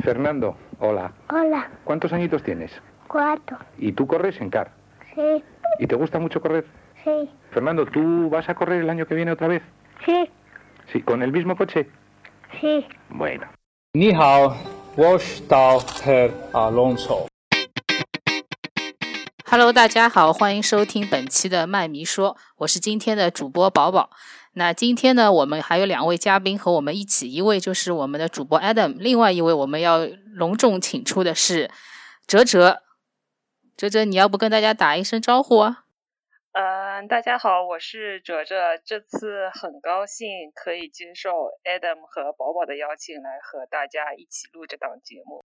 [0.00, 1.12] Fernando, hola.
[1.28, 1.68] Hola.
[1.84, 2.72] ¿Cuántos añitos tienes?
[3.08, 3.58] Cuatro.
[3.76, 4.70] ¿Y tú corres en CAR?
[5.14, 5.44] Sí.
[5.78, 6.64] ¿Y te gusta mucho correr?
[7.04, 7.30] Sí.
[7.50, 9.62] Fernando, ¿tú vas a correr el año que viene otra vez?
[10.06, 10.30] Sí.
[10.92, 11.02] ¿Sí?
[11.02, 11.88] ¿Con el mismo coche?
[12.60, 12.86] Sí.
[13.10, 13.46] Bueno.
[13.94, 14.56] Ni hao,
[16.54, 17.26] Alonso.
[19.52, 24.08] Hello，大家好，欢迎收听本期的麦迷说，我是今天的主播宝宝。
[24.54, 31.70] 那今天呢，我们还有两位嘉宾和我们一起，一位就是我们的主播 Adam，另外一位我们要隆重请出的是
[32.26, 32.82] 哲哲。
[33.76, 35.84] 哲哲，你要不跟大家打一声招呼啊？
[36.52, 38.78] 嗯，大家好，我是哲哲。
[38.82, 41.28] 这次很高兴可以接受
[41.64, 45.41] Adam 和宝宝的邀请，来和大家一起录这档节目。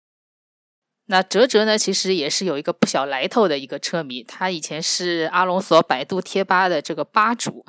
[1.12, 7.66] 那哲哲呢，其实也是有一个不小来头的一个车迷，他以前是阿隆索百度贴吧的这个吧主。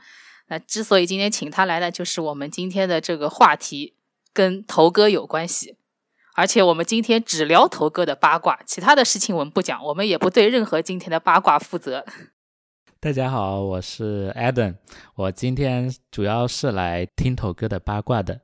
[0.47, 3.95] 那之所以今天请他来呢，就是我们今天的这个话题
[4.31, 5.75] 跟头哥有关系，
[6.35, 12.05] 而且我们今天只聊头哥的八卦，其他的事情我们不讲，我们也不对任何今天的八卦负责。
[13.01, 14.75] 大家好，我是 Adam，
[15.15, 18.39] 我今天主要是来听头哥的八卦的。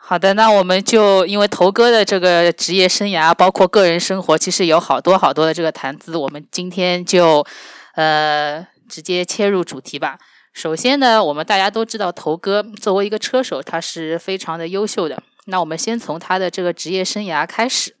[0.00, 7.46] 好的，那我们就因为头哥的这个职业生涯，包括个人生活，其实有好多好多的这个谈资，我们今天就
[7.94, 10.18] 呃直接切入主题吧。
[10.54, 15.22] 首先呢，我们大家都知道头哥作为一个车手，他是非常的优秀的。
[15.44, 17.94] 那我们先从他的这个职业生涯开始。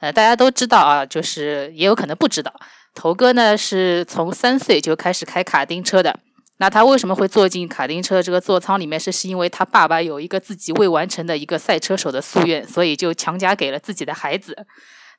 [0.00, 2.52] 呃，大家都知道啊，就是也有可能不知道，
[2.92, 6.18] 头哥呢是从三岁就开始开卡丁车的。
[6.62, 9.00] 那他为什么会坐进卡丁车这个座舱里面？
[9.00, 14.56] 是是因为他爸爸有一个自己未完成的一个赛车手的夙愿，所以就强加给了自己的孩子。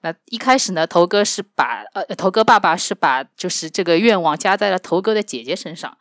[0.03, 5.97] 那一开始呢，头哥是把呃，头哥爸爸是把就是这个愿望加在了头哥的姐姐身上。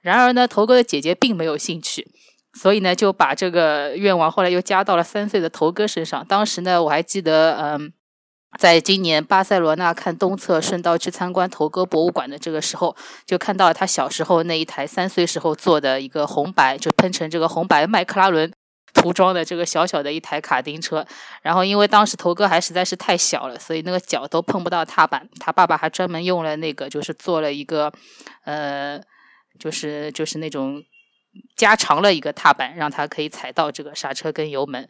[0.00, 2.08] 然而呢，头哥的姐姐并没有兴趣，
[2.54, 6.24] 所以呢就把这个愿望后来又加到了三岁的头哥身上。
[6.26, 7.92] 当时呢，我还记得，嗯。
[8.58, 18.50] 在今年巴塞罗那看东侧，顺道去参观头哥博物馆的这个时候，就看到了他小时候那一台三岁时候做的一个红白，就喷成这个红白麦克拉伦
[18.94, 21.06] 涂装的这个小小的一台卡丁车。
[21.42, 25.28] 然后因为当时头哥还实在是太小了，所以那个脚都碰不到踏板。
[25.38, 27.92] 他爸爸还专门用了那个，就是做了一个，
[28.44, 28.98] 呃，
[29.58, 30.82] 就是就是那种
[31.56, 34.88] 加长了一个踏板，让他可以踩到这个刹车跟油门。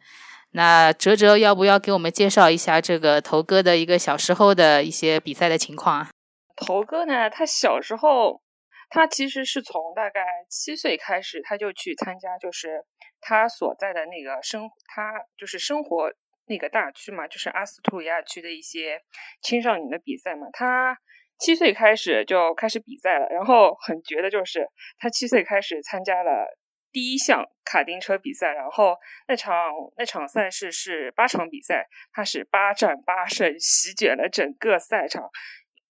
[0.56, 6.08] 那哲哲要不要给我们介绍一下这个头哥的一个小时候的一些比赛的情况啊？
[6.56, 8.40] 头哥呢，他小时候，
[8.88, 12.82] 他其实是从大概七岁开始，他就去参加，就是
[13.20, 16.10] 他所在的那个生，他就是生活
[16.46, 19.02] 那个大区嘛，就是阿斯图里亚区的一些
[19.42, 20.46] 青少年的比赛嘛。
[20.54, 20.96] 他
[21.38, 24.66] 七岁开始就开始比赛了，然后很绝的就是
[24.98, 26.56] 他七岁开始参加了。
[26.96, 28.96] 第一项卡丁车比赛，然后
[29.28, 35.28] 那场那场赛事是八场比赛，他是八战八胜，席卷了整个赛场。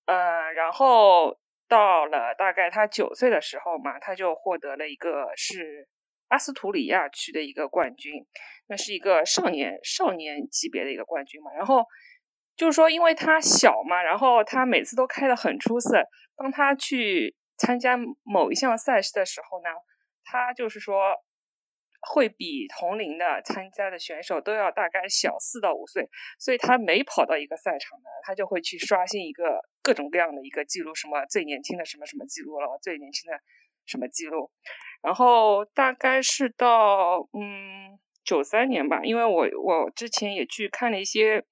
[0.06, 5.88] 呃，然后到了大概他九岁的时候嘛，他就获得了一个是
[6.26, 8.26] 阿斯图里亚区的一个冠军，
[8.66, 11.52] 那是一个少年少年级别的一个冠军嘛。
[11.52, 11.84] 然后
[12.56, 16.02] 就是说，因为他小嘛，然后他每次都开得很出色。
[16.36, 19.70] 当他去参加某一项赛事的时候呢。
[20.28, 21.14] 他就是说，
[22.12, 33.38] 会比同龄的参加的选手都要大概小四到五岁，所以他每跑到一个赛场呢，他就会去刷新一个各种各样的一个记录，什么最年轻的什么什么记录了，最年轻的
[33.86, 34.50] 什么记录。
[35.02, 41.44] 然后大概是到嗯九三年吧，因为我我之前也去看了一些，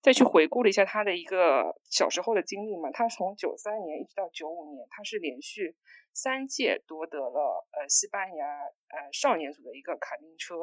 [0.00, 5.76] 再去回顾了一下他的一个小时候的经历嘛，他从九三年一直到九五年，他是连续。
[6.14, 8.46] 三届夺得了呃西班牙
[8.88, 10.56] 呃少年组的一个卡丁车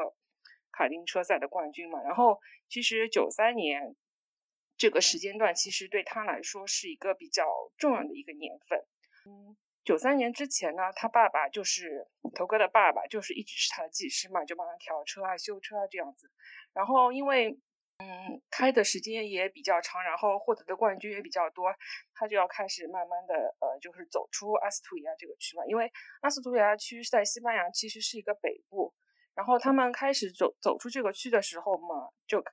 [0.72, 3.96] 卡丁车赛的冠军嘛，然后其实九三年
[4.78, 7.46] 这个时间段其实对他来说是一个比较
[7.78, 8.80] 重要的一个年份。
[9.26, 16.32] 嗯，九三年之前呢，他爸爸就是头哥的爸爸，就是一直是他的技师嘛，就帮他调车啊、修车啊这样子。
[16.74, 17.60] 然后因为
[18.02, 21.70] 嗯，开的时间也比较长，然后获得的冠军也比较多，
[22.14, 25.66] 他就要开始慢慢的呃，就是走出阿斯图里亚这个区嘛。
[25.66, 25.92] 因为
[26.22, 28.94] 阿斯图里亚区是在西班牙，其实是一个北部。
[29.36, 32.44] 然后他们开始走走出这个区的时候嘛，就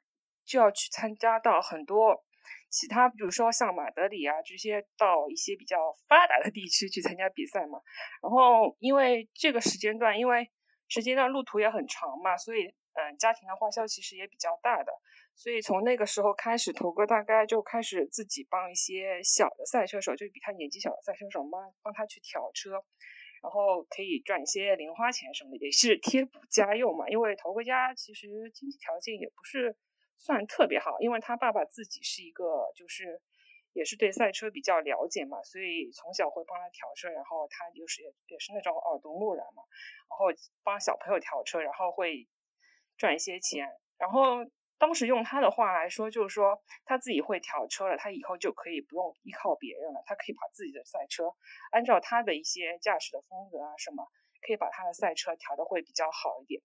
[0.45, 2.25] 就要去参加到很多
[2.69, 7.81] 其他，比如说像马德里啊这些，到一些比较发达的地区去参加比赛嘛。
[8.21, 10.51] 然后因为这个时间段，因为
[10.89, 14.93] 时间段路途也很长嘛，所以嗯，家庭的花销其实也比较大的。
[15.37, 22.73] 所以从那个时候开始，头哥大概就开始自己帮一些小的赛车手，就比他年纪小的赛车手帮帮他去调车，
[23.43, 27.07] 然后可以赚一些零花钱什么的，也是贴补家用嘛。
[27.11, 29.77] 因为头哥家其实经济条件也不是
[30.17, 33.21] 算特别好，因为他爸爸自己是一个就是
[33.75, 39.63] 也是对赛车比较了解嘛，所以从小会帮他调车，然后他就是也也是那种耳濡目染嘛，
[40.09, 40.33] 然后
[40.65, 42.27] 帮小朋友调车，然后会
[42.97, 43.69] 赚一些钱，
[43.99, 44.43] 然后。
[44.79, 51.33] 当时用他的话来说，就是说他自己会调车了，他以后就可以不用依靠别人了，他可以把自己的赛车
[51.71, 54.07] 按照他的一些驾驶的风格啊什么，
[54.47, 56.61] 可以把他的赛车调的会比较好一点。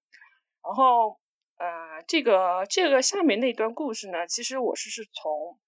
[0.63, 1.19] 然后，
[1.57, 5.59] 呃，这个这个下面那段故事呢，其实我是是从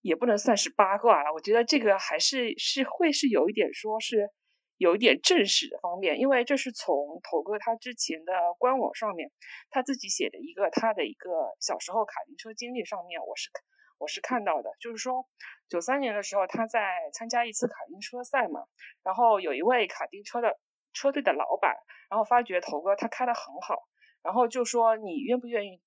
[0.00, 4.30] 也不能算是八卦了，我觉得这个还是是会是有一点说是。
[4.76, 9.30] 有一点正史的方面，因为这是从头哥他之前的官网上面
[9.70, 13.50] 他自己写的一个他的一个小时候卡丁车经历上面，我是
[13.98, 15.26] 我是看到的，就是说
[15.68, 18.64] 九三年的时候他在参加一次卡丁车赛嘛，
[19.02, 20.58] 然后有一位卡丁车的
[20.92, 21.76] 车队的老板，
[22.10, 23.88] 然后发觉头哥他开的很好，
[24.22, 25.80] 然后就说你愿不愿意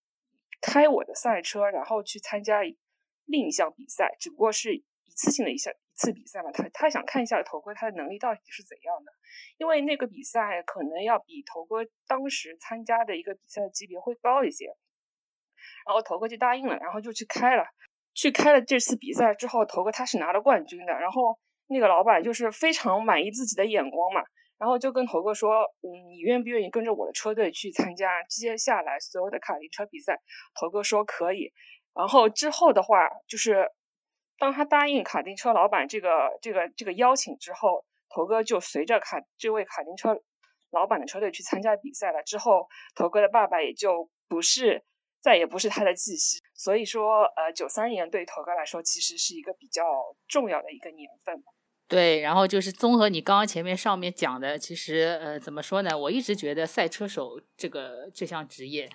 [0.62, 2.62] 开我的赛车，然后去参加
[3.26, 5.74] 另一项比赛，只不过是一次性的一项。
[5.98, 9.12] 次比赛嘛，他他想看一下头哥他的能力到底是怎样的，
[9.58, 14.68] 因为那个比赛可能要比头哥当时参加的一个比赛级别会高一些，
[15.88, 17.66] 然后头哥就答应了，然后就去开了，
[18.14, 24.22] 去开了这次比赛之后，头哥他是拿了冠军的，然后那个老板就是非常满意自己的眼光嘛，
[24.60, 30.22] 然后就跟头哥说，嗯，你愿不愿意跟着我的车队去参加接下来所有的卡丁车比赛？
[30.54, 31.52] 头哥说可以，
[31.96, 33.68] 然后之后的话就是。
[34.38, 40.22] 当他答应卡丁车老板这个这个这个邀请之后，头哥就随着卡这位卡丁车
[40.72, 42.22] 老板的车队去参加比赛了。
[42.24, 44.84] 之后，头哥的爸爸也就不是
[45.22, 46.40] 再也不是他的继室。
[46.54, 49.84] 所以说，呃，九三年对头哥来说其实是一个比较
[50.28, 51.44] 重要的一个年份。
[51.88, 55.98] 对，然后就是综合你刚刚前面上面讲的，其实呃，怎么说呢？
[55.98, 58.90] 我一直觉得赛车手这个这项职业。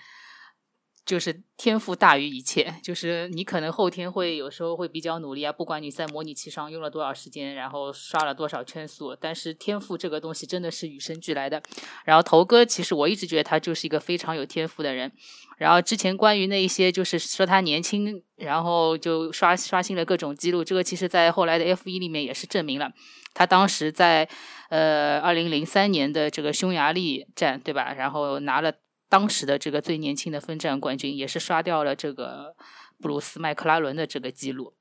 [1.04, 11.60] 就是天赋大于一切，就是你可能后天会有时候会比较努力啊，不管你在模拟器上用了多少时间，然后刷了多少圈速，但是天赋这个东西真的是与生俱来的。
[12.04, 15.10] 然后头哥其实我一直觉得他就是一个非常有天赋的人。
[15.58, 22.92] 然后之前关于那一些就是说他年轻，然后就刷刷新了各种记录，这个其实在后来的 F 一里面也是证明了。
[23.34, 24.28] 他当时在
[24.70, 27.92] 呃二零零三年的这个匈牙利站，对吧？
[27.92, 28.72] 然后拿了。
[29.12, 32.56] 当时的这个最年轻的分站冠军，也是刷掉了这个
[32.98, 34.72] 布鲁斯麦克拉伦的这个记录。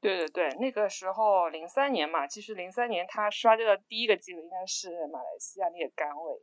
[0.00, 6.42] 对对对，那个时候零三年嘛，其实零三年他刷掉的第一个记录应该是马来西亚那个杆位，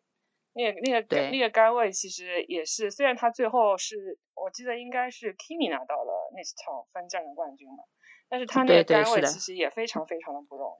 [0.54, 7.84] 那个那个那个甘位其实也是，虽然他最后是我记得应该是 Kimi 拿到了那场分站的冠军嘛，
[8.30, 10.80] 但是他那个甘位其实也非常非常的不容易。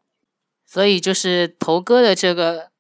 [0.66, 2.72] 所以就是头哥的这个。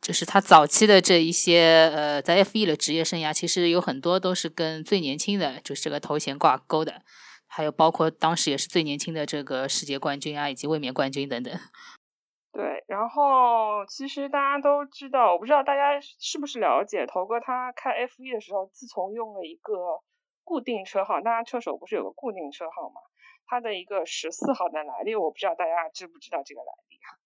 [0.00, 7.02] 就是他早期的这一些呃，在 F 一的职业生涯，其实有很多都是跟最年轻的就是这个头衔挂钩的，
[7.46, 11.52] 还有包括当时也是最年轻的这个世界冠军啊，以及卫冕冠军等等。
[12.52, 20.00] 对，然后其实大家都知道，我不知道大家是不是了解，头哥他开 F 一的时候，自从用了一个
[20.42, 23.00] 固定车号，大家车手不是有个固定车号嘛？
[23.46, 27.19] 他的一个十四号的来历，我不知道大家知不知道这个来历啊？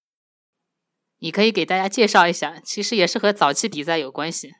[1.25, 4.51] 你可以给大家介绍一下，其实也是和早期比赛有关系。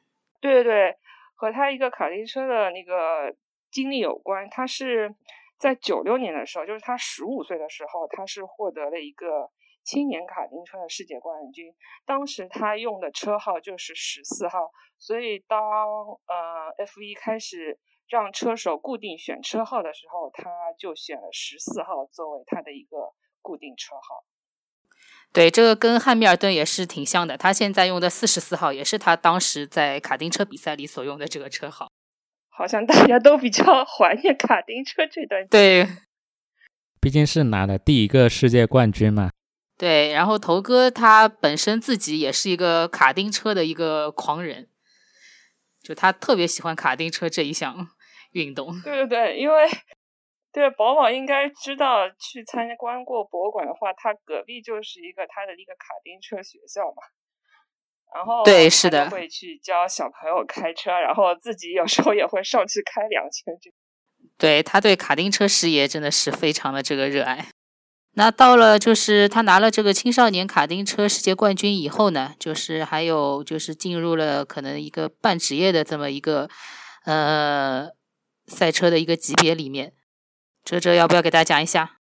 [0.41, 0.97] 对对对，
[1.35, 3.37] 和他一个卡丁车的那个
[3.71, 4.49] 经历有关。
[4.49, 5.15] 他是
[5.59, 9.51] 在九六年的时候，就是他十五岁的时候，他是获得了一个
[9.85, 11.71] 青年卡丁车的世界冠军。
[12.07, 17.79] 当时他用的车号就是十四号，所以当呃 F 一开始
[18.09, 24.25] 让车手固定选车号的时候，他就选了十四号作为他的一个固定车号。
[25.35, 27.37] 对，这个跟汉密尔顿也是挺像的。
[27.37, 31.91] 他现在用的四十四号也是他当时在卡丁车比赛里所用的这个车号。
[32.49, 35.45] 好像大家都比较 怀念卡丁车这段。
[35.49, 35.89] 对，
[37.01, 39.31] 毕竟是拿了第一个世界冠军嘛。
[39.77, 44.69] 对，然后头哥他本身自己也是一个卡丁车的一个狂人，
[45.83, 47.89] 就他特别喜欢卡丁车这一项
[48.31, 48.81] 运动。
[48.83, 49.69] 对对对，因为。
[50.55, 57.03] 对，宝宝应该知道，去参观过博物馆的话，他隔壁就是一个他的一个卡丁车学校嘛。
[58.15, 63.53] 然后对，是的，会去教小朋友开车，然后自己有时候也会上去开两圈。
[63.61, 63.69] 这
[64.39, 67.49] 对他对卡丁车事业真的是非常的这个热爱。
[68.13, 76.49] 那到了就是他拿了这个青少年卡丁车世界冠军以后呢，就是还有就是进入了可能一个半职业的这么一个
[77.07, 77.89] 呃
[78.47, 79.93] 赛车的一个级别里面。
[80.65, 82.01] 哲哲要不要给大家讲一下？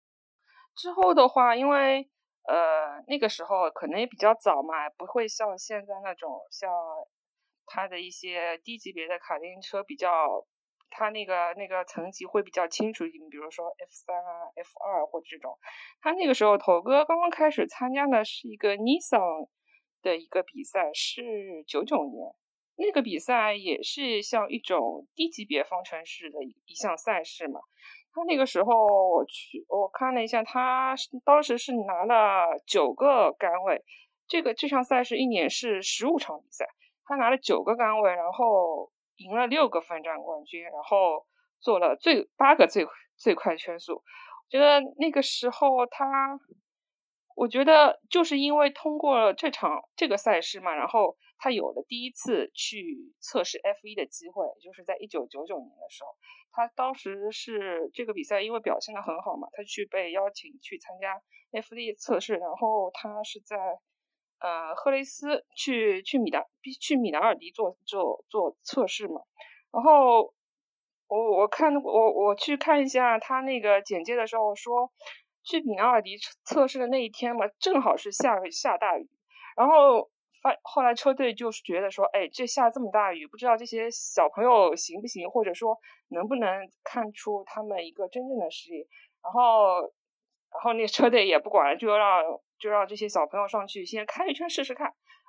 [0.77, 2.11] 之后的话，因为
[2.47, 6.71] 呃那个时候可能也比较早嘛，不会像现在那种像
[7.65, 10.47] 他的一些低级别的卡丁车比较
[10.91, 15.59] 他那个那个层级会比较清楚一点，比如说 F 三啊、F 二或者这种。
[16.03, 19.49] 他那个时候头哥刚刚开始参加的是一个 Nissan
[20.03, 22.35] 的一个比赛，是九九年。
[22.77, 27.61] 那个比赛也是像一种低级别方程式的一项赛事嘛。
[28.13, 28.73] 他那个时候
[29.09, 33.83] 我去我看了一下，他当时是拿了九个杆位。
[34.27, 36.67] 这个这项赛事一年是十五场比赛，
[37.05, 41.27] 他拿了九个杆位，然后赢了六个分站冠军，然后
[41.61, 42.87] 做了最八个最
[43.17, 43.95] 最快圈速。
[43.95, 44.03] 我
[44.49, 46.07] 觉得那个时候他。
[47.37, 56.15] 我觉得就是因为通过这场这个赛事嘛，然后他有了第一次去测试 F 一的机会，就是在一九九九年的时候，
[56.53, 61.19] 他当时是这个比赛因为表现的很好嘛，他去被邀请去参加
[61.53, 63.57] F 一测试，然后他是在
[64.41, 66.45] 呃赫雷斯去去米达
[66.79, 69.23] 去米达尔迪做做做测试嘛，
[69.73, 70.35] 然后
[71.09, 74.93] 我我看我我去看一下他那个简介的时候说。
[75.43, 79.09] 去米纳尔迪测试的那一天嘛，正好是下下大雨，
[79.57, 80.11] 然后
[80.43, 85.77] 发后来车队就是觉得说，哎，这下这么大雨，不知道这些小朋友行不行，或者说
[86.09, 86.49] 能不能
[86.83, 88.89] 看出他们一个真正的实力。
[89.23, 89.81] 然后，
[90.51, 92.23] 然后那车队也不管，就让
[92.59, 94.87] 就让这些小朋友上去先开一圈试试看。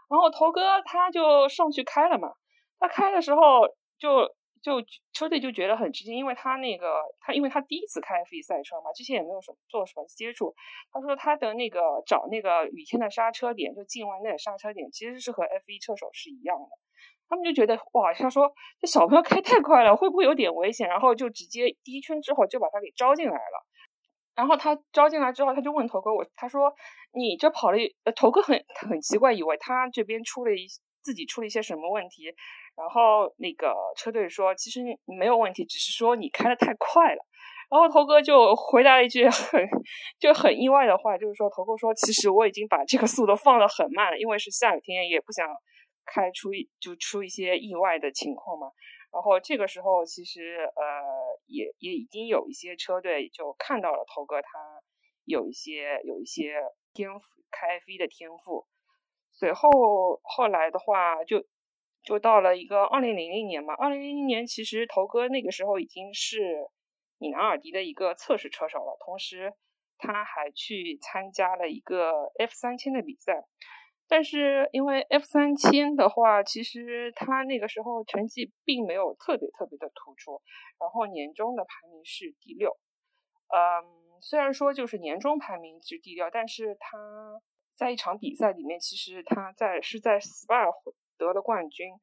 [0.10, 2.34] 然后头哥他就上去开了嘛，
[2.80, 4.36] 他开的时候就。
[4.62, 10.54] 就车队就觉得很吃惊，因为他那个他因为他第一次开 F1 赛车嘛，之前也没有什么做什么接触。
[10.92, 16.70] 他说他的那个找那个雨天的刹车点，就境外内的刹车点，其实是和 F1 车手是一样的。
[17.28, 20.88] 他们就觉得哇，他说这小朋友开太快了，会不会有点危险？
[20.88, 23.66] 然后就直接第一圈之后就把他给招进来了。
[24.36, 26.74] 然后他招进来之后，他就问头哥我，他说
[27.14, 27.78] 你这跑了，
[28.16, 30.68] 头哥很很奇怪，以为他这边出了一
[31.02, 32.34] 自己出了一些什么问题。
[32.76, 37.22] 然后那个车队说：“其实没有问题，只是说你开的太快了。”
[37.70, 39.66] 然后头哥就回答了一句很
[40.20, 45.48] 就很意外的话，就是说：“头哥说，其实我已经把这个速度放的很慢了，因为是下雨天，也不想
[46.06, 46.50] 开出
[46.80, 48.72] 就出一些意外的情况嘛。”
[49.14, 54.50] 然后这个时候，其实呃，也也已经有一些车队就看到了头哥他
[55.26, 56.56] 有一些有一些
[56.94, 58.66] 天赋开 F 的天赋。
[59.32, 59.70] 随后
[60.24, 61.46] 后来的话就。
[62.04, 66.68] 就到了一个二零零零年嘛，二零零零年其实头哥那个时候已经是
[67.20, 69.54] 米兰尔迪的一个测试车手了，同时
[70.00, 73.44] 他还去参加了一个 F 三千的比赛，
[74.08, 80.42] 但是因为 F 三千的话，其实他那个时候成绩并没有特别特别的突出，
[80.80, 82.76] 然后年终的排名是第六，
[83.54, 86.98] 嗯，虽然说就是年终排名是第六，但是他
[87.76, 90.72] 在一场比赛里面，其实他在是在 SPA。
[91.22, 91.94] 得了冠军，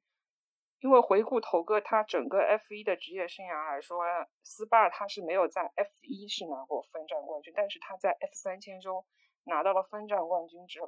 [0.78, 3.98] 因为回顾头哥他整个 F 一的职业生涯来说，
[4.44, 9.04] 斯巴他是没有在 F 一是拿过分站冠军，但是他在 F 三千中
[9.46, 10.78] 拿到了分站冠军之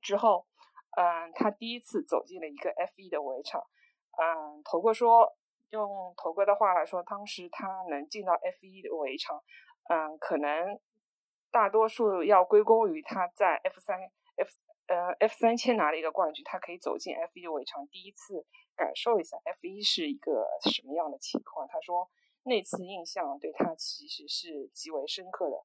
[0.00, 0.46] 之后，
[0.96, 3.62] 嗯，他第一次走进了一个 F 一的围场，
[4.18, 5.36] 嗯，头哥说，
[5.68, 9.42] 用头哥的话来说，当时他能进到 F 一的围场，
[9.90, 10.80] 嗯，可能
[11.50, 14.00] 大多数要归功于他在 F 三
[14.36, 14.65] F。
[14.86, 21.66] 呃，F 三千拿了一个冠军，他可以走进 F 一的围场，第一次感受一下 F 一是一个什么样的情况。
[21.66, 22.08] 他说
[22.44, 25.56] 那次印象对他其实是极为深刻的。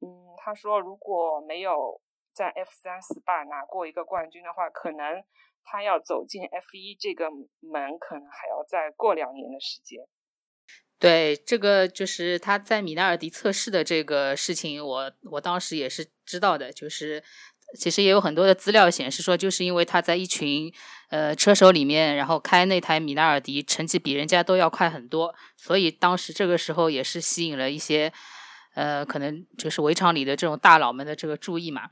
[0.00, 2.02] 嗯，他说如果没有
[2.34, 5.24] 在 F 三 SPA 拿过一个冠军的话，可能
[5.64, 7.30] 他要走进 F 一这个
[7.60, 10.06] 门，可能还要再过两年的时间。
[10.98, 17.24] 对，这个就是他在米纳尔迪测试的这个事情，我我当时也是知道的，就是。
[17.74, 20.72] 其实也有很多的资料显示说，就是因为他在一群
[21.10, 28.12] 呃车手里面，然后开那台米纳尔迪，成绩比人家都要快很多，所以当时这个时候也是吸引了一些
[28.74, 31.90] 呃可能就是围场里的这种大佬们的这个注意嘛。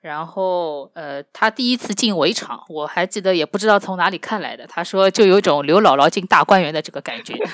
[0.00, 7.34] 然后呃，他第一次进围场，我还记得，也不知道从哪里看来的，他说就有种刘姥姥进大观园的这个感觉。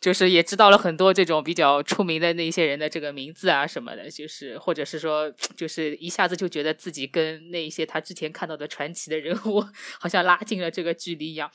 [0.00, 9.62] 就是也知道了很多这种比较出名的那些人的这个名字啊什么的，就是或者是说，就是一下子就觉得自己跟那一些他之前看到的传奇的人物
[10.00, 11.50] 好像拉近了这个距离一样。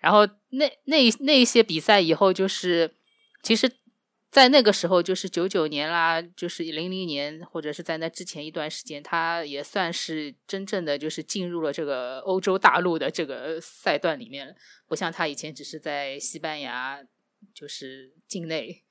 [0.00, 2.94] 然后那那那一些比赛以后，就是
[3.42, 3.70] 其实，
[4.30, 14.56] 在那个时候，就是九九年啦，就是零零年，或者是在那之前一段时间，他也算是真正的就是进入了这个欧洲大陆的这个赛段里面，
[14.88, 17.00] 不像他以前只是在西班牙。
[17.54, 18.84] 就是境内，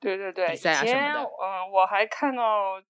[0.00, 2.82] 对对对，以前嗯，我还看到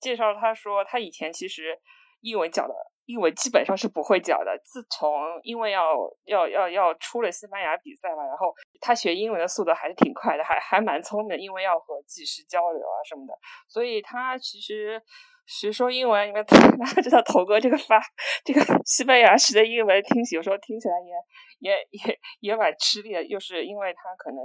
[0.00, 1.78] 介绍他说，他以前其实
[2.20, 2.74] 英文讲的
[3.06, 4.60] 英文基本上是不会讲的。
[4.64, 13.32] 自从因为要要要要出了西班牙比赛嘛，然后他学英文的速度还是挺快的，还还蛮聪明的，因为要和技师交流啊什么的，
[13.66, 15.02] 所以他其实
[15.48, 18.00] 学说英文，因为大家知道头哥这个发
[18.44, 24.38] 这个 西班牙式的英文听起有时候听起来也也也也蛮吃力的，又是因为他可能。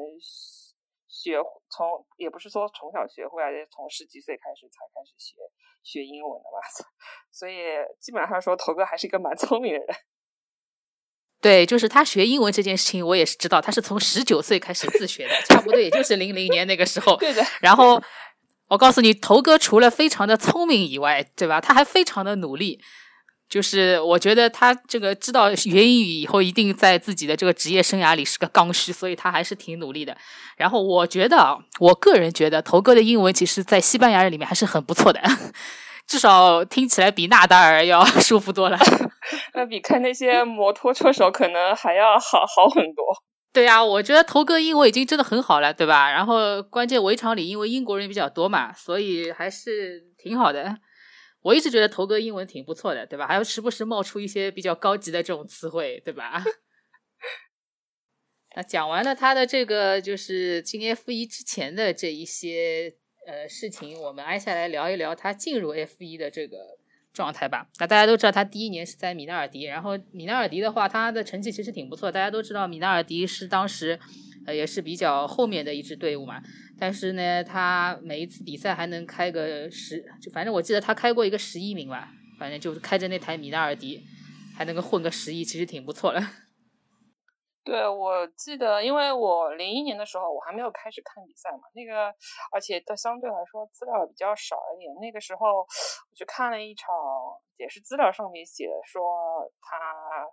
[1.15, 1.37] 学
[1.69, 1.85] 从
[2.17, 5.35] 也不是说从小学会啊，从十几岁开始才开始学
[5.83, 6.57] 学英文的嘛，
[7.31, 7.53] 所以
[7.99, 9.87] 基本上说头哥还是一个蛮聪明的人。
[11.39, 17.15] 对，就是他学英文这件事情，我也是知道，他是从十九岁开始自学的，差不多也就是零零年那个时候。
[17.21, 17.43] 对的。
[17.61, 18.01] 然后
[18.69, 21.61] 我告诉你，头哥除了非常的聪明以外，对吧？
[21.61, 22.79] 他还非常的努力。
[23.49, 30.17] 就是我觉得他这个知道学英语以后，一定在自己的这个职业生涯里是个刚需，所以他还是挺努力的。
[30.57, 35.21] 然后我觉得，我个人觉得头哥的英文其实，在西班牙人里面还是很不错的，
[36.07, 38.79] 至少听起来比纳达尔要舒服多了。
[39.53, 43.03] 那比看那些摩托车手可能还要好好很多。
[43.53, 46.11] 对呀，我觉得头哥英文已经真的很好了，对吧？
[46.11, 50.79] 然后关键围场里因为英国人比较多嘛，所以还是挺好的。
[51.43, 53.27] 我一直觉得头哥英文挺不错的，对吧？
[53.27, 56.43] 还要时不时冒出一些比较高级的这种词汇，对吧？
[58.55, 62.95] 那讲完了他的这个就是进 F 一之前的这一些
[63.27, 66.57] 呃事情，我们挨下来聊一聊他进入 F 一的这个
[67.13, 67.67] 状态吧。
[67.79, 72.11] 那大家都知道他第一年是在米纳尔迪，然后米纳尔迪的话，他的成绩其实挺不错。
[72.11, 73.99] 大家都知道米纳尔迪是当时
[74.45, 76.41] 呃也是比较后面的一支队伍嘛。
[76.79, 84.03] 但是呢，他每一次比赛还能开个十，就反正我记得他开过一个十一名吧，反正就是开着那台米纳尔迪，
[84.57, 86.21] 还能够混个十一，其实挺不错的。
[87.63, 92.13] 对，我记得，因为我零一年的时候我还没有开始看比赛嘛，那个
[92.51, 94.93] 而且它相对来说资料比较少一点。
[94.99, 96.93] 那个时候我去看了一场，
[97.57, 100.27] 也是资料上面写的说他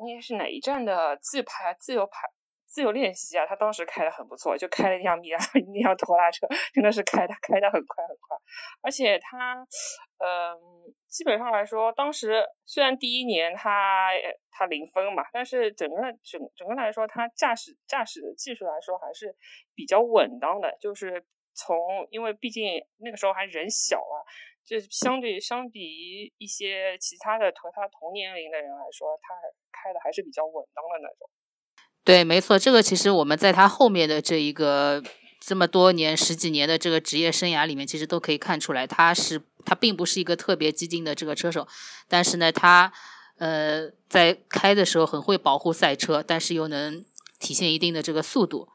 [0.00, 2.26] 应该是哪一站的自拍自由拍。
[2.72, 8.34] 自由练习啊，他当时开的很不错，就开了一辆米拉那 辆拖拉车，真的是开的开的很快很快。
[8.80, 9.60] 而且他，
[10.16, 10.56] 嗯，
[11.06, 14.08] 基本上来说，当时虽然第一年他
[14.50, 19.36] 他零分嘛，但是整个整整个来说，他驾驶驾驶的技术来说还是
[19.74, 20.74] 比较稳当的。
[20.80, 21.22] 就是
[21.54, 21.76] 从
[22.08, 24.24] 因为毕竟那个时候还人小啊，
[24.64, 29.34] 就相对相比于一些其他的和他同年龄的人来说，他
[29.70, 31.28] 开的还是比较稳当的那种。
[32.04, 35.02] 对，没错，这个其实我们在他后面的这一个
[35.40, 41.68] 这么多年、十几年的这个职业生涯里面，其实都可以看出来，他是他并不是一个特别激进的这个车手，
[42.08, 42.92] 但是呢，他
[43.38, 47.04] 呃在开的时候很会保护赛车，但是又能
[47.38, 48.68] 体现一定的这个速度。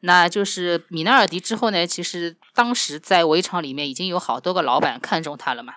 [0.00, 5.74] 那就是米纳尔迪之后呢，其实当时在围场里面已经有好多个老板看中他了嘛。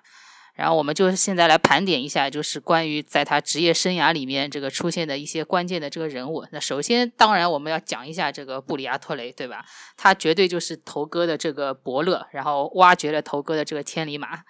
[0.56, 6.46] 然后我们就现在来盘点一下，就是关于在他职业生涯里面这个出现的一些关键的这个人物。
[6.52, 9.66] 那首先，当然我们要讲一下这个布里亚托雷，对吧？
[9.98, 14.44] 他绝对就是头哥的这个伯乐，然后挖掘了头哥的这个千里马。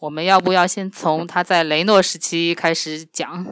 [0.00, 3.46] 我们要不要先从他在雷诺时期开始讲？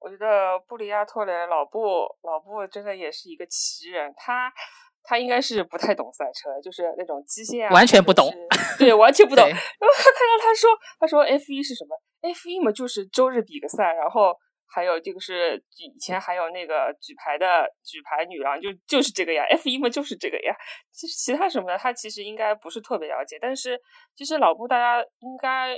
[0.00, 1.80] 我觉得布里亚托雷老布
[2.22, 4.52] 老布真的也是一个奇人，他。
[5.02, 8.30] 他应该是不太懂赛车，就是那种机械啊，完全不懂。
[8.78, 9.44] 对，完全不懂。
[9.44, 14.36] 然后他看到他说，他说 F 一是什么？F 一嘛，就是周日比个赛，然后
[14.66, 19.44] 还有这个是以前还有那个举牌的举牌女郎，就就是这个呀。
[19.50, 20.54] F 一嘛，就是这个呀。
[20.92, 23.38] 其实其他什么的，他其实应该不是特别了解。
[23.40, 23.80] 但是
[24.14, 25.76] 其实老布大家应该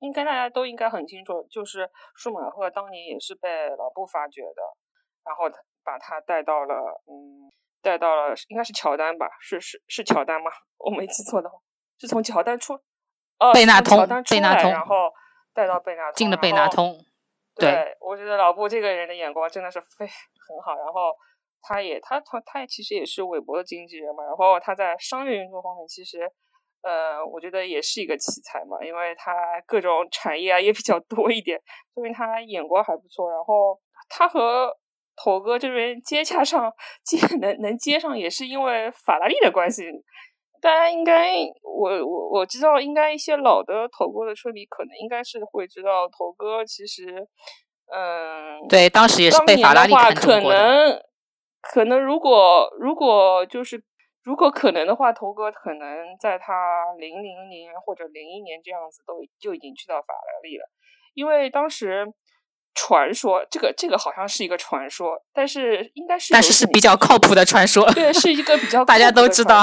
[0.00, 4.62] 应该大家都应该很清楚，就是舒马赫当年也是被老布发掘的，
[5.24, 6.74] 然后他把他带到了
[7.06, 7.52] 嗯。
[7.82, 9.26] 带到了应该是乔丹吧？
[9.40, 10.50] 是是是乔丹吗？
[10.78, 11.58] 我没记错的话，
[11.98, 12.74] 是从乔丹出，
[13.38, 13.98] 哦，贝纳通，
[14.30, 15.12] 贝纳通，然后
[15.52, 16.96] 带到贝纳通，进了贝纳通。
[17.54, 20.74] 对，我觉得老布这个人的眼光真的是非很好。
[20.74, 21.12] 然后
[21.60, 24.24] 他也他他他其实也是韦伯的经纪人嘛。
[24.24, 26.20] 然后他在商业运作方面，其实
[26.82, 29.32] 呃，我觉得也是一个奇才嘛，因为他
[29.66, 31.60] 各种产业啊也比较多一点，
[31.94, 33.30] 说明他眼光还不错。
[33.30, 34.74] 然后他和
[35.22, 36.72] 头哥这边接洽上
[37.04, 39.84] 接能能接上，也是因为法拉利的关系。
[40.60, 47.04] 大家应该，我我我知道，应该一些老的头哥的车迷可能应该是会知道，头哥其实，
[47.92, 50.58] 嗯，对，当时也是被法拉利看中过的。
[50.58, 51.02] 可能
[51.60, 53.82] 可能如果如果就是
[54.24, 56.52] 如果可能的话，头哥可能在他
[56.98, 60.64] 零零年或者零一年这样子都就已经去到法拉利了，
[61.14, 62.12] 因为当时。
[62.74, 67.84] 传说这个这个好像是一个传说，但是应该是但是是比较靠谱的传说。
[67.92, 69.62] 对，是一个比 较大家都知道，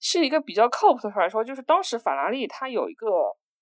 [0.00, 1.44] 是一个比较靠谱的传说。
[1.44, 3.06] 就是当时法拉利它有一个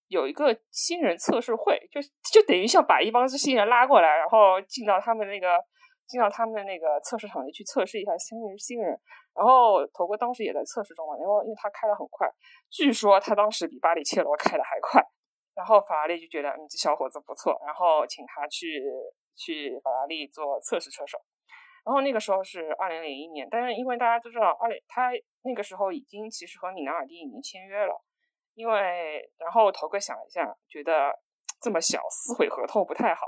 [0.09, 2.01] 有一个新人测试会，就
[2.33, 5.59] 就等于像把一帮子新人拉过来，然后进到他们那个
[6.07, 8.97] 进到他们的那个测试场里去测试一下新人新人。
[9.35, 12.29] 然后头哥当时也在测试中嘛，因为因为他开的很快，
[12.71, 15.03] 据说他当时比巴里切罗开的还快。
[15.55, 18.83] 然后法拉利就觉得嗯这小伙子不错，然后请他去
[19.37, 21.19] 去法拉利做测试车手。
[21.85, 25.11] 然后那个时候是二零零一年，但是因为大家都知道，二零他
[25.43, 28.03] 那个时候已经其实和米纳尔蒂已经签约了。
[28.55, 31.11] 因为然后头哥想一下，觉得
[31.61, 33.27] 这么小撕毁合同不太好，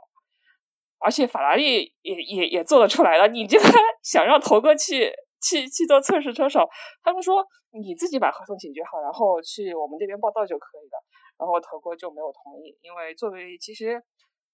[0.98, 3.26] 而且法拉利也也也做得出来了。
[3.26, 3.64] 你这个
[4.02, 5.10] 想让头哥去
[5.40, 6.68] 去去做测试车手，
[7.02, 11.02] 他们说你自己把合同解决好，然后去我们这边报道就可以了。
[11.38, 14.02] 然后头哥就没有同意，因为作为其实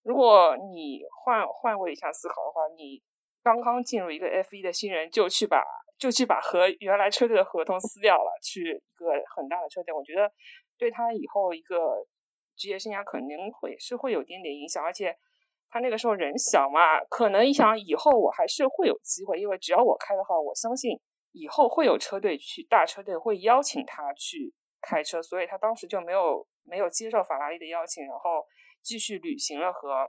[0.03, 3.03] 如果你换换位一下思考的话，你
[3.43, 5.65] 刚刚进入一个 F 一的新人就去把。
[6.01, 10.33] 就去把和原来车队的合同撕掉了，去一个很大的车队，我觉得
[10.79, 12.07] 对他以后一个
[12.57, 15.15] 职业生涯肯定会是会有点点影响，而且
[15.69, 20.99] 他那个时候人小嘛，可能一想以后我还是会有机会，因为只要我开的话，我相信
[21.33, 28.47] 以后会有车队去大车队会邀请他去开车，所以他当时就没有没有接受法拉利的邀请，然后
[28.81, 30.09] 继续履行了和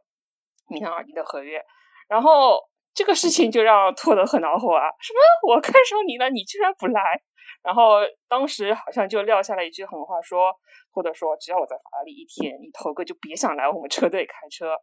[0.70, 1.66] 米兰尔迪的合约，
[2.08, 2.70] 然后。
[2.94, 4.84] 这个事情就让托德很恼火啊！
[5.00, 5.54] 什么？
[5.54, 7.22] 我看上你了，你居然不来？
[7.64, 10.54] 然后当时好像就撂下了一句狠话，说
[10.94, 14.76] 托德说：“只要我在法拉利一天，你头哥就别想来我们车队开车。”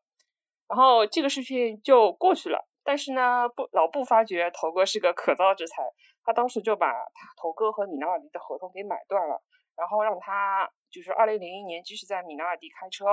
[0.72, 2.66] 然后这个事情就过去了。
[2.82, 5.82] 但是呢，不老布发觉头哥是个可造之材，
[6.24, 9.42] 他当时就把他头哥和米纳尔迪的合同给买断了，
[9.78, 13.06] 然后让他就是二零零一年继续在米纳尔迪开车，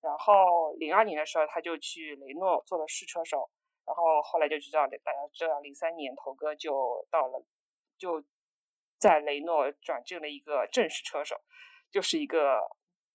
[0.00, 3.50] 然后零二年的时候他就去雷诺做了试车手。
[3.86, 7.40] 然后后来就知道，大家知道，零三年头哥就到了，
[7.96, 8.24] 就
[8.98, 11.36] 在雷诺转正了一个正式车手，
[11.92, 12.60] 就是一个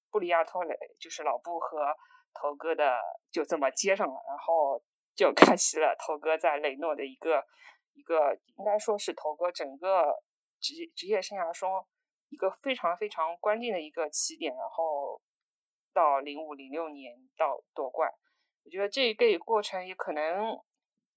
[0.09, 1.93] 布里亚托雷，就是老布和
[2.33, 2.97] 头哥的
[3.29, 4.81] 就这么接上了，然后
[5.13, 7.43] 就开启了头哥在雷诺的一个
[7.91, 10.23] 一个，应该说是头哥整个
[10.61, 11.85] 职职业生涯中
[12.31, 15.21] 一个非常非常关键的一个起点，然后
[15.93, 18.09] 到零五零六年到夺冠。
[18.63, 20.57] 我觉得这个过程也可能，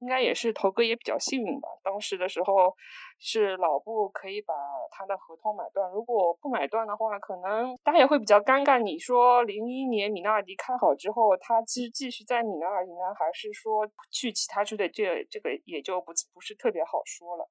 [0.01, 1.69] 应该也是头哥也比较幸运吧。
[1.83, 2.75] 当时的时候
[3.19, 4.55] 是老布可以把
[4.91, 8.79] 他的合同买断，如果不买断的话，可能大家也会比较尴尬。
[8.79, 14.89] 你说零一年米纳尔迪开好之后，他继继续在米纳尔迪呢，还是说去其他球队？
[14.89, 17.49] 这这个也就不不是特别好说了。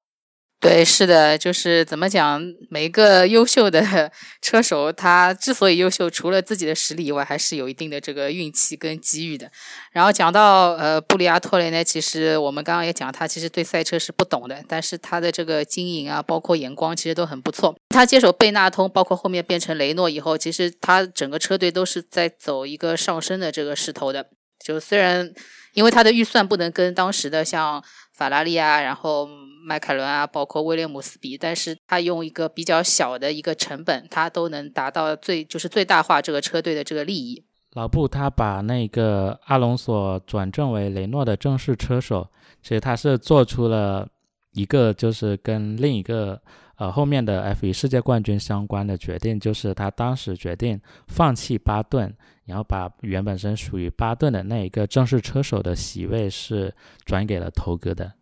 [0.64, 9.52] 对，是的，就是怎么讲，每一个优秀的 车手，他之所以优秀，除了自己的实力以外，还是有一定的这个运气跟机遇的。
[9.92, 17.76] 然后讲到呃布里亚托雷呢，其实我们刚刚也讲，他其实对赛车是不懂的，但是他的这个经营啊，包括眼光，其实都很不错。
[17.90, 24.30] 他接手贝纳通，包括后面变成雷诺以后，其实他整个车队都是在走一个上升的这个势头的。
[24.64, 25.30] 就虽然
[25.74, 27.84] 因为他的预算不能跟当时的像
[28.16, 29.28] 法拉利啊，然后。
[29.64, 37.42] 迈凯伦啊，包括威廉姆斯比，但是他用一个比较小的一个成本，他都能达到最就是最大化这个车队的这个利益。
[37.72, 42.28] 老布他把那个阿隆索转正为雷诺的正式车手，
[42.62, 44.06] 其实他是做出了
[44.52, 46.40] 一个就是跟另一个
[46.76, 56.72] 呃后面的 F1 世界冠军相关的决定，就是他当时决定放弃巴顿，然后把原本身属于巴顿的那一个正式车手的席位是
[57.04, 58.12] 转给了头哥的。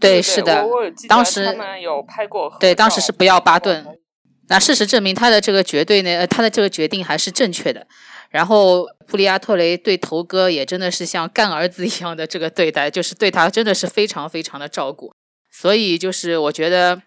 [0.00, 0.66] 对，是的，
[1.08, 2.56] 当时有拍过。
[2.58, 3.86] 对，当时是不要巴顿。
[4.48, 7.86] 那事实证明，他的这个绝对呢，呃他的这个决定还是正确的。
[8.30, 15.12] 然后，布利亚托雷对头哥也真的是像干儿子一样的这个对待，就是对他真的是非常非常的照顾。
[15.52, 17.02] 所以，就是我觉得。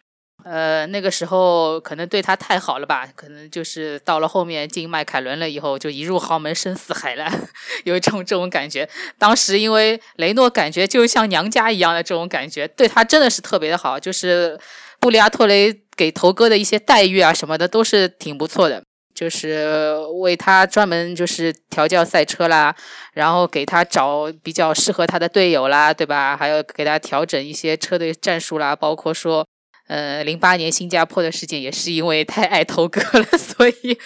[0.45, 3.07] 呃，那个时候可能对他太好了吧？
[3.15, 7.31] 可能就是到了后面进迈凯伦了以后，就一入豪门深似海了，
[7.85, 8.87] 有一种这种感觉。
[9.17, 13.97] 当时因为雷诺感觉就像娘家一样的这种感觉，对他真的是特别的好。
[13.97, 14.59] 就是
[14.99, 18.83] 布里亚托雷给头哥的一些待遇啊什么的都是挺不错的，
[19.15, 22.75] 就是为他专门就是调教赛车啦，
[23.13, 26.35] 然后给他找比较适合他的队友啦，对吧？
[26.35, 29.47] 还有给他调整一些车队战术啦，包括说。
[29.87, 33.97] 呃，零八年新加坡的事件也是因为太爱头哥了， 所以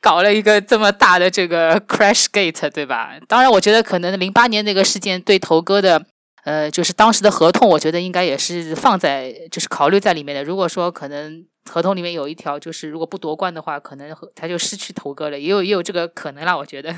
[0.00, 3.18] 搞了一个这么大的这个 crash gate，对吧？
[3.26, 6.04] 当然，我觉得可能零八年那个事件对头哥的，
[6.44, 10.44] 呃，就是当时的合同，我觉得应该也是放在就是考虑在里面的。
[10.44, 16.94] 如果说可能合同里面有一条，就是如果不夺冠的话，可能他就失去头哥了，也有也有这个可能啦，我觉得。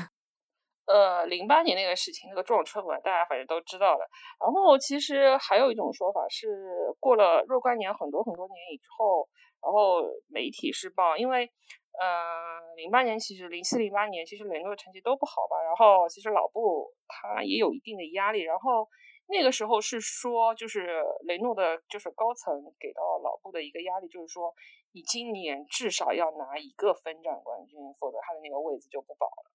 [0.87, 4.07] 呃，零八年那个事情，那个撞车嘛，大家反正都知道了。
[4.39, 9.27] 然后其实还有一种说法是，过了若干年，很多很多年以后，
[9.61, 11.49] 然后媒体是报，因为
[11.97, 18.87] 呃，零八年其实零七零八年其实雷诺的成绩都不好吧，然后其实老布他也有一定的压力，然后
[19.27, 24.53] 那个时候是说，就是雷诺的，就是高层给到老布的一个压力，就是说
[24.91, 29.49] 你今年至少要拿一个分站冠军，否则他的那个位子就不保了。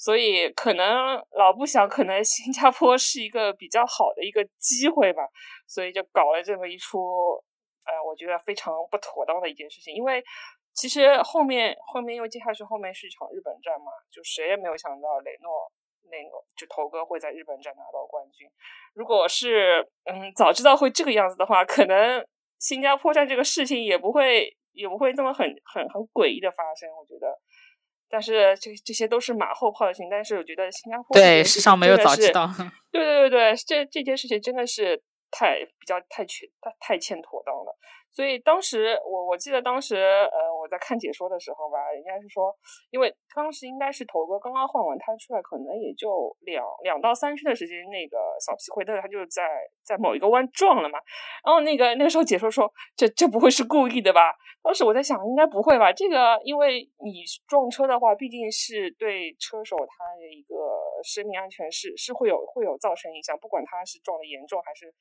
[0.00, 5.28] 所以可能老布想，可能新加坡是一个比较好的一个机会吧，
[5.68, 6.98] 所以就搞了这么一出，
[7.84, 10.24] 呃，我觉得非常不妥当的一件事情，因为。
[10.72, 15.50] 其实后面后面因为接下去后面是一场日本战嘛，就谁也没有想到雷诺
[16.12, 18.48] 雷诺就头哥会在日本站拿到冠军。
[18.94, 22.24] 如果是嗯早知道会这个样子的话，可能
[22.60, 26.88] 新加坡站这个事情也不会也不会这么很很很诡异的发生。
[26.96, 27.36] 我觉得，
[28.10, 30.08] 但是这这些都是马后炮的事情。
[30.10, 32.46] 但是我觉得新加坡对世上没有早知道。
[32.90, 37.78] 对对对对，这这件事情真的是太比较太缺太太欠妥当了。
[38.12, 42.54] 所以当时我我记得当时呃我在看解说的时候吧，人家是说，
[42.90, 49.42] 因为当时应该是头哥刚刚换完胎出来，可能也就两两到三圈的时间，那个小皮奎特他就在
[49.84, 50.98] 在某一个弯撞了嘛。
[51.44, 54.34] 然后那个那个时候解说说，这这不会是故意的吧？
[54.62, 55.92] 当时我在想，应该不会吧？
[55.92, 60.54] 这个因为你撞车的话，毕竟是对车手他的一个
[61.04, 64.92] 生命安全是是会有会有造成影响，不管他是撞的严重还是。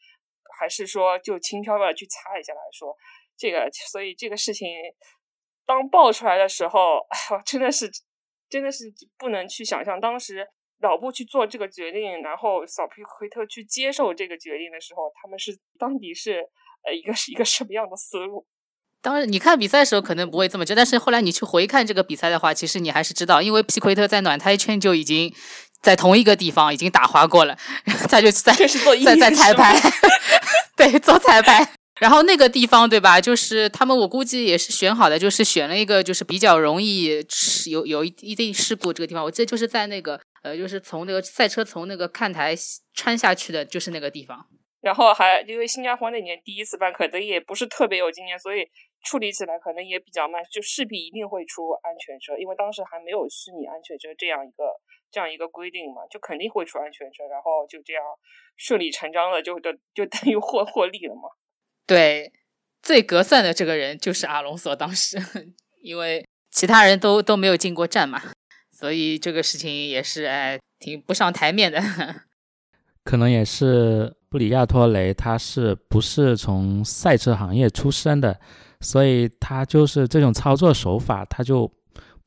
[0.58, 2.96] 还是说就轻飘飘的去擦一下来说，
[3.38, 4.68] 这个所以这个事情
[5.66, 7.00] 当爆出来的时候，
[7.46, 7.90] 真的是
[8.50, 8.86] 真的是
[9.18, 10.48] 不能去想象当时
[10.82, 16.40] 老布去做这个决定，然后小皮奎特去接受这个决定的时候，他们是到底是
[16.88, 18.48] 呃一个是 一个什么样的思路？
[19.02, 25.34] 当然，你看比赛的时候可能不会这么觉得，但是后来你去回看这个比赛的话，其实你还是知道，因为皮奎特在暖胎圈就已经
[25.82, 27.58] 在同一个地方已经打滑过了，
[28.10, 29.76] 他就在在在彩排。
[30.76, 33.20] 对，做彩排，然后那个地方，对吧？
[33.20, 37.22] 就是他们，我估计也是选好的，就是选了一个，就是比较容易
[37.70, 39.24] 有有一一定事故这个地方。
[39.24, 42.56] 我记得就是在那个，呃，就是从那个赛车从那个看台
[42.94, 44.46] 穿下去的，就是那个地方。
[44.80, 48.66] 然后还因为新加坡那年第一次办，可能也不是特别有经验，所以
[49.04, 54.72] 处理起来可能也比较慢，就势必一定会出安全车，因为当时还没有虚拟安全车这样一个
[55.12, 58.04] 这样一个规定嘛，就肯定会出安全车，然后就这样。
[58.58, 61.30] 顺理成章的就就就等于获获利了嘛？
[61.88, 62.34] 对，
[62.82, 65.18] 最格算的这个人就是阿隆索，当时
[65.82, 68.22] 因为其他人都都没有进过站嘛，
[68.70, 71.80] 所以这个事情也是哎挺不上台面的。
[73.06, 78.38] 可能也是布里亚托雷，他是不是从赛车行业出身的，
[78.82, 81.72] 所以他就是这种操作手法，他就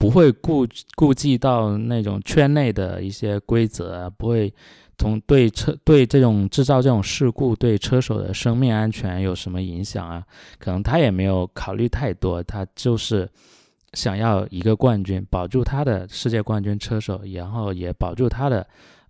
[0.03, 4.53] 不会顾顾忌到那种圈内的一些规则，不会。
[4.99, 10.23] 从对车对这种制造这种事故对车手的生命安全有什么影响啊？
[10.61, 13.29] 可能他也没有考虑太多，他就是
[13.95, 18.65] 想要一个冠军，保住他的世界冠军车手，然后也保住他的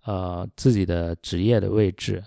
[0.05, 2.23] 呃自己的职业的位置。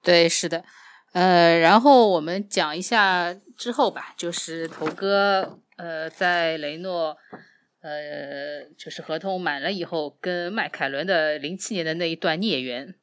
[0.00, 0.64] 对，是的，
[1.12, 7.14] 呃，然后我们讲一下之后吧，就是头哥呃在雷诺。
[7.82, 12.94] 呃，就是合同满了以后，跟迈凯伦的零七年的那一段孽缘。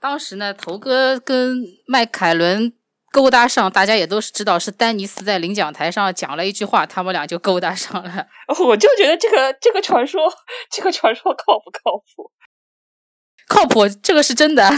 [0.00, 2.72] 当时呢，头哥跟迈凯伦
[3.12, 8.26] 勾搭上，大家也都是知道，是丹尼斯在领奖台上讲了一句话，他们俩就勾搭上了。
[8.66, 10.32] 我就觉得这个这个传说，
[10.70, 12.32] 这个传说靠不靠谱？
[13.46, 14.68] 靠谱，这个是真的。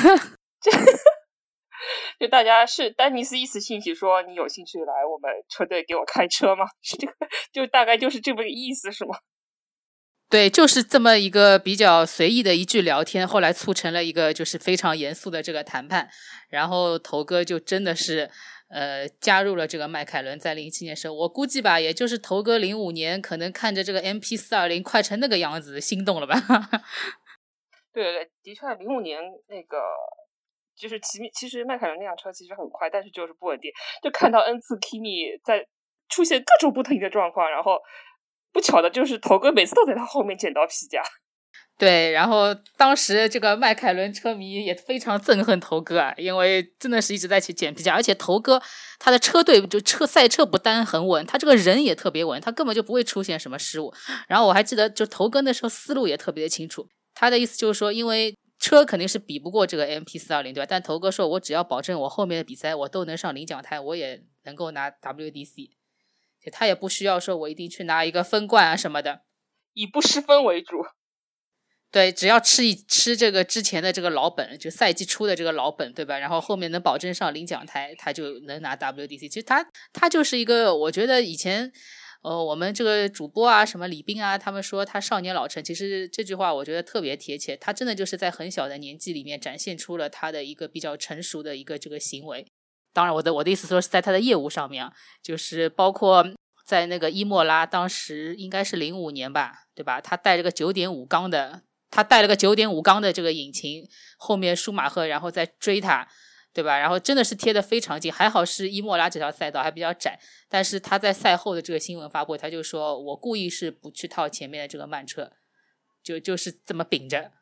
[2.21, 6.65] 就大家是丹尼斯一时兴起说你有兴趣来我们车队给我开车吗？
[6.81, 7.15] 是这个，
[7.53, 9.17] 就大概就是这么个意思，是吗？
[10.31, 16.09] 对，就是这么一个比较随意的一句聊天，后来促成了一个就是非常严肃的这个谈判，
[16.49, 18.31] 然后头哥就真的是
[18.71, 26.35] 呃加入了这个迈凯伦，在零七年时候，我估计吧，也就是头哥零五年可能看着这个 M P 四二零快成那个样子，心动了吧？
[27.93, 29.77] 对对对，的确，零五年那个。
[30.83, 33.71] 就是其其实迈凯伦那辆车其实很快，但是就是不稳定。
[34.03, 35.65] 就看到 n 次 Kimi 在
[36.09, 37.79] 出现各种不同的状况，然后
[38.53, 41.01] 不巧的就是头哥每次都在他后面捡到皮夹。
[41.79, 48.61] 对，然后当时这个迈凯伦车迷也非常憎恨头哥啊，因为真的是一直在去捡皮夹，而且头哥
[48.99, 53.93] 他的车队就车赛车不单很稳，他这个人也特别稳，他根本就不会出现什么失误。
[54.29, 58.37] 然后我还记得，就头哥那时候思路也特别的清楚，他的意思就是说，因为。
[58.63, 60.67] 车肯定是比不过这个 M P 四二零，对吧？
[60.71, 65.73] 但头哥说，我只要保证我后面的比赛我都能上领奖台，我也能够拿 W D C，
[66.53, 69.23] 他也不需要说我一定去拿一个分冠啊什么的，
[69.73, 70.77] 以不失分为主。
[71.91, 76.19] 对，只要吃一吃这个之前的这个老本，就赛季初的这个老本，对吧？
[76.19, 79.29] 然后后面能保证上领奖台，他就能拿 WDC。
[79.29, 81.71] 其实他他就是一个，我觉得以前
[82.23, 87.57] 呃我们这个主播啊，什么李斌啊，他们说他少年老成，其实这句话我觉得特别贴切。
[87.57, 92.47] 他真的就是在很小的年纪里面展现出了他的一个比较成熟的一个这个行为。
[92.93, 94.91] 当然，我的我的意思说是在他的业务上面，
[95.23, 96.27] 就是包括。
[96.65, 100.01] 在那个伊莫拉，当时应该是零五年吧，对吧？
[100.01, 103.85] 他带了个九点五缸的，他带了个九点五缸的这个引擎，
[104.17, 106.09] 后面舒马赫然后再追他，
[106.55, 106.79] 对吧？
[106.79, 115.33] 然后真的是贴的非常近，还好是伊莫拉这条赛道还比较窄，但是他在赛后的这个新闻发布，他就说我故意是不去套前面的这个慢车，
[116.03, 117.33] 就就是这么秉着。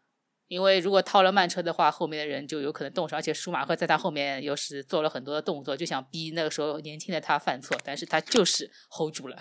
[0.46, 9.36] 因为如果套了慢车的话，后面的人就有可能动手，而且舒马赫在他后面又是做了很多的动作，就想逼那个时候年轻的他犯错，但是他就是 hold 住了。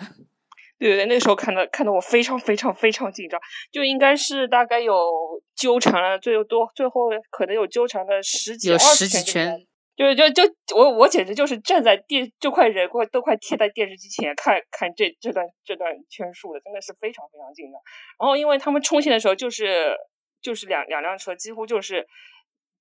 [0.80, 3.38] 对对对，那个时候看的看到我非常非常非常紧张，
[3.70, 4.94] 就应该是大概有
[5.54, 9.54] 纠缠了最多，最后可能有纠缠了十几、有十几圈，
[9.94, 17.80] 就就就我我简直就是站在电，就快人快都快贴在电视机前看看这这段这段圈数的，真的是非常非常紧张。
[18.18, 19.94] 然后因为他们冲线的时候就是。
[20.42, 22.08] 就是两两辆车几乎就是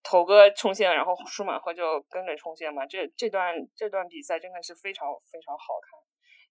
[0.02, 2.86] 头哥冲线，然后舒马赫就跟着冲线嘛。
[2.86, 6.00] 这这段这段比赛真的是非常非常好看。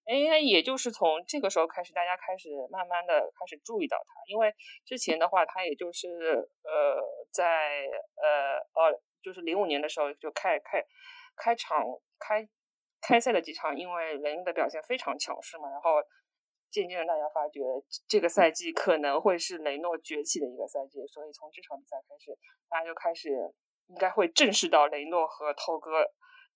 [0.09, 6.09] 哎，也就是从这个时候开始，大家开始慢慢的开始注意到他，因为之前的话，他也就是
[6.65, 6.99] 呃
[7.31, 7.85] 在
[8.17, 10.83] 呃呃就是零五年的时候就开开
[11.37, 11.85] 开场
[12.19, 12.49] 开
[13.03, 16.03] 开赛的几场，因为雷诺的表现非常强势嘛，然后。
[16.71, 17.63] 渐渐的，大家发觉
[18.07, 23.31] 这个赛季可能会是雷诺崛起的一个赛季，所以从这场比赛开始，大家就开始
[23.87, 26.05] 应该会正视到雷诺和涛哥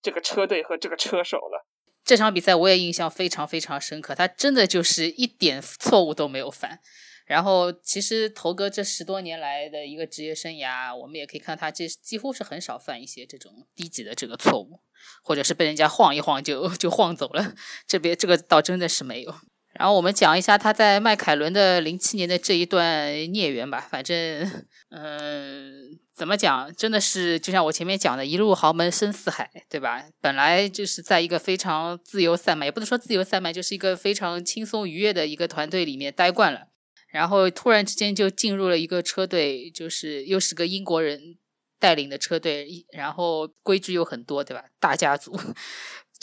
[0.03, 1.65] 这个车队和这个车手了。
[2.03, 6.79] 这场比赛我也印象非常非常深刻，他真的就是一点错误都没有犯。
[7.25, 14.81] 然后，其实头哥这十多年来的一个职业生涯，我们也可以看他这几乎是很少犯一些这种低级的这个错误，
[15.23, 17.55] 或者是被人家晃一晃就就晃走了。
[17.87, 19.33] 这边这个倒真的是没有。
[19.73, 23.79] 然后我们讲一下他在迈凯伦的零七年的这一段孽缘吧。
[23.89, 30.03] 反正，嗯，怎么讲，真的是就像我前面讲的，一路豪门深似海，对吧？
[30.21, 36.67] 本来就是在一个非常自由散漫，也不能说自由散漫，就是一个非常轻松愉悦的一个团队里面待惯了，
[37.07, 41.37] 然后突然之间就进入了一个车队，就是又是个英国人
[41.79, 44.65] 带领的车队，然后规矩又很多，对吧？
[44.79, 45.35] 大家族。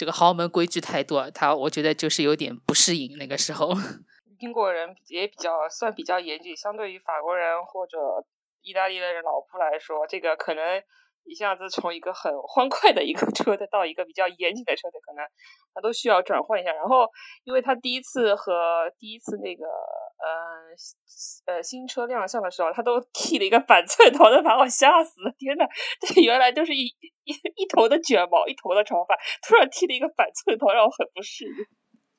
[0.01, 3.19] 这个豪门规矩太多，他我觉得就是有点不适应。
[3.19, 3.69] 那个时候，
[4.41, 7.99] 英国人也比较算比较严谨，相对于法国人或者
[8.63, 10.83] 意大利的人老夫来说，这个可能
[11.25, 15.23] 一下子从一个很欢快的一个车队到一个比较严谨的车队，可能
[15.75, 16.73] 他都需要转换一下。
[16.73, 17.07] 然后，
[17.45, 19.67] 因为他第一次和第一次那个。
[20.21, 25.33] 呃呃，新车亮相的时候，他都剃了一个板寸头，都把我吓死了！
[25.39, 25.65] 天呐，
[26.07, 26.85] 这原来就是一
[27.25, 31.53] 一一头的卷毛，一头的长发，突然剃了一个板寸头，让我很不适应。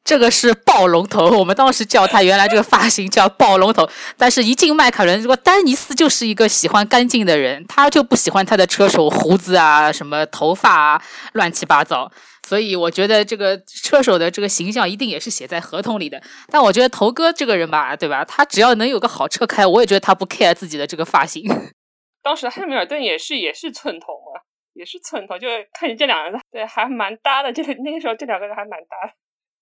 [0.04, 3.88] 这个是暴龙头，我们当时叫他原来这个发型叫暴龙头，
[4.18, 12.12] 但是一进迈凯伦，如果丹尼斯就是一个喜欢干净的人，他就不喜欢他的车手胡子啊，什么头发啊，乱七八糟。
[12.52, 16.22] 所以我觉得这个车手的这个形象一定也是写在合同里的。
[16.50, 18.26] 但我觉得头哥这个人吧，对吧？
[18.26, 21.46] 他只要能有个好车开，我也觉得他不 care 自己的这个发型。
[22.22, 24.42] 当时汉密尔顿也是也是寸头嘛，
[24.74, 27.54] 也是寸头，就看见这两个人，对，还蛮搭的。
[27.54, 29.14] 这那个时候这两个人还蛮搭的。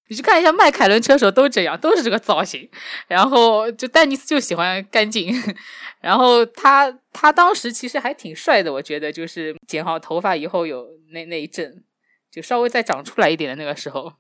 [0.08, 2.68] 你去看一下迈凯伦车手都这样，都是这个造型。
[3.08, 5.32] 然后就丹尼斯就喜欢干净，
[6.02, 11.84] 然后他他当时其实还挺帅的，我觉得就是剪好头发以后有那那一阵。
[12.32, 14.12] 就稍微再长出来一点的那个时候，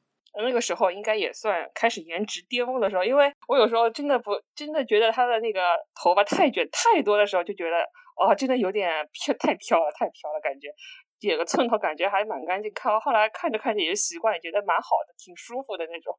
[0.41, 5.61] 那个时候应该也算开始颜值巅峰的时候，因为我有时候真的不真的觉得他的那个
[6.01, 7.77] 头发太卷太多的时候，就觉得
[8.15, 10.67] 哦，真的有点飘太飘了，太飘了，感觉
[11.19, 12.71] 剪个寸头感觉还蛮干净。
[12.73, 16.17] 看后来看着看着也就习惯，觉得蛮好的，挺舒服的那种。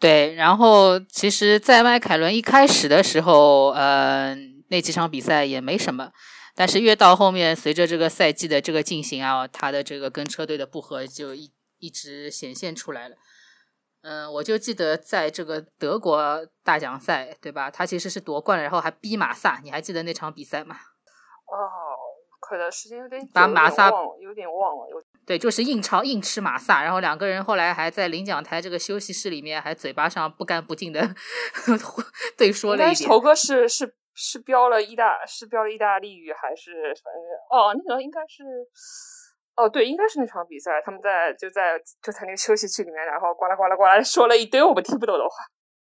[0.00, 4.34] 对，然后其实，在迈凯伦一开始的时候，呃，
[4.68, 6.10] 那几场比赛也没什么。
[6.56, 13.16] 但是越到后面，随着这个赛季的这个进行啊，他的这个跟车队的不和就一一直显现出来了。
[14.02, 17.70] 嗯，我就记得在这个德国大奖赛，对吧？
[17.70, 20.76] 他其实是夺冠了，然后还逼马萨，你还记得那场比赛吗？
[21.46, 21.58] 哦，
[22.38, 23.90] 可能时间有点把马萨
[24.20, 31.14] 有点忘了，有对，就是硬超硬吃马萨，然后两个人后来还在领奖台这个休息室里面，还嘴巴上不干不净的
[32.38, 33.08] 对说了一点。
[33.08, 33.96] 头哥是是。
[34.14, 38.42] 是标了意大，是标了意大利语还是反正哦，那个应该是
[39.56, 45.36] 哦，对，应该是那场比赛，他们在就在就在那个休息区里面，然后呱啦呱啦呱啦说了一堆我们听不懂的话。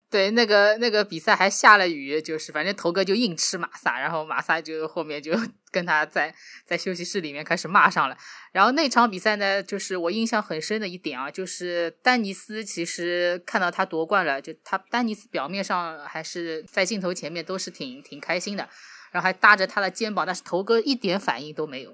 [0.10, 5.34] 对，那个那个比赛还下了雨，就是反正头哥就硬吃马萨，然后马萨就后面就
[5.70, 6.34] 跟他在
[6.66, 8.18] 在休息室里面开始骂上了。
[8.54, 18.70] 然后那场比赛呢，就是我印象很深的一点啊，就是丹尼斯其实看到他夺冠了，就他丹尼斯表面上还是在镜头前面都是挺挺开心的，
[19.12, 21.94] 然后还搭着他的肩膀，但是头哥一点反应都没有。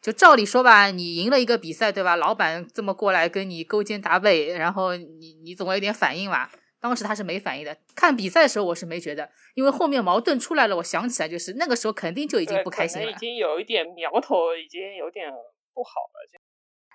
[0.00, 2.16] 就照理说吧，你赢了一个比赛，对吧？
[2.16, 6.50] 老板这么过来跟你勾肩搭背，然后你你总要有点反应吧。
[6.80, 7.76] 当时他是没反应的。
[7.94, 15.30] 看比赛的时候我是没觉得，因为后面矛盾出来了，我想起来就是那个时候肯定就已经不开心了，已经有一点苗头，已经有点
[15.74, 16.40] 不好了。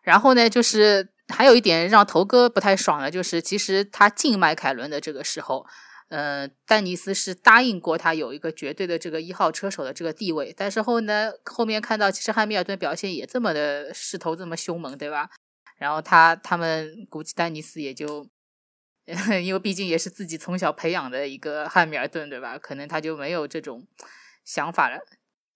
[0.04, 5.66] 然后呢，就是还有一点让头哥不太爽的，就是其实他进迈凯伦的这个时候，
[6.10, 15.30] 呃，丹尼斯是答应过他有一个绝对的这个一号车手的这个地位，但是后呢，后面看到其实汉密尔顿表现也这么的势头这么凶猛，对吧？
[15.78, 18.28] 然后他他们估计丹尼斯也就。
[19.44, 22.58] 因为毕竟也是自己从小培养的一个汉密尔顿，对吧？
[22.58, 23.86] 可能他就没有这种
[24.44, 25.00] 想法了。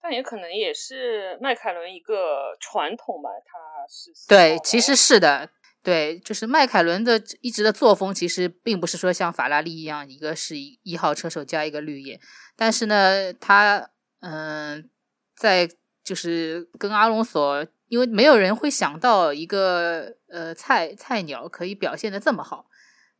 [0.00, 5.50] 但也可能也是迈凯伦一个传统吧，他是对，其实是的，
[5.82, 12.18] 对，就是迈凯伦的一直的作风，其实并不是说像法拉利一样，一个是一一号车手加一个绿叶，
[12.56, 13.90] 但是呢，他
[14.20, 14.88] 嗯，
[15.36, 15.68] 在
[16.02, 22.69] 就是跟阿隆索，因为没有人会想到一个呃菜菜鸟可以表现的这么好。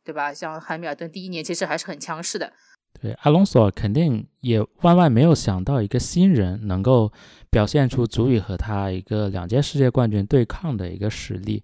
[0.03, 0.33] 对吧？
[0.33, 2.53] 像汉密尔顿第一年其实还是很强势的。
[3.01, 7.11] 对，阿隆索肯定也万万没有想到一个新人能够
[7.49, 11.63] 表现出足以和他一个两届世界冠军对抗的一个实力。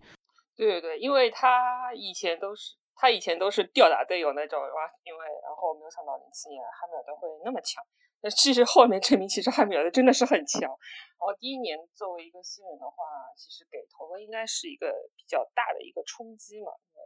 [0.56, 7.84] 对对对，因为他以前都是他以前都是吊打队友那种哇，因为然后没有想到零七年汉密尔顿会那么强。
[8.24, 10.62] 那其实后面证明，其实汉密尔顿真的是很强。
[10.62, 13.06] 然后第一年作为一个新人的话，
[13.38, 16.74] 其实给头哥应该是一个比较大的一个冲击嘛。
[16.90, 17.06] 因为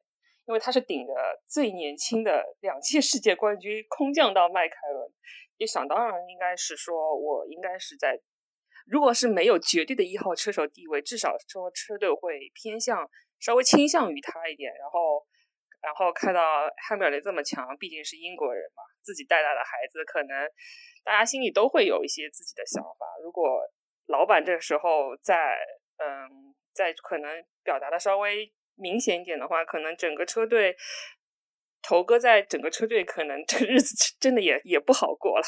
[0.60, 1.14] 他是顶着
[1.48, 5.12] 最年轻的 两届世界冠军空降到迈凯伦，
[5.58, 8.20] 也想当然应该是说，我应该是在，
[8.86, 14.74] 如果是没有绝对的一号车手地位，至少说车队会偏向稍微倾向于他一点。
[14.74, 15.26] 然后，
[15.82, 16.42] 然后看到
[16.88, 20.50] 汉密尔顿这么强，毕竟是英国人嘛，自己带大的孩子，可能
[21.04, 23.06] 大家心里都会有一些自己的想法。
[23.24, 23.62] 如果
[24.08, 25.58] 老板这时候在，
[25.98, 28.52] 嗯，在可能表达的稍微。
[28.82, 30.76] 明显一点的话，可能整个车队
[31.82, 35.46] 头哥在整个车队，可能 这日子真的也也不好过了。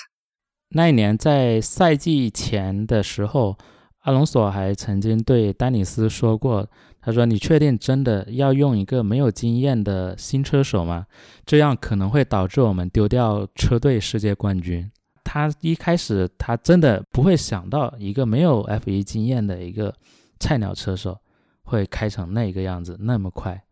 [0.69, 3.57] 那一年在赛季前的时候，
[4.01, 6.67] 阿隆索还曾经对丹尼斯说过
[6.99, 11.05] ：“他说，你确定真的要用一个没有经验的新车手吗？
[11.45, 14.91] 这样可能会导致我们丢掉车队世界冠军。”
[15.23, 19.95] 他一开始他真的不会想到一个没有 F1 经验的一个
[20.39, 21.19] 菜鸟车手。
[21.63, 23.63] 会开成那个样子那么快？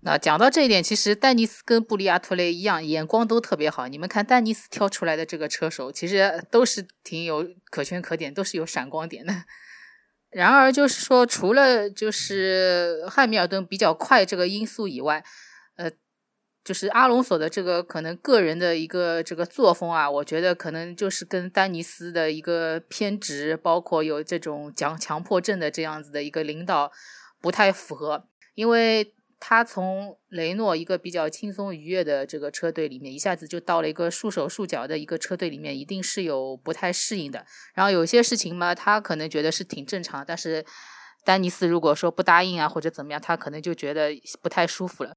[0.00, 3.88] 那讲到这一点，其实丹尼斯跟布里亚托雷一样，眼光都特别好。
[3.88, 9.32] 你们看丹尼斯挑出来的这个车手，其实都是挺有可圈可点，都是有闪光点的。
[10.28, 15.24] 然而，就是说，除了就是汉密尔顿比较快这个因素以外，
[16.64, 26.90] 就是阿隆索的这个可能个人的一个这个作风啊，我觉得可能就是跟丹尼斯的一个偏执，包括有这种讲强迫症的这样子的一个领导
[27.40, 37.44] 不太符合，因为他从雷诺一个比较轻松愉悦的这个车队里面，一下子就到了一个束手束脚的一个车队里面，一定是有不太适应的。
[37.74, 40.64] 然后有些事情嘛，他可能觉得是挺正常，但是
[41.26, 45.14] 丹尼斯如果说不答应啊或者怎么样，他可能就觉得不太舒服了。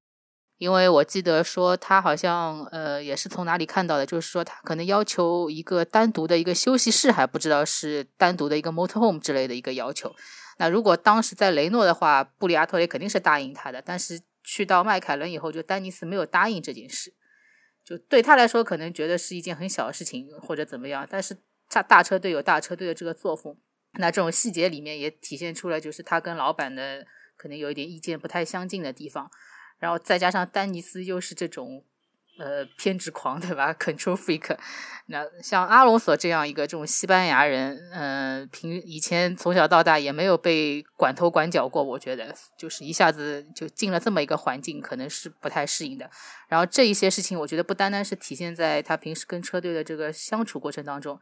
[0.58, 10.16] 因为我记得说他好像呃也是从哪里看到的，就是说他可能要求一个单独的一个休息室，还不知道是单独的一个 motorhome 之类的一个要求。
[10.58, 17.14] 那如果当时在雷诺的话，布里亚托雷肯定是答应他的，但是去到迈凯伦以后，就丹尼斯没有答应这件事，
[17.86, 21.08] 就对他来说可能觉得是一件很小的事情或者怎么样。
[21.08, 21.38] 但是
[21.70, 23.56] 大大车队有大车队的这个作风，
[24.00, 27.06] 那这种细节里面也体现出来，就是他跟老板的
[27.36, 29.30] 可能有一点意见不太相近的地方。
[29.80, 31.84] 然后再加上丹尼斯又是这种，
[32.40, 33.74] 呃，偏执狂，对吧？
[33.80, 34.58] Control freak。
[35.10, 46.10] 那像阿隆索这样一个这种西班牙人，嗯，平以前从小到大也没有被管头管脚过，我觉得就是一下子就进了这么一个环境，可能是不太适应的。
[46.50, 51.18] 然后这一些事情，我觉得不单单是体现在他平时跟车队的这个相处过程当中，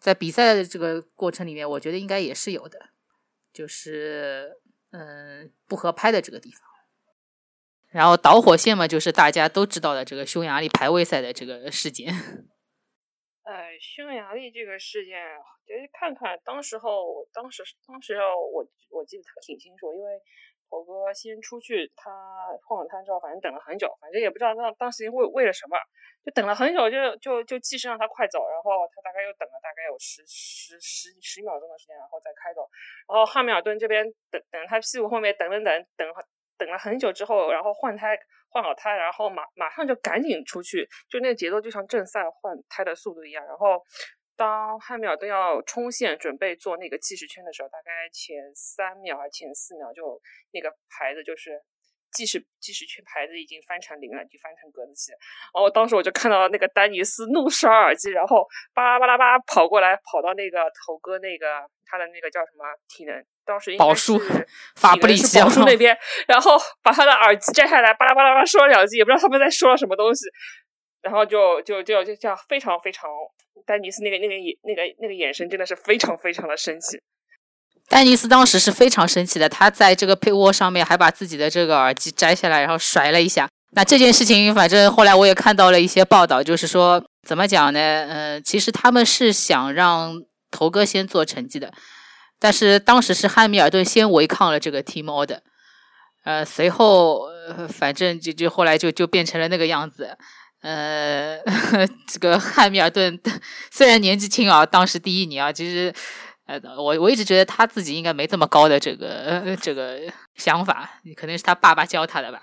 [0.00, 2.88] 在比赛的这个过程里面，我觉得应该也是有的，
[3.52, 4.56] 就是
[4.90, 6.69] 嗯不合拍的这个地方。
[7.90, 12.06] 然后导火线嘛，就是大家都知道的这个匈牙利排位赛的这个事件。
[13.42, 15.18] 呃，匈牙利这个事件，
[15.66, 20.14] 就是看看当时候，当时当时候我我记得挺清楚，因为
[20.70, 22.10] 头哥先出去，他
[22.62, 25.74] 换了他照，反正等了很久，反正也不知道当当时为为了什么，
[26.24, 32.62] 就等了很久，就就就计时让他快走，然后他大概又等了大概有十十十十秒钟的时间，然后再开走。
[33.08, 36.06] 然后汉密尔顿这边等等他屁股后面等等等等
[36.60, 38.16] 等了很久之后，然后换胎
[38.50, 43.44] 换好胎，然后马马上就赶紧出去，就那个节奏就像正赛换胎的速度一样。
[43.46, 43.82] 然后
[44.36, 50.20] 当汉密尔顿要冲线准备做那个计时圈的时候，大概前三秒还前四秒，就
[50.52, 51.60] 那个牌子就是。
[52.12, 55.12] 计时计时圈牌子已经翻成零了，就翻成格子棋。
[55.54, 64.18] 然后当时我就看到那个丹尼斯怒摔耳机，然后巴拉巴拉巴拉跑过来，跑到那个头哥那个他的那个叫什么体能，当时宝树
[64.76, 65.96] 法布里奇宝树那边，
[66.28, 70.26] 然后把他的耳机摘下来，巴拉巴拉巴拉说了两句，也不知道他们在说了什么东西，
[71.02, 73.08] 然后就就就就叫非常非常
[73.66, 77.00] 丹尼斯那个那个眼那个那个眼神真的是非常非常的生气。
[77.90, 83.48] 丹尼斯当时是非常生气的，他在这个被窝上面还把自己的这个耳机摘下来，然后甩了一下。
[83.72, 87.80] 那这件事情，反正后来我也看到了一些报道，就是说怎么讲呢？
[87.80, 90.22] 呃，其实他们是想让
[90.52, 91.72] 头哥先做成绩的，
[92.38, 95.40] 但是当时是汉密尔顿先违抗了这个 team order，
[96.22, 97.22] 呃，随后
[97.68, 100.16] 反正就就后来就就变成了那个样子。
[100.62, 101.38] 呃，
[102.06, 103.18] 这个汉密尔顿
[103.72, 105.92] 虽然年纪轻啊，当时第一年啊，其实。
[106.58, 110.00] 呃我我一直觉得他自己应该没这么高的这个这个
[110.34, 112.40] 想法，可能是他爸爸教他的吧。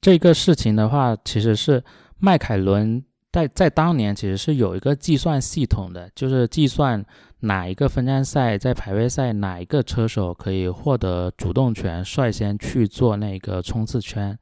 [0.00, 1.82] 这个事情的话，其实是
[2.18, 7.04] 迈凯伦在在当年其实是有一个计算系统的，就是计算
[7.40, 14.36] 哪一个分站赛在排位赛哪一个车手可以获得主动权，率先去做那个冲刺圈。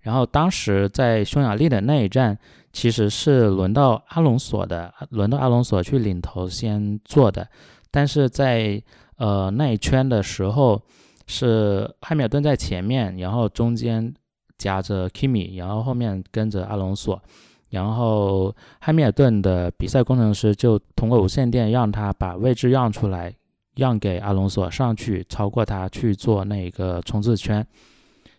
[0.00, 2.36] 然后当时在匈牙利的那一站，
[2.72, 7.48] 其实是轮到阿隆索的，轮到阿隆索去领头先做的。
[7.92, 8.82] 但是在
[9.16, 10.82] 呃那一圈的时候，
[11.28, 14.12] 是汉密尔顿在前面，然后中间
[14.58, 17.22] 夹着 Kimi，然后后面跟着阿隆索，
[17.70, 23.32] 然后汉密尔顿的比赛工程师就通过无线电让他把位置让出来，
[23.76, 27.64] 让给阿隆索上去超过他去做那个冲刺圈。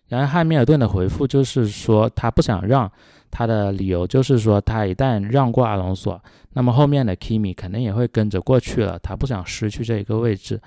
[0.08, 2.92] 然后汉密尔顿的回复就是说他不想让。
[3.36, 10.62] 他的理由就是说，他一旦让过阿隆索，那么后面的 Kimi 肯定也会跟着过去了，他不想失去这一个位置，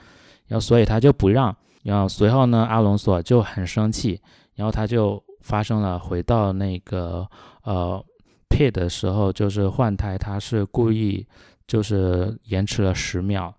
[0.49, 1.55] 然后所以他就不让。
[1.85, 4.21] 然后随后呢，阿隆索就很生气，
[4.57, 7.25] 然后他就发生了回到那个
[7.63, 8.05] 呃
[8.49, 11.25] pit 的时候，就是换胎，他是故意
[11.69, 13.55] 就是延迟了十秒，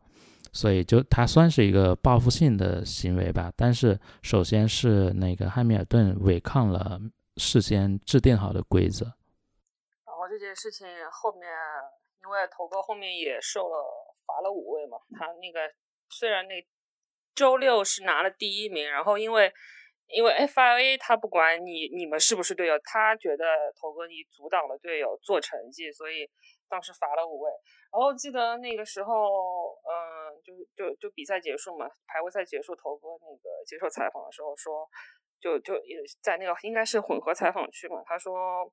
[0.58, 3.54] 所以就他算是一个报复性的行为吧。
[3.56, 7.00] 但是首先是那个汉密尔顿违抗了。
[7.40, 11.48] 事先制定好的规则，然后这件事情后面，
[12.24, 13.78] 因为头哥后面也受了
[14.26, 15.60] 罚了五位嘛，他那个
[16.10, 16.68] 虽然那
[17.36, 19.54] 周六是拿了第一名，然后因为
[20.08, 23.46] 因为 FIA 他不管你你们是不是队友，他觉得
[23.80, 26.28] 头哥你阻挡了队友做成绩，所以
[26.68, 27.52] 当时罚了五位。
[27.92, 29.14] 然后记得那个时候，
[29.84, 34.88] 嗯，就就就比赛结束嘛，排位赛结束，头哥那个接受采访的时候说。
[35.40, 38.66] 就就也在那个应该是混合采访区嘛，他说，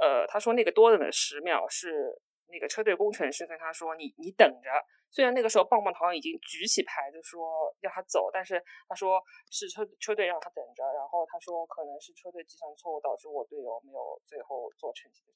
[0.00, 4.70] 呃，他说那个多等的十秒是那个车队工程师跟他说，你你等着。
[5.10, 8.56] 虽然那个时候棒棒糖已经举起牌子说让他走，但是
[8.88, 10.82] 他说是车车队让他等着。
[10.96, 15.32] 然后他说可能是车队计算错误导致我队友没有最后做成绩的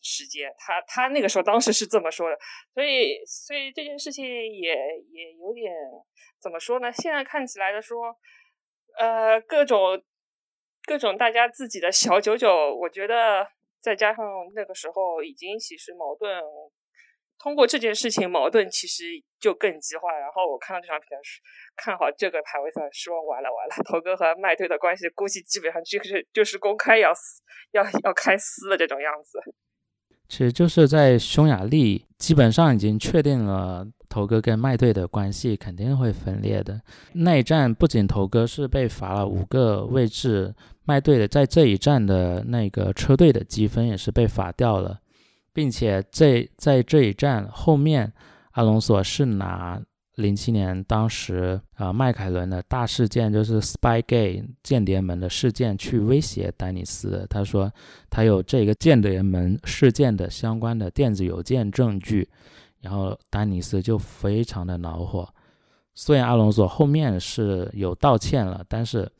[0.00, 0.52] 时间。
[0.58, 2.38] 他他那个时候当时是这么说的，
[2.74, 4.70] 所以所以这件事情也
[5.10, 5.72] 也有点
[6.40, 6.92] 怎么说呢？
[6.92, 8.16] 现在看起来的说。
[8.98, 10.02] 呃，各种
[10.84, 13.46] 各种大家自己的小九九，我觉得
[13.80, 14.26] 再加上
[14.56, 16.42] 那个时候已经其实矛盾，
[17.38, 19.04] 通过这件事情矛盾其实
[19.38, 20.18] 就更激化。
[20.18, 21.40] 然后我看到这场比赛是
[21.76, 27.40] 看好这个排位赛，说完了完了，头哥和麦队的关系估计基本上就是就是公开要撕
[27.70, 29.38] 要要开撕的这种样子。
[30.28, 33.86] 其实就是在匈牙利，基本上已经确定了。
[34.10, 36.80] 头哥跟麦队的关系肯定会分裂的。
[37.12, 40.54] 那一战不仅头哥是被罚了五个位置，
[40.86, 44.98] 麦队的在这一战的那个车队的积分也是被罚掉了，
[45.52, 48.10] 并且这在这一战后面，
[48.52, 49.78] 阿隆索是拿
[50.18, 57.24] 零七年当时啊迈凯伦的大事件，就是 Spygate 间谍门的事件去威胁丹尼斯。
[57.30, 57.72] 他说
[58.10, 62.28] 他有这个间谍门事件的相关的电子邮件证据。
[62.80, 65.28] 然后丹尼斯就非常的恼火，
[65.96, 69.10] 虽然阿隆索后面是有道歉了，但是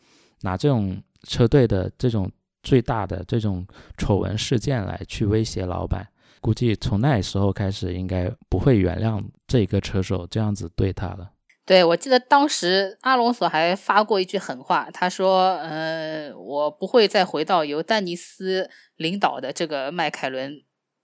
[0.42, 2.30] 拿这种车队的这种
[2.62, 6.06] 最大的这种丑闻事件来去威胁老板，
[6.40, 11.30] 估计从那时候开始应该不会原谅这个车手这样子对他了。
[11.66, 20.62] 对，我记得当时阿隆索还发过一句狠话，他说：“呃，我不会再回到由丹尼斯领导的这个迈凯伦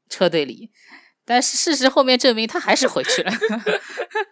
[0.09, 0.70] 车队里。
[1.26, 3.32] 但是事实后面证明，他还是回去了。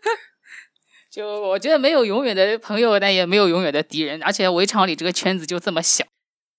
[1.12, 6.02] 就我觉得没有永远的朋友，但也没有永远的敌人，而且围场里这个圈子就这么小。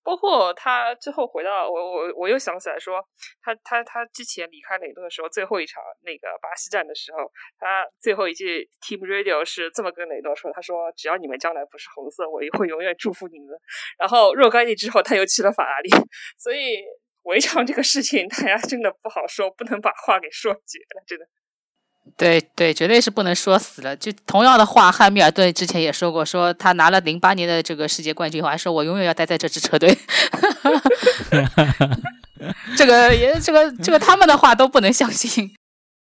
[0.04, 3.02] 包括他最后回到我我我又想起来说，
[3.42, 13.48] 他他他之前离开雷诺的时候，最后一场那个巴西站的时候，他最后一句 Team Radio 是这么跟雷诺说：“他说只要你们将来不是红色，我也会永远祝福你们。”
[13.98, 15.88] 然后若干年之后，他又去了法拉利，
[16.36, 16.84] 所以
[17.22, 21.26] 围场这个事情，大家真的不好说，不能把话给说绝了，真的。
[22.16, 23.96] 对对，绝对是不能说死了。
[23.96, 29.96] 就同样的话，汉密尔顿之前也说过，说他拿了零八年的这个世界冠军后，还说我永远要待在这支车队。
[32.76, 35.50] 这个也，这个这个他们的话都不能相信。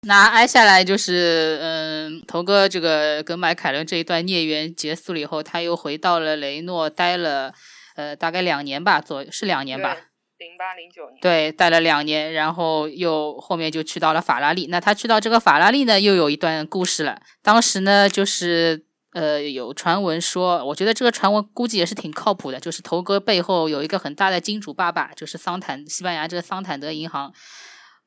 [0.06, 7.52] 那挨下来就是，嗯，头哥这个跟迈凯伦这一段孽缘结束了以后，他又回到了雷诺待了，
[7.96, 9.96] 呃，大概两年吧，左是两年吧。
[10.38, 14.68] 零八零九年，对，待了两年，然后又后面就去到了法拉利。
[14.68, 17.20] 那他去到这个法拉利呢，又有一段故事了。
[17.42, 18.84] 当时呢，就是
[19.14, 27.34] 呃，有传闻说，我觉得这个传闻估计也是挺靠谱的，就是头哥背后有一个很大的金主爸爸，就是桑坦，西班牙这个桑坦德银行，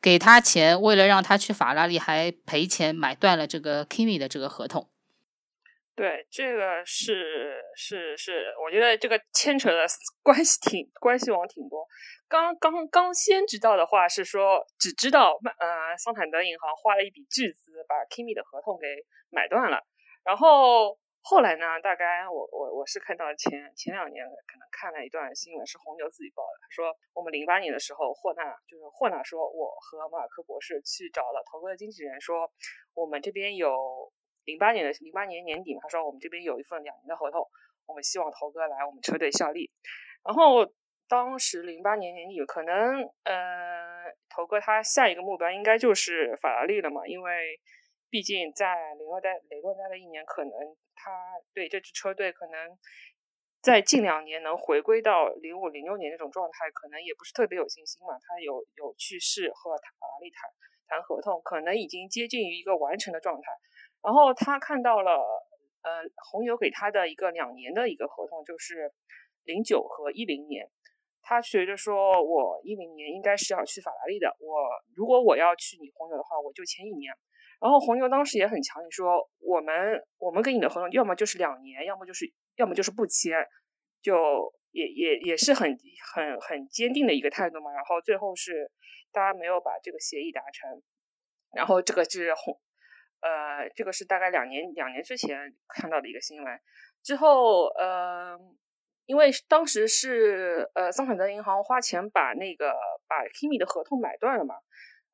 [0.01, 4.87] 给他钱，为了让他去法拉利，还赔钱买断了这个 Kimi 的这个合同。
[5.93, 9.85] 对，这个是是是，我觉得这个牵扯的
[10.23, 11.85] 关系挺关系网挺多。
[12.31, 18.87] 刚刚刚先知道的话是说，只知道呃桑坦德银行花了一笔巨资把 Kimi 的合同给
[19.29, 19.83] 买断了。
[20.23, 32.49] 然后后来呢，大概我我我是看到前前两年可能看了一段新闻，是红牛自己报的，说我们零八年的时候，霍纳就是霍纳说，我和马尔科博士去找了头哥的经纪人，说
[32.93, 33.75] 我们这边有
[34.45, 37.45] 零八年的零八年年底嘛，他说我们这边有一份两年的合同，
[37.87, 39.69] 我们希望头哥来我们车队效力。
[40.23, 40.71] 然后。
[41.11, 47.59] 当时零八年年底，可能呃，头哥他下一个目标应该就是法拉利了嘛，因为
[48.09, 50.51] 毕竟在雷诺待雷诺待了一年，可能
[50.95, 51.11] 他
[51.53, 52.77] 对这支车队可能
[53.61, 58.13] 在近两年能回归到零五零六年那种状态，可能也不是特别有信心嘛。
[58.13, 60.49] 他有有去试和法拉利谈
[60.87, 63.51] 谈合同，可能已经接近于一个完成的状态。
[64.01, 65.11] 然后他看到了
[65.83, 68.93] 呃红牛给他的一个两年的一个合同，就是
[69.43, 70.71] 零九和一零年。
[71.23, 74.35] 他觉得说，我一零年应该是要去法拉利的。
[74.39, 77.13] 我如果我要去你红牛的话，我就签一年。
[77.61, 83.47] 然后红牛当时也很强硬，说我们我们跟你的合同要么就是两年，要么就是要么就是不签，
[84.01, 85.77] 就也也也是很
[86.13, 87.71] 很很坚定的一个态度嘛。
[87.71, 88.71] 然后最后是
[89.11, 90.81] 大家没有把这个协议达成。
[91.53, 92.59] 然后这个是红，
[93.21, 96.59] 呃，这个是大概两年两年之前看到的一个新闻。
[97.03, 98.57] 之后，嗯。
[99.11, 102.73] 因为当时是呃桑坦德银行花钱把那个
[103.09, 104.55] 把 Kimi 的合同买断了嘛，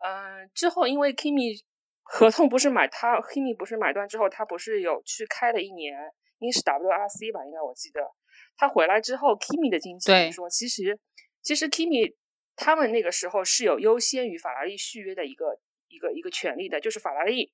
[0.06, 1.60] 嗯，之后因为 Kimi
[2.04, 5.98] 合同不是买他 Kimi 不是买断之后，他不是有去开了一年，
[6.38, 8.02] 应该是 WRC 吧，应该我记得
[8.56, 11.00] 他回来之后，Kimi 的经纪人说，其实
[11.42, 12.14] 其实 Kimi
[12.56, 17.52] 他们那个时候是有优先于法拉利续约的一个一个一个权利的，就是法拉利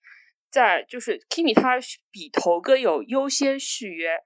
[0.52, 1.80] 在就是 Kimi 他
[2.12, 4.20] 比头哥有优先续约。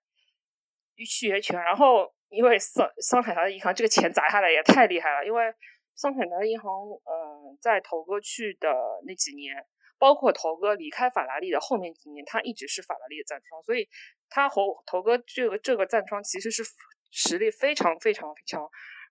[1.05, 5.53] 续约权，然后因为桑桑坦达银行这个钱砸下来也太厉害了，因为
[5.95, 6.71] 桑坦达银行，
[7.05, 8.69] 嗯，在头哥去的
[9.05, 9.55] 那几年，
[9.97, 13.87] 包括头哥离开法拉利的后面几年，他一直是法拉利的赞助商，所以
[14.29, 16.63] 他和头哥这个这个赞助商其实是
[17.09, 18.61] 实力非常非常强，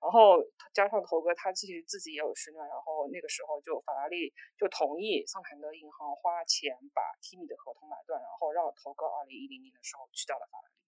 [0.00, 0.38] 然后
[0.72, 10.85] 加上头哥他其实自己也有实力，然后那个时候就法拉利就同意桑坦德银行花钱把 Kimi 的合同买断，然后让头哥二零一零年的时候去掉了法拉利。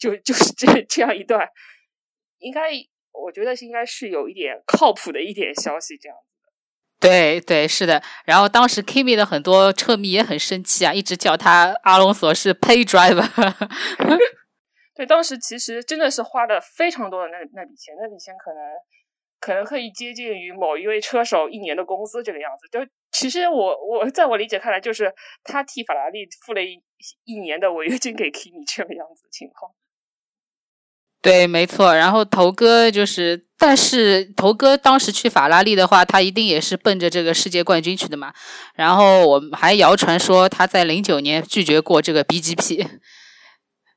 [0.00, 1.46] 就 就是这这样一段，
[2.38, 2.70] 应该
[3.12, 6.50] 我觉得是应该是有一点靠谱的一点消息这样子的。
[6.98, 13.26] 对对是的，然后当时 Kimi 的很多车迷也很生气啊，一直叫他阿隆索是 Pay Driver。
[14.96, 18.60] 对，当时其实真的是花了非常多的那那笔钱，那笔钱可能
[19.40, 22.68] 可能可以接近于某一位车手一年的工资这个样子。
[22.68, 25.10] 就其实我我在我理解看来，就是
[25.42, 26.78] 他替法拉利付了一
[27.24, 29.72] 一年的违约金给 Kimi 这个样子情况。
[31.22, 31.94] 对，没错。
[31.94, 38.32] 然后头哥就是，但是头哥当时去法拉利的话，他一定也是奔着这个世界冠军去的嘛。
[38.74, 42.86] 然后我们还谣传说他在零九年拒绝过这个 BGP，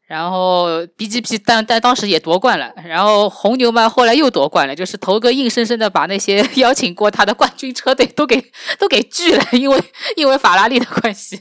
[0.06, 2.74] 然后 BGP 但但当时也夺冠了。
[2.86, 9.82] 然后红牛嘛，后来又夺冠了，就是头哥硬生生的把那些 邀请过他的冠军车队都给都给拒了，因为
[10.18, 11.40] 因为法拉利的关系。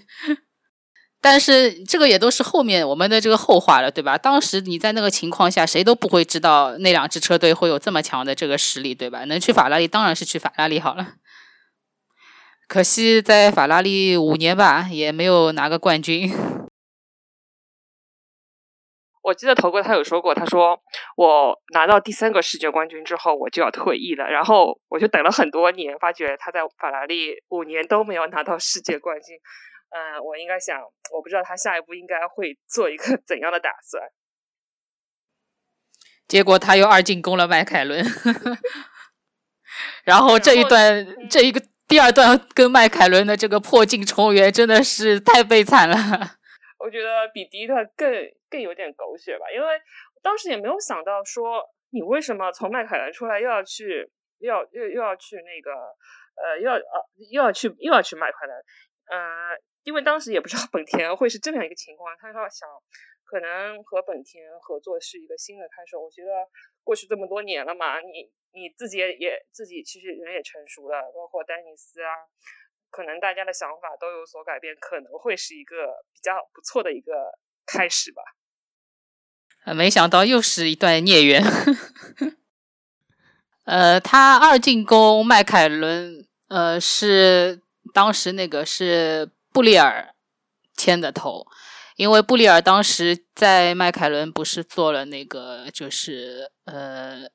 [1.25, 4.19] 但是这个也都是后面我们的这个后话了，对吧？
[4.19, 9.23] 当时你在那个情况下，谁都不会知道那两支车队会有这么强的这个实力，对吧？
[9.27, 11.13] 能去法拉利当然是去法拉利好了。
[12.67, 16.29] 可惜在法拉利五年吧，也没有拿个冠军。
[19.23, 20.81] 我记得头哥他有说过，他说
[21.17, 24.25] 我拿到第三个世界冠军之后，我就要退役了。
[24.25, 29.37] 然后我就等了很多年，发觉他在法拉利五年都没有拿到世界冠军。
[29.95, 30.81] 嗯，我应该想，
[31.13, 34.03] 我不知道他下一步应该会做一个 怎样的打算。
[36.27, 38.03] 结果他又二进攻了迈凯伦，
[40.05, 45.95] 然后这一段这一个第二段跟迈凯伦的这个破镜重圆，真的是太悲惨了。
[46.81, 48.11] 我觉得比第一段更
[48.49, 49.67] 更有点狗血吧，因为
[50.23, 55.71] 当时也没有想到说你为什么从迈凯伦出来又要去又要又又要去那个
[56.35, 58.57] 呃又要呃又要去又要去迈凯伦，
[59.11, 62.69] 呃，因为当时也不知道本田会是这样一个情况，他要想
[63.25, 65.97] 可能和本田合作是一个新的开始。
[65.97, 66.31] 我觉得
[66.85, 72.09] 过去这么多年了嘛，你你自己也也自己其实人也成熟了，包括丹尼斯啊。
[72.91, 78.23] 可能大家的想法都有所改变，可能会是一个比较不错的一个开始吧。
[79.75, 81.43] 没想到又是一段孽缘。
[83.65, 87.63] 呃，他二进攻迈凯伦，呃，是
[87.95, 90.15] 当时那个是布利尔
[90.77, 91.47] 牵的头，
[91.97, 97.31] 因为布利尔当时在迈凯伦不是做了那个就是呃。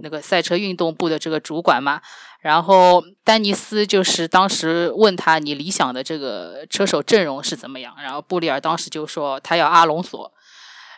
[0.00, 2.00] 那个赛车运动部的这个主管嘛，
[2.40, 10.32] 然后丹尼斯就是当时问他你理想的这个车手阵容是怎么样，然后布里尔当时就说他要阿隆索，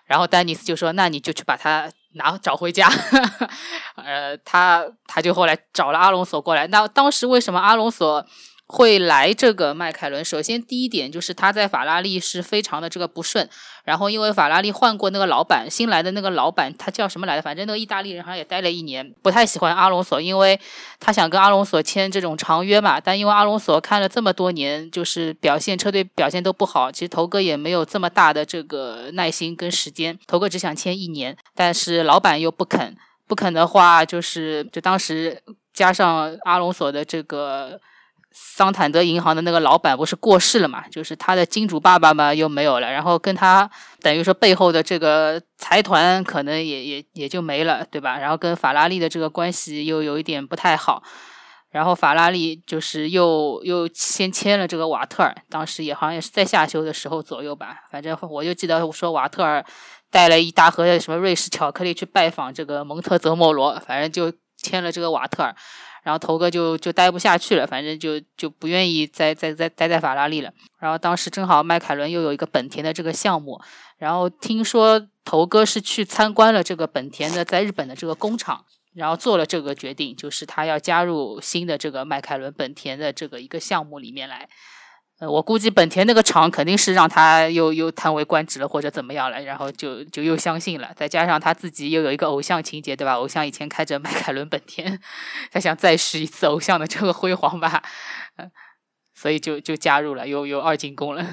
[0.07, 2.89] 然后丹尼斯就说那你就去把他拿找回家，
[3.99, 8.25] 呃，他他就后来找了阿隆索过来，那当时为什么阿隆索？
[8.75, 10.25] 会来这个迈凯伦。
[10.25, 13.49] 首先，第一点就是他在法拉利是非常的这个不顺。
[13.85, 17.43] 然后，因为法拉利换过那个老板，新来的那个老板他叫什么来着？
[17.43, 20.59] 反正那个意大利人好像也待了一年，不太喜欢阿隆索，因为
[20.99, 22.99] 他想跟阿隆索签这种长约嘛。
[22.99, 30.19] 但因为阿隆索看了这么多年，就是表现车队表现都不好，其实头哥也没有这么大的这个耐心跟时间。
[30.27, 32.97] 头哥只想签一年，但是老板又不肯，
[33.29, 35.41] 不肯的话，就是就当时
[35.73, 37.81] 加上阿隆索的这个。
[38.37, 40.89] 桑坦德银行的那个老板不是过世了嘛？
[40.89, 43.71] 就是他的金主爸爸嘛又没有了，然后跟他
[44.01, 48.19] 等于说背后的这个财团可能也也也就没了，对吧？
[48.19, 51.01] 然后跟法拉利的这个关系又有一点不太好，
[51.71, 59.65] 然后法拉利就是又又先签了这个瓦特尔，当时也好像也是在夏休的时候左右吧，反正我就记得说瓦特尔
[60.11, 65.55] 带了一大盒什么瑞士巧克力去拜访这个蒙特泽莫罗，反正就签了这个瓦特尔。
[66.05, 70.53] 然后头哥就就待不下去了，反正就就不愿意再再再待在法拉利了。
[70.79, 73.61] 然后当时正好迈凯伦又有一个本田的这个项目，
[73.97, 84.49] 然后听说头哥是去参观了这个本田的在日本的这个工厂，然后做了这个决定，就是他要加入新的这个迈凯伦本田的这个一个项目里面来。
[85.21, 90.91] 呃，我估计本田那个厂肯定是让他又又叹为观止了，或者怎么样了，然后就就又相信了。
[90.97, 93.15] 再加上他自己又有一个偶像情节，对吧？
[93.15, 94.99] 偶像以前开着迈凯伦本田，
[95.53, 97.83] 他想再试一次偶像的这个辉煌吧，
[98.39, 98.51] 嗯，
[99.15, 101.25] 所以就就加入了，又又二进宫了。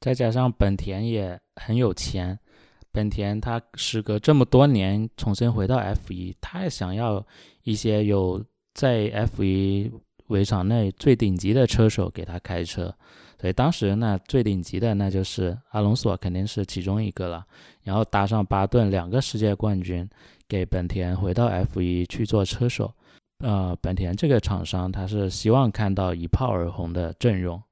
[0.00, 2.40] 再加上本田也很有钱，
[2.90, 7.24] 本田他时隔这么多年重新回到 F 一，他也想要
[7.62, 9.92] 一些有在 F 一
[10.30, 12.92] 围场内最顶级的车手给他开车。
[13.38, 17.46] 所以当时那最顶级的那就是阿隆索，肯定是其中一个了。
[17.82, 20.08] 然后搭上巴顿两个世界冠军，
[20.46, 22.94] 给本田回到 F1 去做车手。
[23.38, 27.62] 呃，本田这个厂商他是希望看到一炮而红的阵容。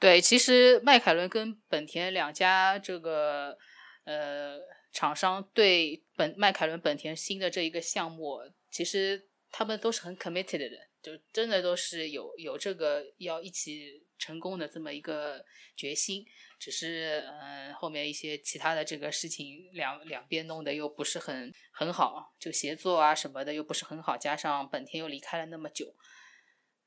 [0.00, 3.56] 对，其实迈凯伦跟本田两家这个
[4.04, 4.56] 呃
[4.92, 8.38] 厂商对本迈凯伦本田新的这一个项目，
[8.72, 14.02] 其实他们都是很 committed 的人，就真的都是有有这个要一起。
[14.20, 15.44] 成功的这么一个
[15.76, 16.26] 决心，
[16.58, 25.94] 只是嗯后面一些其他的这个事情两两边弄得又不是很很好，就协作啊什么的又不是很好，加上本田又离开了那么久，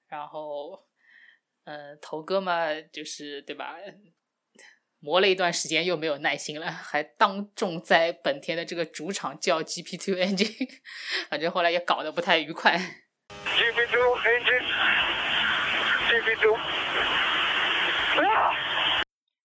[0.09, 0.85] 然后
[1.63, 3.77] 嗯头哥嘛就是对吧，
[4.99, 10.81] 磨了一段时间又没有耐心了，还当众在本田的这个主场叫 GP2 engine，
[11.29, 13.05] 反正后来也搞得不太愉快。
[13.45, 16.45] GP2 engine，GP2。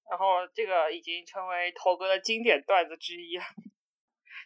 [0.08, 3.38] 然后这个已经成为头哥的经典段子之一。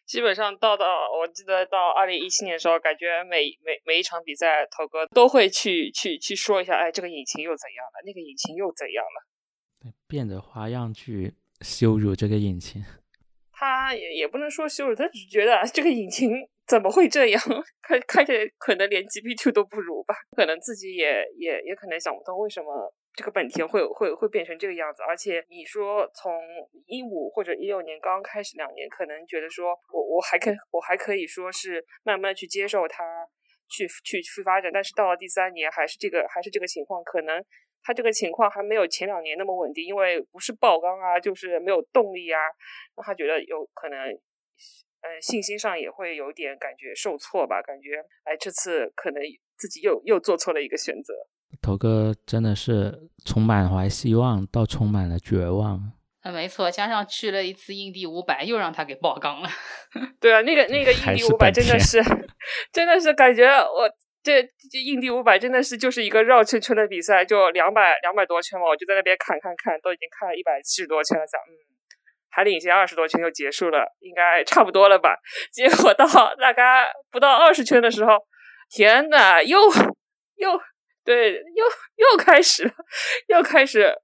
[0.06, 9.22] 基本上到到我记得到二零一七年的时候，感觉每每每一场比赛，头哥都会去去去说一下，哎，这个引擎又怎样了，那个引擎又怎样了，
[10.08, 12.84] 变着花样去羞辱这个引擎。
[13.52, 16.32] 他也也不能说羞辱，他只觉得这个引擎
[16.70, 17.42] 怎么会这样？
[17.82, 20.14] 看看着可能连 GP Two 都不如吧？
[20.36, 25.02] 可能自己也也也可能想不通为什么这个本田会会会变成这个样子。
[25.02, 26.32] 而且你说从
[26.86, 33.02] 一五或者一六年刚刚开始两年，可能觉得说我我还可我还可以说是慢慢去接受它，
[33.68, 34.70] 去去去发展。
[34.72, 37.44] 但是到了第三年，还是这个还是这个情况，可能
[37.82, 42.38] 它这个情况还没有前两年那么稳定，因为不是爆缸啊，就是没有动力啊，
[42.94, 43.98] 让他觉得有可能。
[45.02, 47.62] 嗯，信心上也会有点感觉受挫吧？
[47.62, 49.22] 感觉哎，这次可能
[49.56, 51.14] 自己又又做错了一个选择。
[51.62, 55.92] 头哥真的是从满怀希望到充满了绝望。
[56.22, 59.48] 嗯，没错，加上去了一次印第五百，又让他给爆缸了。
[60.20, 61.98] 对啊，那个那个印第五百真的是，
[62.70, 63.88] 真的是感觉我
[64.22, 71.69] 这这印第五百真的是就是一个绕圈圈的比赛，就两百两百多圈嘛，我就在那边看看看，都已经看了一百七十多圈了，想嗯。
[72.30, 75.16] 还领先二十多圈就结束了，应该差不多了吧？
[75.52, 76.06] 结果到
[76.36, 78.16] 大概不到二十圈的时候，
[78.70, 79.58] 天呐，又
[80.36, 80.60] 又
[81.04, 81.64] 对，又
[81.96, 82.72] 又开始了，
[83.28, 83.94] 又开始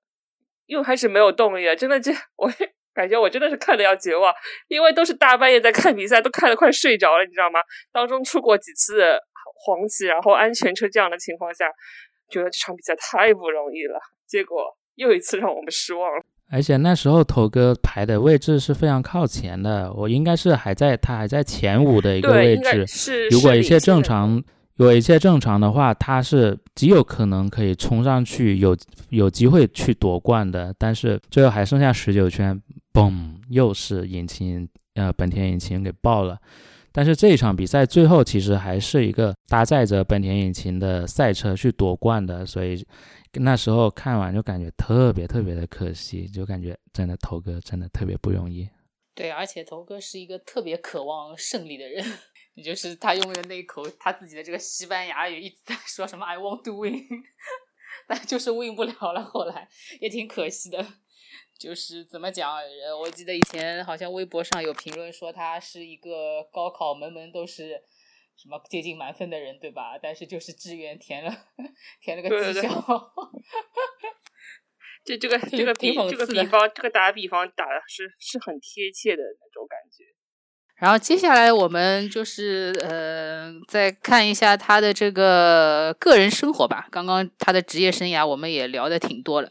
[0.66, 1.77] 又开始没有动力了。
[1.77, 2.51] 真的，这我
[2.93, 4.35] 感觉我真的是看的要绝望，
[4.68, 7.61] 因为都是大半夜在看比赛，都看的快睡着了，你知道吗？
[7.93, 9.18] 当中出过几次
[9.64, 11.70] 黄旗，然后安全车这样的情况下，
[12.29, 14.01] 觉得这场比赛太不容易了。
[14.27, 16.24] 结果又一次让我们失望了。
[16.49, 22.86] 而且那时候头哥排的位置是非常靠前的，我应该是还在他还在前五的一个位置。
[22.86, 24.40] 是，如果一切正常，
[24.76, 28.76] 如果一切正常的话，他是极有可能可以冲上去，有
[29.09, 30.72] 有机会去夺冠的。
[30.78, 33.12] 但是最后还剩下十九圈，嘣，
[33.49, 36.38] 又是引擎呃本田引擎给爆了。
[36.92, 42.86] 但是这一场比赛最后其实还是一个搭载着本田引擎的赛车去夺冠的，所以。
[43.35, 48.68] 那时候看完就感觉特别特别的可惜，就感觉真的头哥真的特别不容易。
[49.14, 52.05] 对，而且头哥是一个特别渴望胜利的人，
[52.55, 57.07] 也就是他用的那一口他自己的这个西班牙语一直在说什么 “I want to win”，
[58.07, 59.22] 但就是 win 不了了。
[59.22, 59.68] 后来
[60.01, 60.87] 也挺可惜的，
[61.59, 62.57] 就是怎么讲？
[63.01, 67.83] 我记得以前好像微博上有评论说他是一个高考门门都是。
[68.37, 69.99] 什么接近满分的人，对吧？
[70.01, 71.34] 但是就是志愿填了，
[72.01, 72.68] 填了个技校。
[75.05, 80.05] 这这个这个比这个比方，这个打比方打的是是很贴切的那种感觉。
[80.74, 86.87] 然后接下来我们就是呃，再看一下他的这个个人生活吧。
[86.91, 89.51] 刚刚他的职业生涯我们也聊的挺多了。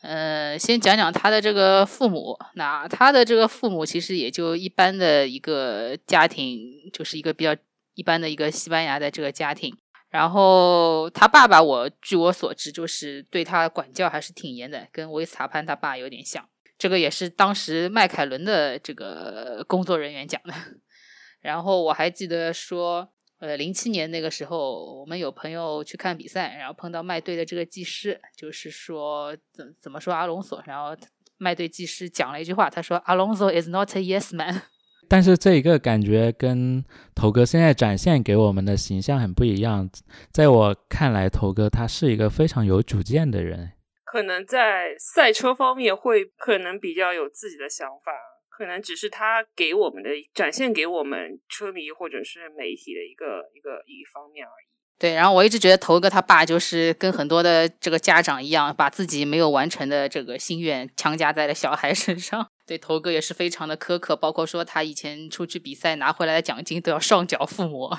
[0.00, 2.38] 呃，先讲讲他的这个父母。
[2.54, 7.54] 那他的这个父母其实也就一般的一个家庭，就是一个比较。
[7.94, 9.76] 一般的一个西班牙的这个家庭，
[10.10, 16.48] 然后他爸爸，我据我所知，就是对他管教还是挺严的，跟维斯塔潘他爸有点像。
[16.76, 20.52] 这个也是当时迈凯伦的这个工作人员讲的。
[21.40, 30.96] 然后我还记得说，呃，零七年那个时候，我们有朋友去看比赛，然后碰到麦队的这个技师，就是说怎怎么说阿隆索，然后
[31.36, 34.62] 麦队技师讲了一句话，他说：“阿隆索 is not a yes man。”
[35.08, 36.84] 但是这一个感觉跟
[37.14, 39.88] 头哥现在展现给我们的形象很不一样。
[40.32, 43.72] 在我看来，头哥他是一个非常有主见的人，
[44.04, 48.12] 可能在赛车方面会可能比较有自己的想法，
[48.48, 54.66] 可能只是他给我们的展现给我们车迷或者是媒体的一个一个一方面而已。
[54.96, 62.48] 对，然后我一直觉得头哥他爸就是跟很多的这个家长一样，把自己没有完成的这个心愿强加在了小孩身上。
[62.66, 67.94] 对头哥也是非常的苛刻，包括说他以前出去比赛拿回来的奖金都要上缴父母，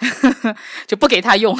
[0.86, 1.56] 就不给他用。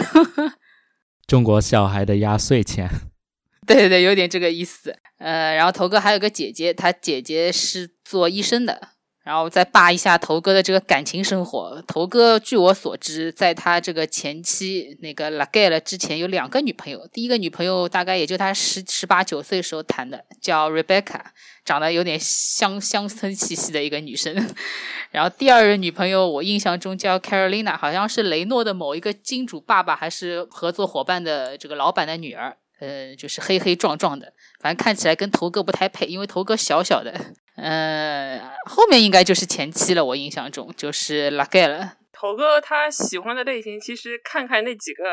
[1.27, 2.89] 中国小孩的压岁钱。
[3.67, 4.95] 对对对，有点这个意思。
[5.19, 8.91] 呃，然后头哥还有个姐姐，他姐姐是做医生的。
[9.25, 11.83] 然后再扒一下头哥的这个感情生活。
[11.87, 17.09] 头哥据我所知，在他这个前妻那个拉盖了之前，有两个女朋友。
[17.11, 21.21] 第一个女朋友大概也就他十十八九岁时候谈的，叫 Rebecca，
[21.65, 24.55] 长得有点乡乡村气息的一个女生。
[25.11, 32.59] 然后第二任女朋友，我印象中叫 Carolina，好像是雷诺的某一个金主爸爸还是合作伙伴的这个老板的女儿。
[32.81, 37.15] 呃，就是黑黑壮壮的，反正看起来跟头哥不太配，因为头哥小小的。
[37.57, 41.95] 呃，后面应该就是前期了，我印象中就是拉盖了。
[42.13, 45.05] 头哥他喜欢的类型，其实看看那几个，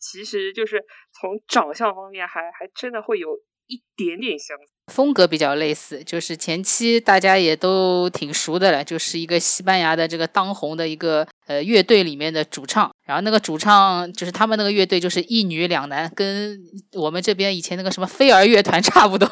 [0.00, 3.28] 其实就是从长相方面，还还真的会有
[3.66, 4.64] 一点点相似。
[4.92, 16.58] 风格比较类似，就是前期大家也都挺熟的了，就是一个西班牙的这个当红的一个呃乐队里面的主唱，然后那个主唱就是他们那个乐队就是一女两男，跟
[16.94, 19.28] 我们这边以前那个什么飞儿乐团 差不多。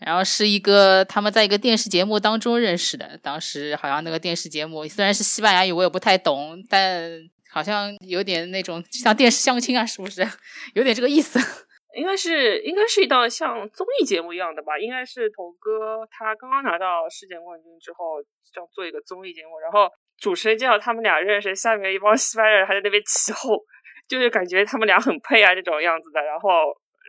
[0.00, 7.12] 然后是一个他们在一个电视节目当中认识的，当时好像那个电视节目虽然是西班牙语，我也不太懂，但
[7.50, 10.26] 好像有点那种像电视相亲啊，是不是？
[10.74, 11.38] 有点这个意思。
[11.96, 14.78] 应该是应该是一档像综艺节目一样的吧？
[14.78, 18.22] 应该是头哥他刚刚拿到世界冠军之后，
[18.56, 23.58] 要做一个综艺节目，然后主持人介绍他们俩认识，下面一帮西班牙人还在那边起哄，
[24.06, 26.48] 就是感觉他们俩很配啊这种样子的，然后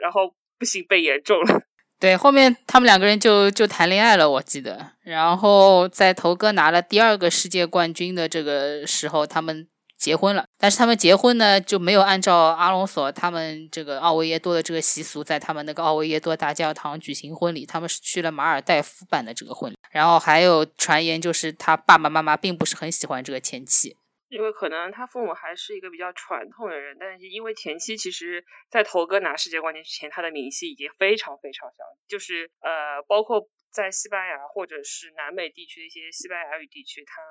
[0.02, 1.62] 然后不幸被言中了。
[2.02, 4.88] 对，后面他们两个人就就谈恋爱了，我记得。
[5.04, 9.68] 然后在头哥拿了第二个世界冠军的这个时候，他们。
[10.02, 17.68] 结婚了，但是他们结婚呢就没有按照阿隆索他们这个奥维耶多的这个习俗，在他们那个奥维耶多大教堂举行婚礼。
[17.68, 19.76] 他们是去了马尔代夫办的这个婚礼。
[19.92, 23.96] 然后还有传言就是他爸爸妈妈并不是很喜欢这个前妻，
[24.32, 26.98] 因为可能他父母还是一个比较传统的人。
[27.00, 37.22] 但是因为前妻其实在头哥拿世界冠军之前，他的名气已经非常非常响，就是呃，包括在西班牙或者是南美地区的一些西班牙语地区，他。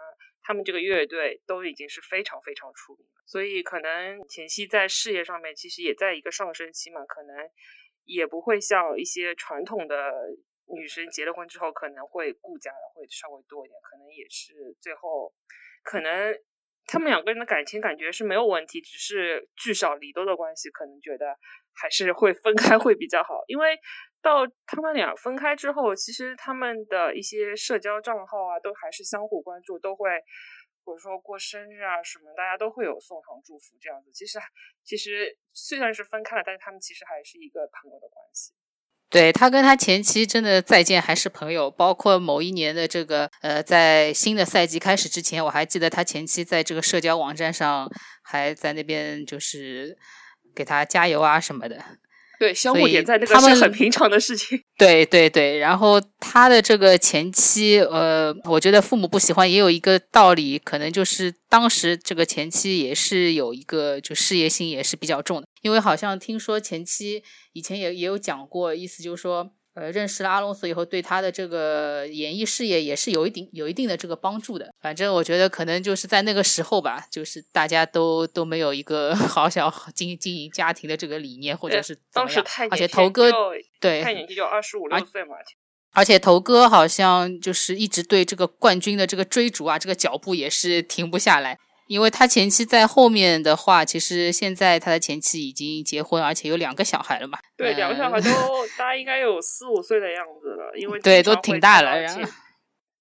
[0.42, 7.36] 他们这个乐队都已经是非常非常出名，所以可能前期在事业上面其实也在一个上升期嘛，可能
[8.04, 10.10] 也不会像一些传统的
[10.74, 15.30] 女生结了婚之后可能会顾家的会稍微多一点，可能也是最后
[15.84, 16.34] 可能
[16.90, 21.36] 他们两个人的感情感觉是没有问题，只是聚少离多的关系，可能觉得
[21.72, 23.78] 还是会分开会比较好，因为。
[24.22, 30.10] 到他们俩分开之后，其实他们的一些社交账号啊，都还是相互关注，都会，
[30.84, 34.12] 或者说过生日啊什么，大家都会有送上祝福这样子。
[34.12, 34.38] 其实，
[34.84, 38.52] 其实虽然是分开了，但是他们其实还是一个朋友的关系。
[39.10, 47.90] 对他跟他前妻真的再见还是朋友，包括某一年的这个呃，在新的赛季开始之前，我还记得他前妻在这个社交网站上
[48.22, 49.98] 还在那边就是
[50.54, 51.84] 给他加油啊什么的。
[52.40, 54.58] 对，相互点赞那个是很平常的事情。
[54.78, 67.22] 对对对，然后他的这个前妻，呃，我觉得父母不喜欢也有一个道理，可能就是当时这个前妻也是有一个就事业心也是比较重的，因为好像听说前妻
[67.52, 69.50] 以前也也有讲过，意思就是说。
[69.80, 74.70] 呃，认识了阿隆索以后，对他的这个演艺事业也是有一定有一定的这个帮助的。
[74.78, 83.32] 反正我觉得可能就是在那个时候吧，就是大家都都没有一个 好想经经营家庭的这个理念，或者是当时太而且头哥
[83.80, 85.36] 对太年纪就二十五六岁嘛。
[85.92, 91.58] 而且头哥好像就是一直对这个冠军的这个追逐啊，这个脚步也是停不下来。
[91.90, 97.36] 因为他前妻在后面的话，其实现在他的前妻已经结婚，而且有两个小孩了嘛。
[97.56, 98.30] 对，两个小孩都
[98.78, 102.00] 大家应该有四五岁的样子了，因为 对都挺大了。
[102.00, 102.22] 然后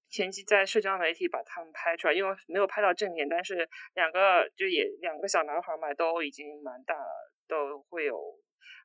[0.10, 8.18] 前期在社交媒体把他们拍出来，因为没有拍到正面，但是两个就也两个小男孩嘛，都已经蛮大了，都会有，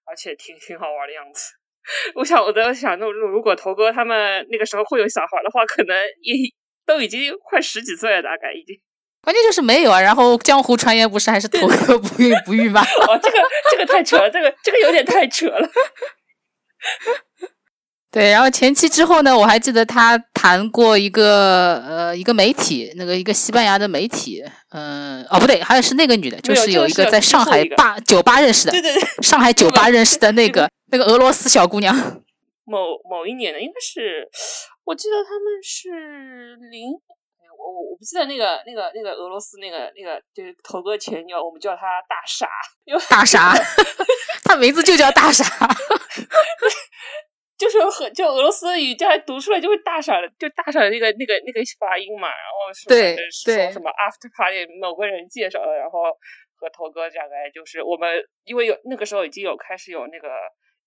[0.05, 1.55] 而且挺挺好玩的样子。
[2.17, 6.37] 我想我在想，那如果头哥他们那个时候会有小孩的话，可能也
[6.85, 8.79] 都已经快十几岁了，大概已经。
[9.25, 12.81] 关键就是没有啊，然后江湖传言不是还是头哥不孕不育吗？
[13.09, 13.39] 哦，这个
[13.73, 15.69] 这个太扯了，这个这个有点太扯了。
[18.13, 31.97] 对，然后前期之后呢，我还记得他谈过一个呃一个媒体，那个一个西班牙的媒体，嗯，哦不对，还有是那个女的，就是有一个在上海吧酒吧认识的，对对对，上海酒吧认识的那个 那个俄罗斯小姑娘。
[32.67, 32.79] 某
[33.11, 34.29] 某一年的，应该是
[34.85, 36.93] 我记得他们是零。
[37.75, 42.49] 我我不记得那个那个那个俄罗斯那个那个就是头哥前女友，我们叫他大傻，
[43.11, 43.53] 大傻，
[44.47, 45.45] 他名字就叫大傻，
[47.59, 52.29] 就是很就俄罗斯语叫读出来就会大傻的，就大傻的那个那个那个发音嘛。
[52.29, 56.05] 然后是对说什么 after party 某个人介绍的，然后
[56.55, 60.29] 和头哥大概就是我们因为有那个时候已经有开始有那个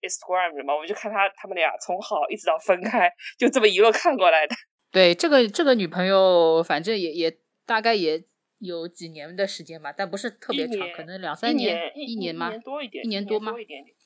[0.02, 4.56] Instagram 了嘛，我们就看他他们俩从好一直到分开，就这么一路看过来的。
[4.98, 7.38] 对这个这个女朋友，反正也也
[7.68, 8.24] 大概也
[8.58, 12.48] 有几年的时间吧，但不是特别长，可能两三年，一年吗？
[12.48, 13.54] 一年多一点，一年多吗？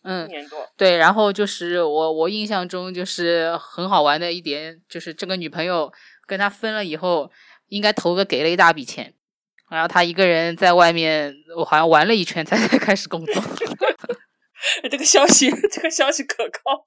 [0.04, 0.68] 嗯，一年多。
[0.76, 5.90] 对，然后就是我我印象中就是很好玩的一点，就是这个女朋友
[6.28, 7.32] 跟他分了以后，
[7.70, 9.14] 应该头哥给了一大笔钱，
[9.70, 13.42] 然后他一个人在外面，我好像玩了一圈才 开始工作。
[14.92, 16.84] 这个消息，这个消息可靠。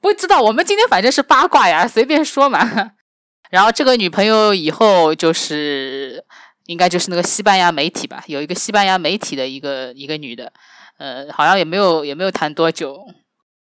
[0.00, 2.58] 不知道，我们今天反正是八卦呀，随便说嘛。
[3.50, 6.24] 然后这个女朋友以后就是
[6.66, 10.52] 应该就是那个西班牙媒体吧，有一个西班牙媒体的一个一个女的，
[10.98, 13.06] 呃，好像也没有也没有谈多久。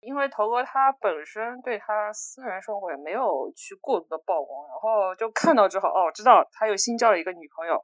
[0.01, 7.75] 因为头哥他本身对他私人生活也没有去过多的曝光，然后就看到之后哦，知道他又新交了一个女朋友，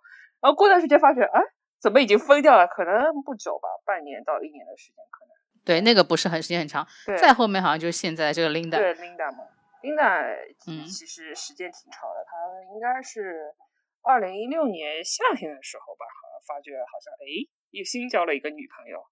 [0.41, 1.41] 然后过段时间发觉，哎，
[1.79, 2.67] 怎么已经分掉了？
[2.67, 5.36] 可能不久吧，半年到一年的时间可能。
[5.67, 6.87] 对，那个不是很时间很长。
[7.05, 9.45] 对再后面好像就是现在这个 Linda，对 Linda 嘛
[9.83, 10.33] ，Linda
[10.69, 12.33] 嗯其实时间挺长的，她
[12.73, 13.53] 应该是
[14.03, 19.03] 二零一六年夏天的时候吧，好像发觉好像哎又新交了一个女朋友，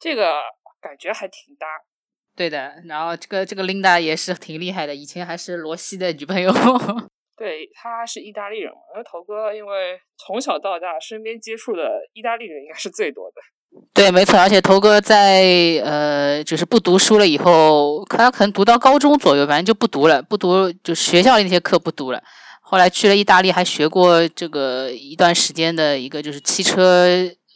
[0.00, 0.40] 这个
[0.80, 1.66] 感觉还挺搭。
[2.34, 2.82] 对的。
[2.86, 6.50] 然后这个这个 Linda 也是挺厉害的，以前还是罗西的女朋友。
[7.36, 13.40] 对，他是意大利人嘛，而头哥因为从小到大身边接触的意大利人应该是最多的。
[13.92, 15.42] 对，没错，而且头哥在
[15.84, 22.22] 呃，就是不读书了以后，他可能读到高中左右，反正就不读了，不读就学校里那些课不读了。
[22.60, 27.06] 后来去了意大利，还学过这个一段时间的一个就是汽车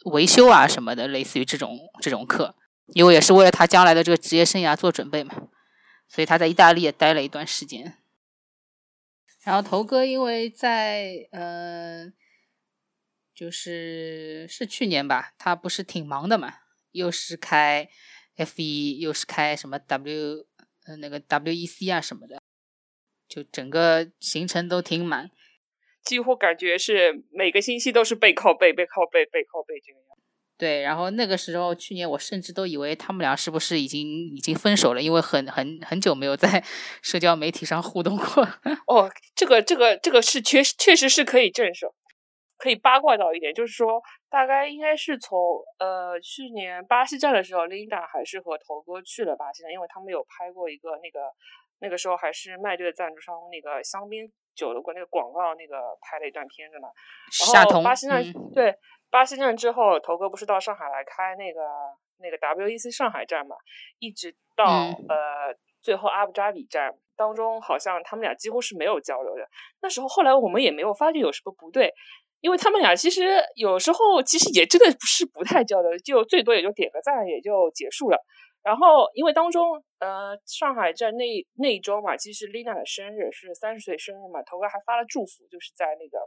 [0.05, 2.55] 维修啊什么的，类似于这种这种课，
[2.93, 5.33] 因为也是为了他将来的这个职业生涯做准备嘛。
[6.09, 7.95] 所以他在意大利也待了一段时间。
[9.43, 12.05] 然后头哥因为在呃，
[13.35, 16.53] 就是是去年吧，他不是挺忙的嘛，
[16.91, 17.89] 又是开
[18.35, 20.45] F 一，又是开什么 W
[20.85, 22.41] 呃那个 WEC 啊什么的，
[23.27, 25.31] 就整个行程都挺满。
[26.03, 30.07] 几乎感觉是每个星期都是背靠背、背靠背、背靠背这个样。
[30.57, 36.63] 对，然后那个时候去年我甚至都以为他们俩是不是已经已经分手了，因为很很很久没有在
[37.01, 38.47] 社交媒体上互动过。
[38.87, 41.87] 哦，这个这个这个是确确实是可以证实，
[42.63, 45.37] 可以八卦到一点，就是说大概应该是从
[45.79, 51.29] 呃去年巴西站的时候，Linda 还是和头哥去了巴西站，因为他们有拍过一个那个
[51.81, 56.87] 那个时候还是麦队的赞助商那个香槟酒的过那个广告那个拍了一段片子嘛。
[57.53, 58.73] 然后巴西站、嗯对
[59.11, 61.59] 巴西站之后，头哥不是到上海来开那个
[62.19, 63.57] 那个 WEC 上海站嘛，
[63.99, 65.53] 一直到、嗯呃
[65.83, 69.45] 最后阿布扎比站当中，好像他们俩几乎是没有交流的。
[69.81, 71.93] 那时候后来我们也没有发觉有什么不对，
[72.43, 78.19] 因为他们俩其实有时候其实也真的不是不太交流，就最多也就点个赞也就结束了。
[78.61, 81.25] 然后因为当中呃上海站那
[81.55, 86.19] 那一周嘛，其实 Lina 的生日是三十岁生日嘛，头哥还发了祝福，就是在那个。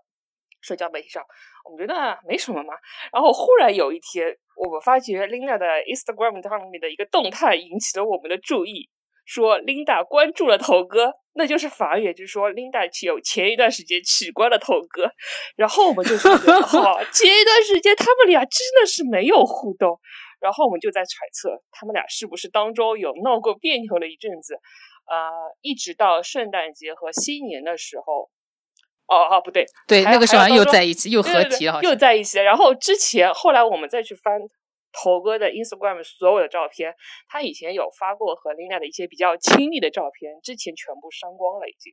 [0.63, 1.23] 社交媒体上，
[1.65, 2.75] 我们觉得没什么嘛。
[3.13, 8.89] 然后忽然有一天，我们发觉 Lina 的 Instagram 上面的一个动态引起了我们的注意，
[9.27, 15.11] 说 Linda 关注了头哥，那就是法语，就是说 Linda 有前一段时间取关了头哥。
[15.57, 20.01] 然后我们就觉得， 哦，前一段时间他们俩真的是没有互动。
[20.41, 24.55] 然后我们就在揣测，他们俩是不是当中有闹过别扭了一阵子？
[25.11, 28.31] 呃，一直到圣诞节和新年的时候。
[29.09, 31.95] 哦哦，不对，对，那个时候又在一起，又合体了，好又。
[31.95, 32.41] 在一起。
[32.41, 34.37] 然后之前后来我们再去翻
[35.03, 36.95] 头哥的 Instagram 所有的照片，
[37.29, 41.93] 他以前有发过和 Lina 的一些比较亲密的照片，之前全部删光了已经。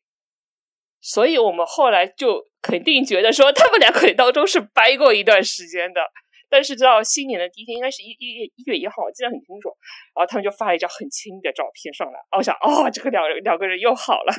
[1.01, 6.01] 所以我们后来就肯定觉得说他们俩可能当中是掰过一段时间的。
[6.49, 9.69] 但是到新年的第一天，应该是一一月一月一号，我记得很清楚。
[10.15, 14.33] 然后他们就发了一张很亲密的照片上来，我想，哦，这个两人两个人又好了。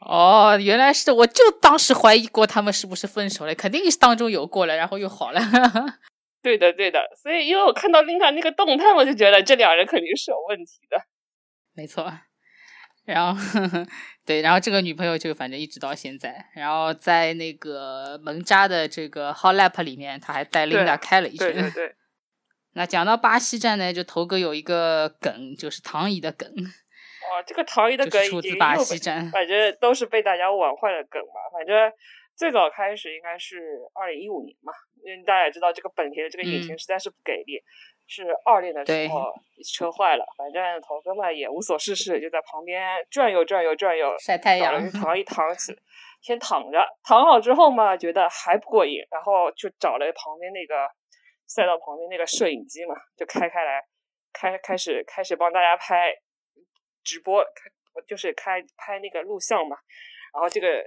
[0.00, 5.40] 哦，原来是，我就当时怀疑过他们是不是分手了，肯定是当中有过了，然后又好了。
[6.44, 7.00] 对的，对的。
[7.16, 11.02] 所以因为我看到 Linda 那个动态，我就觉得这两人肯定是有问题的。
[11.74, 12.12] 没错，
[13.06, 13.40] 然后
[14.26, 21.52] 对，然后这个女朋友就反正一直到现在，然后在那个蒙扎的这个 Hot Lap 里面，他还带对 Linda 开了一圈。
[21.52, 21.94] 对对对，
[22.76, 29.30] 那讲到巴西站呢，就头哥有一个梗，就是唐乙的梗，哇，这个唐一的梗已经自巴西站。
[29.30, 31.50] 反正都是被大家玩坏的梗嘛。
[31.52, 31.90] 反正
[32.36, 34.72] 最早开始应该是二零一五年嘛，
[35.04, 36.78] 因为大家也知道这个本田的这个引擎嗯。
[36.78, 37.62] 实在是不给力，
[38.06, 39.32] 是二练的时候
[39.72, 45.74] 车坏了，反正头哥嘛也无所事事，就在旁边转悠转悠转悠，晒太阳躺一躺起，
[46.20, 50.88] 先躺着，躺好之后嘛，觉得还不过瘾，然后就找了旁边那个
[51.46, 53.82] 赛道旁边那个摄影机嘛，就开开来，
[54.32, 56.14] 开开始开始帮大家拍
[57.02, 57.70] 直播，开
[58.06, 59.76] 就是开拍那个录像嘛，
[60.34, 60.84] 然后这个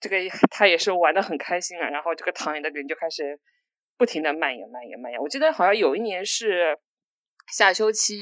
[0.00, 0.16] 这个
[0.50, 3.38] 他也是玩的很开心啊，然后这个躺椅的人就开始
[3.96, 6.78] 不停的蔓延蔓延蔓延，我记得好像有一年是
[7.52, 8.18] 夏休期。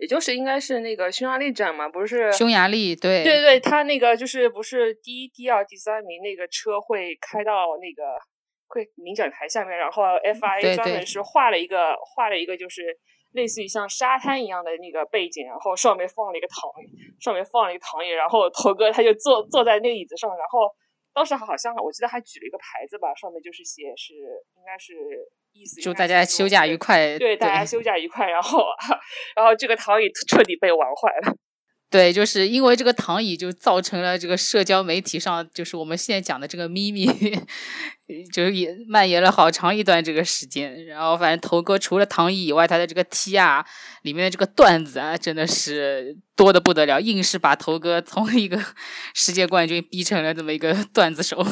[0.00, 8.14] 也就是应该是那个匈牙利站嘛，不是匈牙利，对对对，他那个就是不是第一、第二、第三名那个车会开到那个
[8.68, 12.96] 会领奖台下面，然后 FIA 专门是画了一个画了一个就是
[13.32, 16.86] 类似于像沙滩一样的那个背景，然后上面放了一个躺椅，
[17.20, 20.70] 上面放了一个躺椅，然后头哥他就坐坐在那个椅子上，然后
[21.18, 24.14] 当时好像我记得还举了一个牌子吧，上面就是写是
[24.54, 24.94] 应该是
[25.50, 27.18] 意思祝大家休假愉快。
[27.18, 28.30] 对，大家 休假愉快。
[28.30, 28.62] 然后，
[29.34, 31.34] 然后这个躺椅彻底被玩坏了。
[31.90, 37.06] 对，就是因为这个躺椅就造成了这个社交媒体上，就是我们现在讲的这个咪咪，
[38.30, 40.84] 就是也蔓延了好长一段这个时间。
[40.84, 43.64] 然后反正头哥除了躺椅以外，他的这个 T 啊
[44.02, 48.62] 里面的这个段子啊，真的是多的不得了，硬是把头哥从一个
[49.14, 51.42] 世界冠军逼成了这么一个段子手。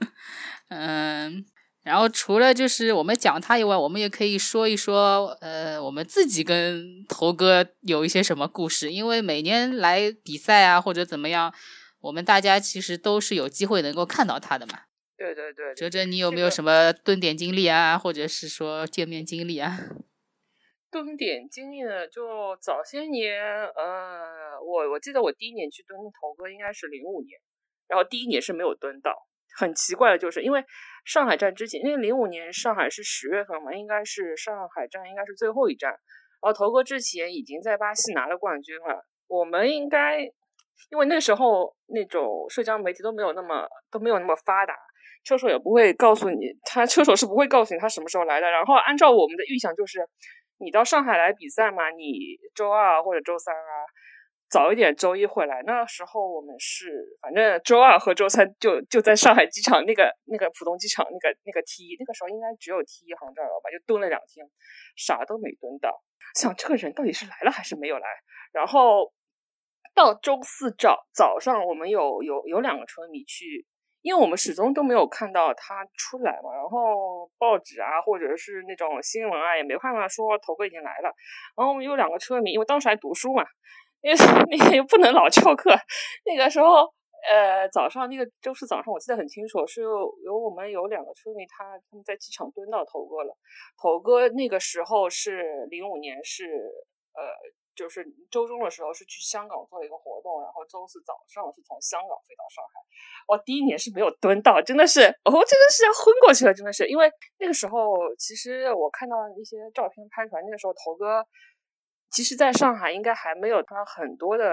[0.70, 1.44] 嗯。
[1.86, 8.90] 然后除了就是我们讲他以外，我们也可以说一说，呃，我们自己跟头哥有一些什么故事。
[8.90, 11.54] 因为每年来比赛啊，或者怎么样，
[12.00, 14.80] 我们大家其实都是有机会能够看到他的嘛。
[15.16, 19.78] 对对对，哲哲，你有没有什么蹲点经历啊，或者是说见面经历啊？
[20.90, 27.38] 蹲点经历呢，就早些年，呃，我我记得我第一年去蹲头哥应该是零五年，
[27.86, 29.12] 然后第一年是没有蹲到。
[29.58, 30.62] 很奇怪的就是，因为
[31.04, 35.90] 上海站之前，因为零五年上海是十月份嘛，应该是上海站应该是最后一站。
[35.90, 35.98] 然
[36.42, 39.04] 后头哥之前已经在巴西拿了冠军了。
[39.26, 40.20] 我们应该，
[40.90, 44.74] 因为那时候那种社交媒体都没有那么都没有那么发达，
[45.24, 48.50] 车手也不会告诉你，他车手是不会告诉你他什么时候来的。
[48.50, 50.06] 然后按照我们的预想，就是
[50.58, 53.86] 你到上海来比赛嘛，你周二或者周三啊。
[54.48, 55.60] 早一点，周一回来。
[55.66, 64.46] 那时候我们是，反正周二和周三就就在上海机场那个那个浦东机场那个那个 T，那个时候应该只有 T 一航站了吧，就蹲了两天，
[64.96, 66.02] 啥都没蹲到。
[66.34, 68.06] 想这个人到底是来了还是没有来？
[68.52, 69.12] 然后
[69.94, 73.66] 到周四早早上，我们有有有两个车迷去，
[74.02, 76.54] 因为我们始终都没有看到他出来嘛。
[76.54, 81.12] 然后报纸啊，或者是那种新闻啊，也没办法说头哥已经来了。
[81.56, 83.44] 然后我们有两个车迷，因为当时还读书嘛。
[84.02, 84.16] 因为
[84.50, 85.70] 那天又不能老翘课，
[86.24, 86.86] 那个时候，
[87.28, 93.36] 呃，早上那个周四早上，我记得很清楚，是有我们有两个村民，他他们在机场蹲到头哥了。
[93.80, 96.44] 头哥那个时候是零五年，是
[97.14, 97.34] 呃，
[97.74, 102.78] 就是周中的时候是去香港做了一个活动，然后周四早上是从香港飞到上海。
[103.26, 111.26] 我第一年是没有蹲到，真的是，哦，真的是要昏过去了，真的是，因为那个时候其实我看到一些照片拍出来，那个时候头哥。
[112.10, 114.44] 其实，在上海应该还没有他很多的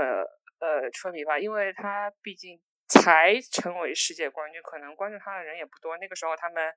[0.59, 5.97] 呃车迷吧，因为他毕竟才成为世界冠军，可能关注他的人也不多。
[5.97, 6.71] 那个时候他们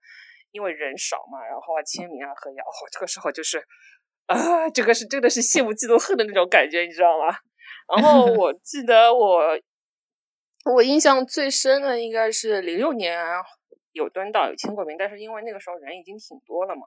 [0.52, 3.58] 因为人少嘛，然后签名啊合影，哦，这个时候就是
[4.26, 7.34] 啊，这个是真的是羡慕嫉妒恨的那种感觉，你知道吗？
[7.96, 9.58] 然后我 记得我
[10.72, 13.18] 我印象最深的应该是零六年
[13.92, 16.82] 有蹲到有签过名，但是因为那个时候人已经挺多了嘛。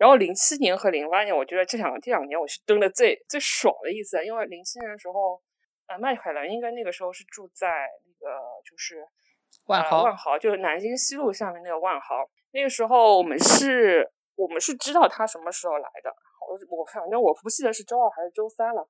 [0.00, 5.38] 然后零七年和零八年，我觉得这两这两年我是蹲的最最爽的一次，因为零七年的时候，
[5.88, 9.06] 呃，麦凯伦应该那个时候是住在那个就是
[9.66, 12.24] 万豪，万豪就是南京西路下面那个万豪。
[12.52, 16.08] 那个时候我们是，我们是知道他什么时候来的。
[16.48, 18.80] 我我反正我不记得是周二还是周三了。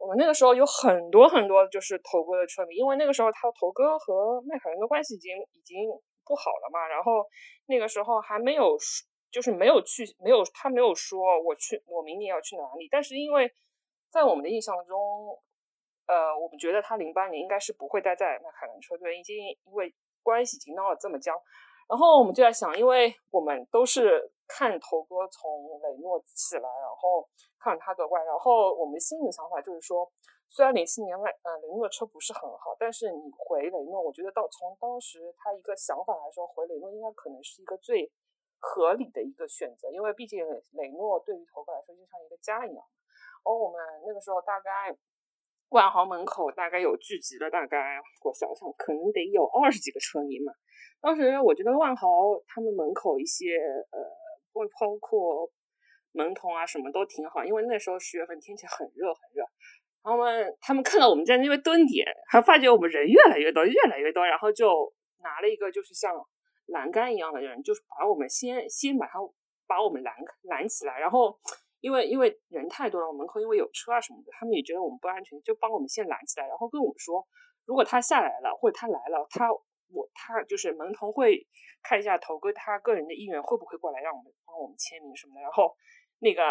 [0.00, 5.86] 我们那个时候有很多很多就是头哥的车迷，因为那个时候他头哥和麦凯伦的关系已经已经
[6.26, 6.88] 不好了嘛。
[6.88, 7.24] 然后
[7.66, 8.76] 那个时候还没有。
[9.36, 12.88] 就是没有去，没有他没有说我去，我明年要去哪里。
[12.90, 13.52] 但是因为
[14.08, 15.38] 在我们的印象中，
[16.06, 21.38] 呃，我们觉得他零八年应该是不会待在迈凯伦车队，已经因为关系已经闹得这么僵。
[21.86, 30.10] 然后我们就在想，因为我们都是看头哥从雷诺起来，然后看他夺冠，然后我们心里想法就是说，
[30.48, 38.10] 虽然零七年迈呃雷诺的车不是很好，但是你回雷诺，我觉得到从当时他一个想法来说，回雷诺应该可能是一个最。
[38.58, 42.84] 合理的一个选择，因为毕竟雷诺对于头哥来说就像一个家一样。
[43.44, 44.96] 而我们那个时候大概
[45.68, 50.52] 万豪门口大概有聚集了大概，我想想可能得有二十几个车迷嘛。
[51.00, 52.08] 当时我觉得万豪
[52.46, 53.54] 他们门口一些
[53.92, 53.98] 呃，
[54.52, 55.48] 包包括
[56.12, 59.44] 门童啊什么都挺好，因为那时候十月份天气很热很热。
[60.02, 64.92] 然后们他们看到我们在那边蹲点，还发觉我们人越来越多越来越多，然后就
[65.22, 66.12] 拿了一个就是像。
[66.66, 69.18] 栏杆一样的人，就是把我们先先把他
[69.66, 71.38] 把我们拦拦起来，然后
[71.80, 77.26] 因为因为人太多了，门口因为有车啊什么的，他们也觉得我们不安全，就帮我们先拦起来，然后跟我们说，
[77.64, 81.46] 如果他下来了或者他来了，他我他就是门童会
[81.82, 85.74] 看一下头哥他个人的意愿会不会过来让我们帮我们签名什么的，然后
[86.18, 86.42] 那个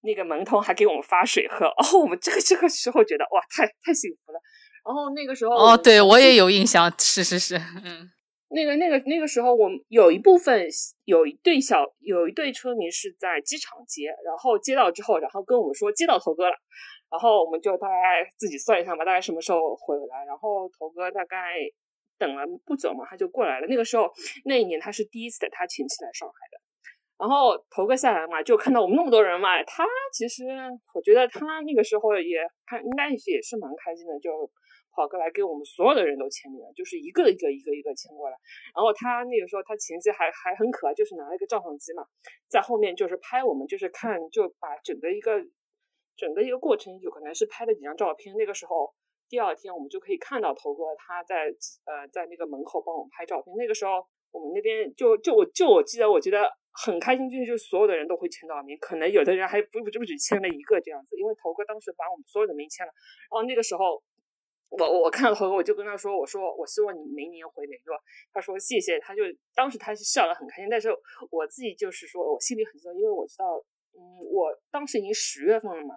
[0.00, 4.40] 那个门童还给我们发水喝，哦，我们这个这个时候觉得哇，太太幸福了，
[4.84, 8.10] 然后那个时候哦，对我也有印象，是是是，嗯。
[8.50, 10.66] 那个、那个、那个时候，我们有一部分
[11.04, 16.56] 有一对小有一对车迷是在机场接，然后接到之后，然后跟我们说接到头哥了，
[17.10, 20.24] 然后我们就大概自己算一下吧，大概什么时候回来。
[20.26, 21.54] 然后头哥大概
[22.18, 23.66] 等了不久嘛，他就过来了。
[23.66, 24.10] 那个时候
[24.44, 26.58] 那一年他是第一次带他前妻来上海的，
[27.18, 30.44] 然后头哥下来嘛，就看到我们那么多人嘛，他其实
[30.94, 34.50] 我觉得他那个时候也看应该也是蛮开心的，就
[34.98, 38.36] 跑过来给我们所有的人都签名了，就是一个一个一个一个签过来。
[38.74, 42.02] 然后他那个时候他前期还还很可爱，就是拿了一个照相机嘛，
[42.50, 45.38] 在后面就是拍我们，就是看就把整个一个
[46.16, 48.34] 整个一个过程，有可能是拍了几张照片。
[48.34, 48.92] 那个时候
[49.28, 51.46] 第二天我们就可以看到头哥他在
[51.86, 53.54] 呃在那个门口帮我们拍照片。
[53.56, 54.02] 那个时候
[54.32, 62.92] 我们那边就就我就我记得我觉得很开心，就是就是所有的人都会签到名，可能有的人还不不不止签了一个这样子，因为头哥当时把我们所有的名签了。
[63.30, 64.02] 然后那个时候。
[64.70, 67.96] 我我看到头哥，我就跟他说：“我说我希望你明年回雷诺。”
[68.32, 69.22] 他说：“谢谢。”他就
[69.54, 70.90] 当时他是笑得很开心，但是
[71.30, 73.56] 我自己就是说我心里很激动，因为我知道，
[73.96, 74.00] 嗯，
[74.30, 75.94] 我当时已经十月份了嘛，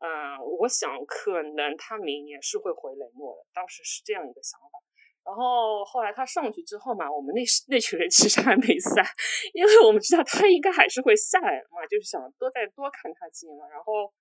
[0.00, 4.78] 嗯，我想可能他明年是会回雷诺的，当时是这样一个想法。
[5.24, 9.02] 然后后来他上去之后嘛，我们那那群人其实还没散，
[9.54, 14.12] 因为我们知道他应该还是会下来嘛，就是想多再多看他几眼嘛，然后。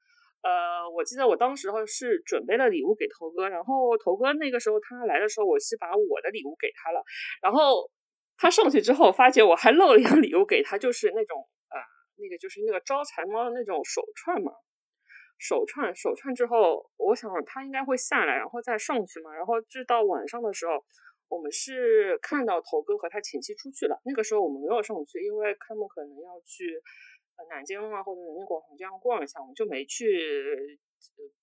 [0.42, 7.04] 呃，我记得我当时候是准备了礼物给头哥，然后头哥那个时候他来的时候，我是把我的礼物给他了，
[7.44, 7.90] 然后
[8.38, 11.38] 他上去之后，发现我还漏了一样礼物给他，就是那种
[11.70, 11.78] 呃，
[12.18, 14.52] 那个就是那个招财猫的那种手串嘛，
[15.38, 20.84] 手串手串之后，我想他应该会下来，然后再上去嘛，然后直到晚上的时候，
[21.30, 26.82] 我们是看到头哥和他前妻出去了，那个时候我们没有上去，因为他们可能要去。
[27.50, 30.80] 南京啊，或者人民广场这样逛一下，我们就没去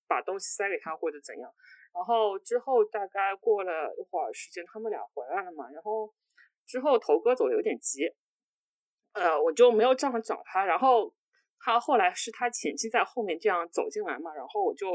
[0.07, 1.53] 把东西塞给他或者怎样。
[1.93, 5.69] 然后之后大概过了一会儿时间，他们俩回来了嘛。
[5.71, 6.13] 然后
[6.65, 8.07] 之后头哥走的有点急，
[9.13, 10.65] 呃，我就没有这样找他。
[10.65, 11.13] 然后
[11.59, 14.87] 他后来是他前妻在后面这样走进来嘛，然后我就。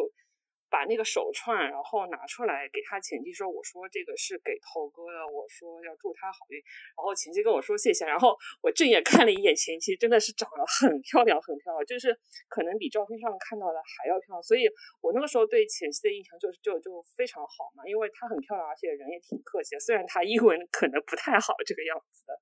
[0.74, 6.59] 把那个手串，然后拿出来给他前妻说：“我说这个是给头哥的，我说要祝他好运。”
[6.98, 8.05] 然后前妻跟我说谢谢。
[8.05, 12.10] 然后我正眼看了一眼前妻，真的是长得很漂亮，很漂亮，就是
[12.48, 14.42] 可能比照片上看到的还要漂亮。
[14.42, 14.66] 所以
[15.01, 19.78] 我那个时候对前妻的印象就是就就非常好嘛，因为她很漂亮，而且人也挺客气的。
[19.78, 22.34] 虽然她英文可能不太好，这个样子的。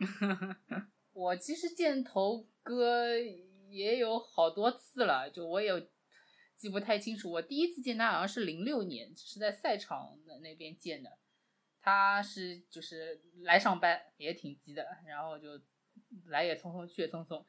[1.12, 3.18] 我其实见头哥
[3.68, 5.76] 也有好多次了，就我有。
[6.56, 11.18] 记不太清楚，我第一次见他好像是零六年，是在赛场的那边见的。
[11.80, 15.60] 他是就是来上班也挺急的，然后就
[16.26, 17.44] 来也匆匆去也匆匆。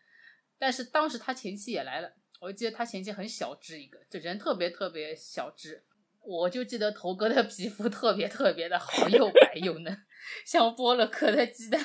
[0.59, 5.83] 但是当时他前妻也来了，我记得他前妻很小只一个，这人特别特别小只。
[6.21, 10.05] 我就记得头哥的皮肤特别特别的好，又白又嫩，
[10.45, 11.79] 像剥了壳的鸡蛋。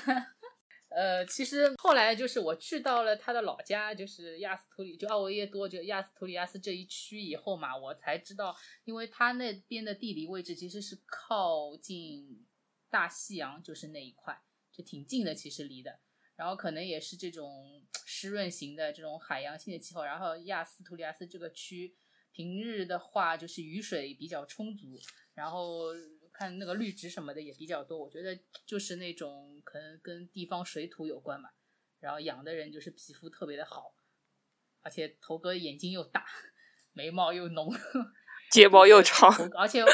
[0.94, 8.54] 呃，其实后来就是我去到了他的老家，就是亚斯图里，就奥维耶多，就亚斯图里亚斯这一区以后嘛，我才知道，
[8.84, 12.46] 因为他那边的地理位置其实是靠近
[12.90, 14.38] 大西洋，就是那一块，
[14.70, 15.98] 就挺近的，其实离的。
[16.36, 21.94] 然后可能也是这种湿润型的这种海洋性的气候，然后亚斯图里亚斯这个区
[22.32, 24.98] 平日的话就是雨水比较充足，
[25.34, 25.94] 然后。
[26.32, 31.50] 看那个绿植什么的也比较多，我觉得就是那种可能跟地方水土有关嘛。
[32.00, 33.94] 然后养的人就是皮肤特别的好，
[34.80, 36.26] 而且头哥眼睛又大，
[36.92, 37.72] 眉毛又浓，
[38.50, 39.84] 睫毛又长， 而且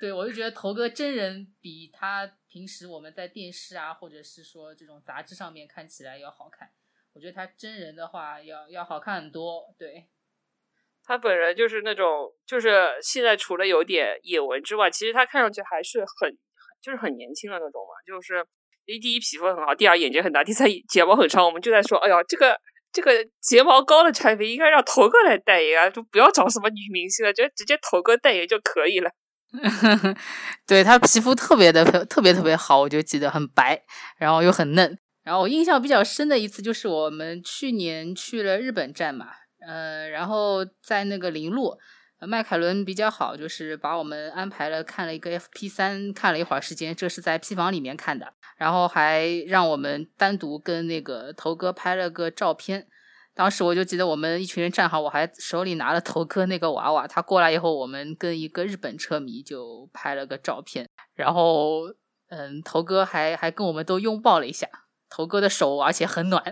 [0.00, 6.72] 对我就觉得头哥真人比他平时我们在电视啊或者是说这种杂志上面看起来要好看。
[7.12, 10.08] 我觉得他真人的话要要好看很多，对。
[11.04, 16.30] 他本人就是那种，就是现在除了有点眼纹之外，其实他看上去还是很，
[16.80, 17.94] 就是很年轻的那种嘛。
[18.06, 18.44] 就是
[18.86, 21.44] 第一皮肤很好，第二眼睛很大，第三睫毛很长。
[21.44, 22.56] 我们就在说，哎呀，这个
[22.92, 29.10] 这个睫毛膏的产品应该让头哥来代言啊，就不要找什么女明星了，就直接头哥代言就可以了。
[30.66, 33.82] 对他皮肤特别的特别特别好，我就记得很白，
[34.18, 34.98] 然后又很嫩。
[35.24, 39.26] 然后我印象比较深的一次就是我们去年去了日本站嘛。
[39.66, 41.78] 呃，然后在那个林路，
[42.20, 52.86] 迈凯伦比较好，就是把我们安排了看了一个 FP 三，看了一会儿时间，这是在 P 房里面看的，然后还让我们单独跟那个头哥拍了个照片。
[53.34, 61.88] 当时我就记得我们一群人站好，我还手里拿了头哥那个娃娃，他过来以后，我们跟一个日本车迷就拍了个照片，然后
[62.28, 64.68] 嗯，头哥还还跟我们都拥抱了一下，
[65.08, 66.44] 头哥的手而且很暖。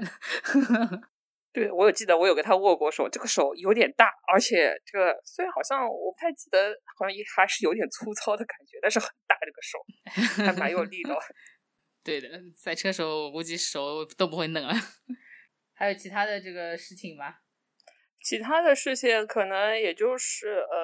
[1.53, 11.15] 对，我有记得，我有跟他握过手，这个手有点大，而且这个虽然好像我不太记得，好像也还是有点粗糙的感觉，但是很大这个手，还蛮有力的。
[12.03, 14.73] 对的，赛车手我估计手都不会嫩啊。
[15.75, 17.35] 还有其他的这个事情吗？
[18.23, 20.77] 其他的事情可能也就是呃，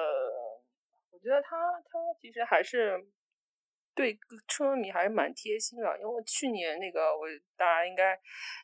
[1.11, 2.97] 我觉得他他其实还是
[3.97, 4.15] 对
[4.47, 8.15] 车迷还是蛮贴心的，因为去年那个我大家应该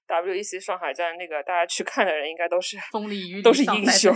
[0.08, 4.14] WEC 上海站那个大家去看的人应该都是风里雨里都是英雄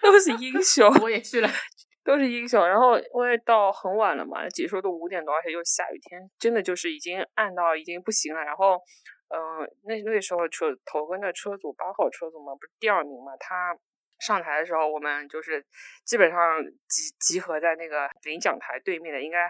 [0.00, 1.48] 都是英雄，我也去了。
[2.02, 2.66] 都是英雄。
[2.66, 8.40] 然后因为到很晚了嘛，解说都五点多，而且又下雨天，真的就是已经暗到已经不行了。
[8.42, 8.80] 然后，
[9.28, 13.76] 嗯、那那时候车头跟的车组八号车组嘛，不是第二名嘛，他
[14.18, 15.64] 上台的时候，我们就是
[16.04, 19.46] 基本上集集合在那个领奖台对面的，应该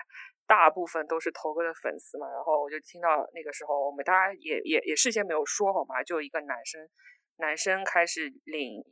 [0.50, 2.26] 大部分都是头哥的粉丝嘛。
[2.26, 6.88] 然后我就听到那个时候，我们大家也也也事先没有说好嘛，就一个男生
[7.36, 8.82] 男生开始领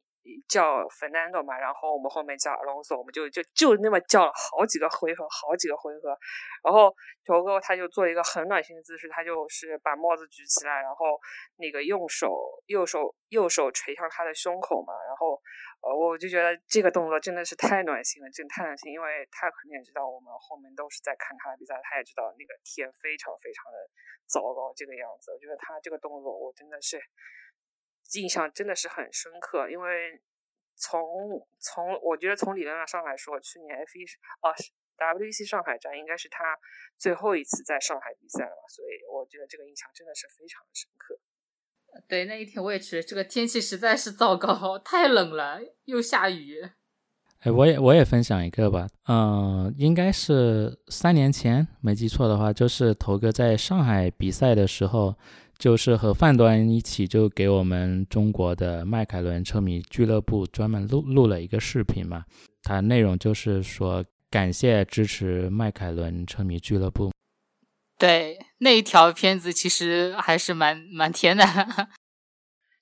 [0.46, 6.16] 叫 Fernando 嘛，然后我们后面叫 Alonso，我们就就就那么叫了好几个回合，好几个回合。
[6.62, 6.94] 然后
[7.24, 11.18] 头哥他就做一个很暖心的姿势，他就是把帽子举起来，然后
[11.56, 15.40] 那个用手右手右手垂向他的胸口嘛，然后
[15.80, 23.78] 呃，我就觉得这个动作真的是太暖心了，真的太暖心，因为他肯定也知道我们后面都是在看他的比赛，他也知道那个天非常非常的
[24.26, 27.00] 糟糕这个样子，我觉得他这个动作我真的是
[28.14, 30.20] 印象真的是很深刻，因为
[30.74, 31.00] 从
[31.60, 34.50] 从我觉得从理论上来说，去年 F 一是哦
[34.98, 36.58] WEC 上海站应该是他
[36.96, 41.18] 最后一次在上海比赛了嘛，所以我觉得这个印象真的是非常的深刻。
[42.08, 46.70] 对，那一天我也去，这个天气实在是糟糕，太冷了，又下雨。
[47.40, 55.14] 哎，我也我也分享一个吧，嗯、应该是三年前没记错的话，就是头哥在上海比赛的时候，
[55.56, 62.24] 就是和范端一起就给我们中国的迈凯伦车迷俱乐部专门录录了一个视频嘛，
[62.64, 67.12] 它内容就是说感谢支持迈凯伦车迷俱乐部。
[67.96, 71.44] 对，那一条片子其实还是蛮蛮甜的。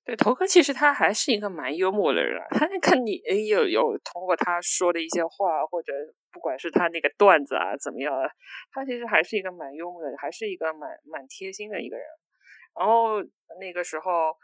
[0.06, 2.40] 对，头哥其实他还是一个蛮幽默的人。
[2.50, 5.92] 他看你有有通过他说的一些话，或者
[6.30, 8.30] 不管是他那个段子啊怎么样啊，
[8.70, 12.06] 他其实还是一个蛮幽默的，还是一个蛮蛮贴心的一个人。
[12.78, 13.20] 然后
[13.58, 14.36] 那个时候，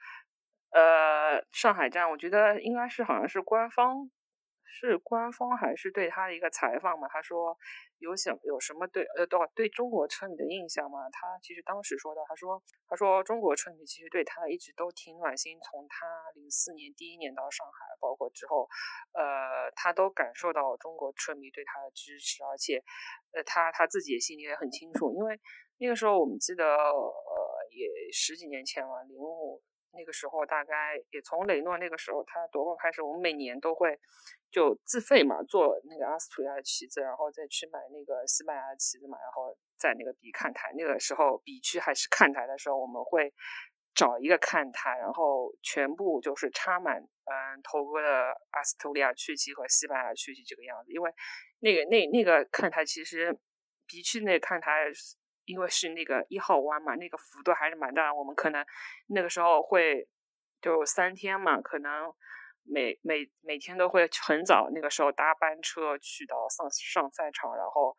[0.73, 4.11] 呃，上海站我觉得应该是好像是官方
[4.73, 7.07] 是官方还是对他的一个采访嘛？
[7.09, 7.55] 他说
[7.99, 11.11] 有想有什么对呃对对中国车迷的印象吗？
[11.13, 18.67] 他其实当时说的，他说他说中国车迷其实对他一直都挺暖心，从他零四年第一年到上海，包括之后，
[19.13, 22.83] 呃，他都感受到中国车迷对他的支持，而且
[23.33, 25.39] 呃他他自己也心里也很清楚，因为
[25.79, 29.63] 那个时候我们记得呃也十几年前了，零五。
[29.93, 33.99] 那个时候大概也从雷诺那个时候他夺冠开始，我们每年都会
[34.51, 43.33] 就自费嘛做那个阿斯图利亚的旗子，然后再去买那个西班牙的旗子嘛，然后在那个比看台，那个时候比区还是看台的时候，我们会
[43.95, 48.09] 找一个看台，然后全部就是插满嗯头哥的
[48.51, 51.13] 阿斯图利亚曲奇和西班牙曲奇这个样子，因为
[51.61, 53.39] 那个那那个看台其实
[53.87, 54.91] 比区那看台。
[55.45, 58.13] 因为是那个一号弯嘛，那个幅度还是蛮大。
[58.13, 58.65] 我们可能
[59.09, 60.09] 那个时候会
[60.61, 62.13] 就三天嘛，可能
[62.65, 67.97] 每每每天都会很早，那个时候搭班车去到上上赛场，然后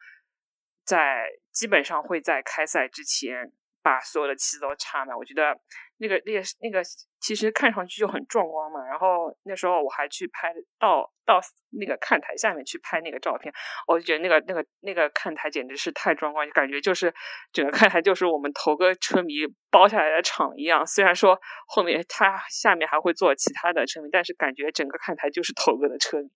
[0.85, 3.51] 在基本上会在开赛之前
[3.81, 5.17] 把所有的旗子都插满。
[5.17, 5.59] 我觉得
[5.97, 6.81] 那个那个那个
[7.23, 8.83] 其实看上去就很壮观嘛。
[8.85, 11.39] 然后那时候我还去拍到到
[11.79, 13.53] 那个看台下面去拍那个照片，
[13.87, 17.13] 我就觉得那个那个那个看台简直是太壮观，感觉就是
[17.53, 19.35] 整个看台就是我们头个车迷
[19.71, 20.85] 包下来的场一样。
[20.85, 26.29] 虽然说后面他下面还会坐其他的车迷，但是感觉整个看台就是头哥的车迷。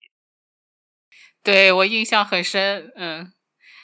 [1.43, 3.33] 对我印象很深，嗯。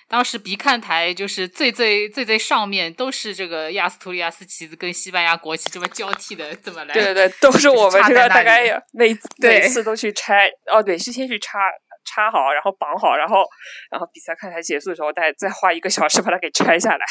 [0.08, 11.58] 当时比看台就是最最最最上面都是这个亚斯图里亚斯旗子跟西班牙国旗这么交替的这么来，对对对，都是我们这个大概每对每次都去拆哦，对，是先去插
[12.06, 13.44] 插好，然后绑好，然后
[13.90, 17.06] 然后比赛看台结束的时候，再再花一个小时把它给拆下来。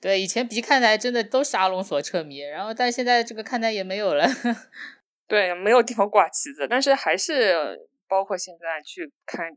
[0.00, 4.26] 对，以前比看台真的都是阿隆索车迷，然后但现在这个看台也没有了。
[5.28, 7.78] 对，没有地方挂旗子，但是还是
[8.08, 9.50] 包括现在去看。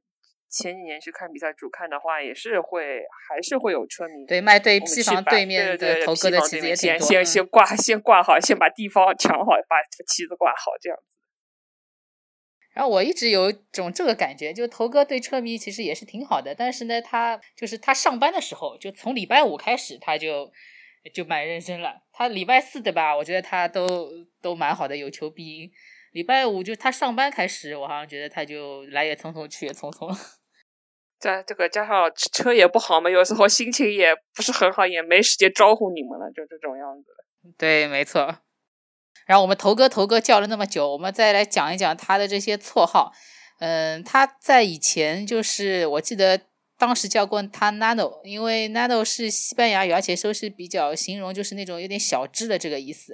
[0.53, 7.05] 前几年去看比赛主看的话，也是会还是会有车迷对卖对批房对面对的头哥的旗子也挺先多。
[7.05, 11.05] 嗯先先挂先挂好，先把地方抢好，把旗子挂好，这样子。
[12.75, 20.51] 然后我一直有一种这个感觉，就头哥对车迷其实也是挺好的，但是呢，他就是他上班的时候，就从礼拜五开始他就
[21.13, 22.03] 就蛮认真了。
[22.11, 23.15] 他礼拜四对吧？
[23.17, 24.09] 我觉得他都
[24.41, 25.71] 都蛮好的，有求必应。
[26.13, 30.15] 礼拜五就他上班开始，我好像觉得他就来也匆匆，去也匆匆。
[31.23, 37.05] 在这个加上车也不好嘛，有时候心情也不是很好，也没时间招呼你们了，就这种样子。
[37.57, 38.39] 对，没错。
[39.25, 43.13] 然后我们头哥头哥叫了那么久，我们再来讲一讲他的这些绰号。
[43.59, 46.37] 嗯，他在以前就是我记得
[46.77, 53.13] 当时叫过他 Nano，因为 Nano 是西班牙语，而且说是比较形容就是那种有点小只的这个意思。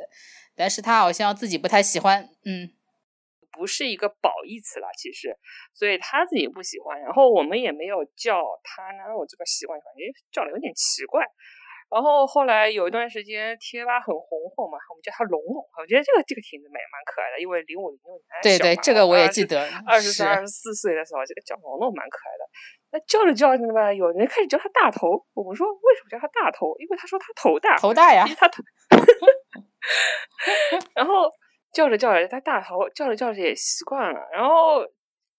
[0.56, 2.72] 但是他好像自己不太喜欢，嗯，
[3.52, 5.36] 不是一个褒义词了，其实，
[5.74, 7.00] 所以他自己不喜欢。
[7.02, 11.26] 然后我们也没有叫他 Nano 这个习惯，感觉叫的有点奇怪。
[11.90, 15.58] 然后后来有一段时间贴吧很红火嘛，我们叫他龙龙。
[15.82, 22.46] 我觉得这个这个挺蛮蛮可爱的，因为零五零六年对对，这个我也记得，二十三、二十四岁的时候，这个叫龙龙蛮可爱的。
[22.92, 25.26] 那叫着叫着呢，有人开始叫他大头。
[25.34, 26.76] 我们说为什么叫他大头？
[26.78, 28.62] 因为他说他头大，头大呀，他头。
[30.94, 31.26] 然后
[31.74, 34.86] 叫着叫着他大头，叫着叫着也习惯了，然后。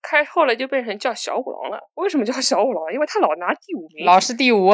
[0.02, 1.78] 开后来就变成叫小五郎了。
[1.92, 2.90] 为什么叫小五郎？
[2.90, 4.70] 因为他老拿第五名，老是第五。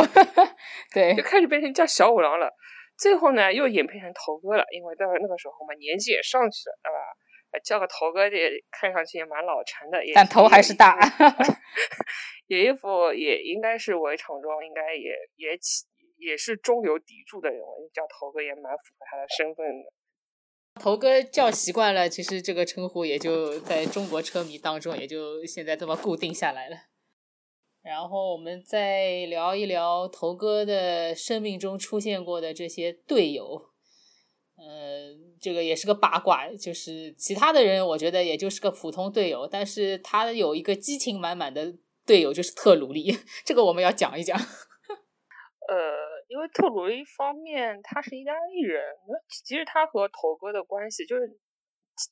[0.95, 2.49] 对，就开始变成叫小五郎了。
[2.97, 4.65] 最后呢，又演变成头哥了。
[4.71, 7.59] 因为到那个时候嘛，年纪也上去了，对吧？
[7.65, 10.95] 叫个头哥也看上去也蛮老成的，也但头还是大。
[12.47, 15.87] 也一副也应该是围场中应该也也起
[16.19, 19.91] 也是中流砥柱的人物，叫头哥也蛮符合他的身份的。
[20.79, 26.77] 头哥叫习惯了，其实这个称呼也就在中国车迷当中也就现在这么固定下来了。
[27.83, 33.71] 然后我们再聊一聊头哥的生命中出现过的这些队友，
[34.57, 41.75] 呃，这个也是个八卦，就是其他的人我觉得也就是个普通队友，但是他有一个激情满满的
[42.05, 44.39] 队友就是特鲁利，这个我们要讲一讲。
[45.69, 46.16] 呃。
[46.29, 48.83] 因为特鲁一方面他是意大利人，
[49.29, 51.39] 其实他和头哥的关系就是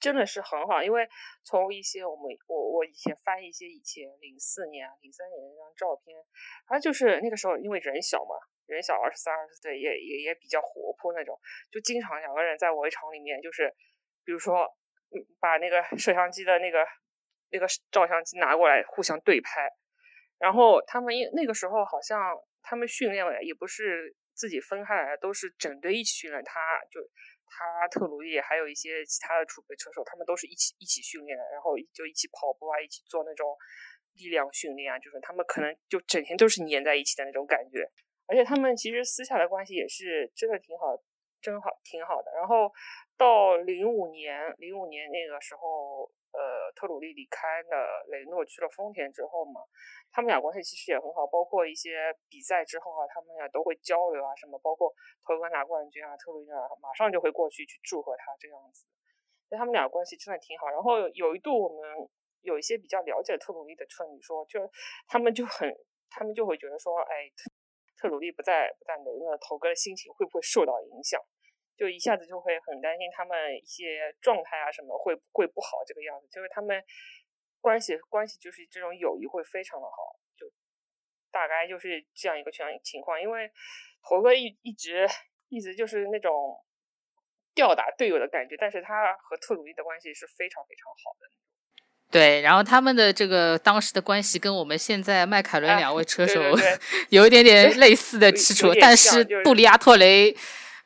[0.00, 0.80] 真的是很好。
[0.80, 1.08] 因为
[1.42, 6.16] 从一些我们我我以前翻一些以前零四年、零三年那张照片，
[6.68, 8.36] 他就是那个时候因为人小嘛，
[8.66, 11.36] 人小二十三二十岁，也也也比较活泼那种，
[11.72, 13.74] 就经常两个人在围场里面，就是
[14.24, 14.72] 比如说
[15.40, 16.86] 把那个摄像机的那个
[17.50, 19.68] 那个照相机拿过来互相对拍，
[20.38, 22.38] 然后他们因那个时候好像。
[22.64, 26.42] 他们训练也不是自己分开来，都是整队一起训练。
[26.42, 26.98] 他就
[27.46, 33.54] 他特鲁伊还有一些其他的储备车手，他们都是一起一起训练的，然后就一起跑步啊，一起做那种
[34.14, 37.86] 力量训练啊，就是他们可能就整天都是粘在一起的那种感觉。
[38.26, 40.96] 而且他们其实私下的关系也是真的挺好，
[41.40, 42.32] 真好挺好的。
[42.34, 42.72] 然后
[43.18, 46.10] 到零五年，零五年那个时候。
[46.34, 49.62] 呃，特鲁利离开了雷诺，去了丰田之后嘛，
[50.10, 51.24] 他们俩关系其实也很好。
[51.26, 54.92] 包括一些比赛之后啊，他们俩都会交流啊，什么，包括
[55.24, 56.50] 头哥拿冠军啊，特鲁利，
[56.82, 58.84] 马上就会过去去祝贺他这样子。
[59.48, 60.68] 所以他们俩关系真的挺好。
[60.68, 62.08] 然后有一度，我们
[62.42, 64.58] 有一些比较了解特鲁利的车迷说，就
[65.06, 65.72] 他们就很，
[66.10, 67.30] 他们就会觉得说，哎，
[67.96, 71.20] 特鲁利不在不在雷诺，头哥的心情会不会受到影响？
[71.76, 76.80] 就一下子就会很担心他们一些状态啊什么会会不好这个样子，就是他们
[77.60, 80.46] 关系关系就是这种友谊会非常的好，就
[81.32, 83.20] 大概就是这样一个情情况。
[83.20, 83.50] 因为
[84.08, 85.08] 头哥一一直
[85.48, 86.62] 一直就是那种
[87.54, 91.26] 吊打队友的感觉，但是他和特鲁伊的关系是非常非常好的。
[92.10, 96.40] 对，然后他们的这个当时的关系跟我们现在迈凯伦两位车手
[97.08, 100.36] 有一点点类似的之处，但是布里亚托雷。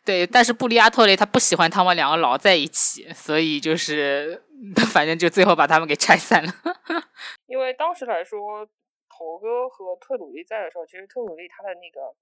[0.05, 4.43] 对，但是布利亚托雷他不喜欢他们两个老在一起，所以就是
[4.93, 6.53] 反正就最后把他们给拆散了。
[7.47, 8.65] 因为当时来说，
[9.09, 12.15] 头哥和特鲁利在的时候，其实特鲁利他的那个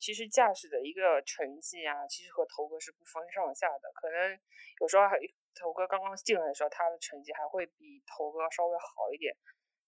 [0.00, 3.90] 其实驾驶的一个成绩啊，其实和头哥是不分上下的。
[3.94, 4.36] 可能
[4.80, 5.16] 有时候还
[5.54, 9.32] 头哥刚刚进来的时候，他的成绩还会比头哥稍微好一点，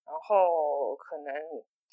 [0.06, 1.34] 然后可能。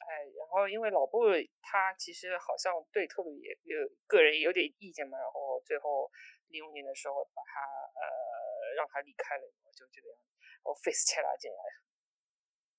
[0.06, 1.26] 哎，然后因为老布
[1.62, 6.10] 他其实好像对特鲁也有个人有点意见嘛，然后最后
[6.50, 7.62] 零五年的时候把他
[7.98, 9.44] 呃让他离开了，
[9.76, 10.30] 就这个样子，
[10.64, 11.58] 然后费斯切拉进来。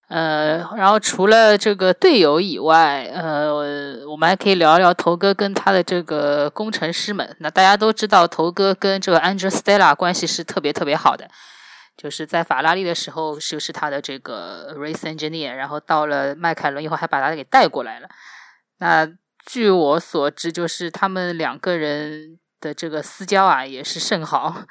[0.08, 3.52] 呃，然后除了这个队友以外，呃，
[4.08, 7.36] 我们还可以聊聊头哥跟他的这个工程师们。
[7.40, 11.28] 那大家都知道，头哥跟这个 Andrew Stella 关系是特别特别好的。
[11.98, 18.08] 就是在法拉利的时候，就是他的这个 race engineer，然后到了迈凯伦以后，还把他给带过来了。
[18.78, 19.06] 那
[19.44, 24.62] 据我所知，就是他们两个人的这个私交啊，也是甚好。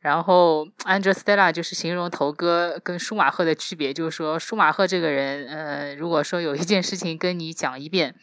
[0.00, 8.16] 然后 Andrew Stella 就是形容头哥跟舒马赫的区别，就是说舒马赫这个人，呃，如果说有一件事情跟你讲一遍。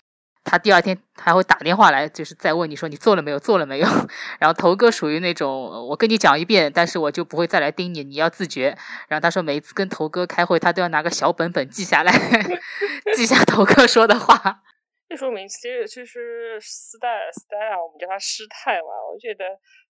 [0.44, 3.88] 他第二天还会打电话来，就是再问你说你做了没有，做了没有。
[4.40, 5.50] 然后头哥属于那种
[5.88, 8.76] 我跟你讲一遍，但是我就不会再来盯你，你要自觉。
[9.08, 12.12] 然后他说每一次跟头哥开会，他都要拿个小本本记下来，
[13.16, 14.62] 记下头哥说的话。
[15.10, 18.94] 这说明其实其实斯代斯代啊，我们叫他师太嘛。
[19.12, 19.44] 我觉得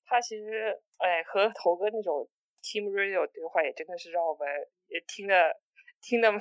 [0.07, 2.27] 他其实哎和头哥那种
[2.63, 4.47] team radio 对话也真的是让我们
[4.87, 5.35] 也听得
[6.01, 6.31] 听得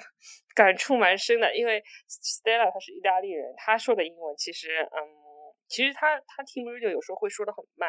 [0.54, 4.98] 感触蛮深的，因为 Stella 他是意大利人，他说的英文其实，嗯，
[5.68, 7.88] 其实他他听 radio 有时候会说的很慢，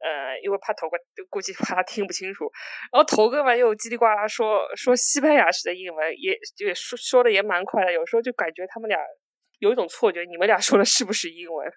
[0.00, 0.96] 呃，因为怕头哥
[1.30, 2.50] 估计怕他听不清楚，
[2.92, 8.98] 然后头哥嘛又叽里呱啦说说西班牙式的英文，也也说说的也蛮快的，有时候就感觉他们俩
[9.58, 11.70] 有一种错觉，你们俩说的是不是英文？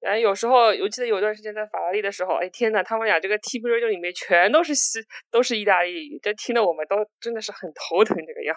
[0.00, 8.56] 然后有时候，我记得有段时间在法拉利的时候，哎天呐，他们俩这个 T B radio 里面全都是西，都是意大利语，这听得我们都真的是很头疼这个样。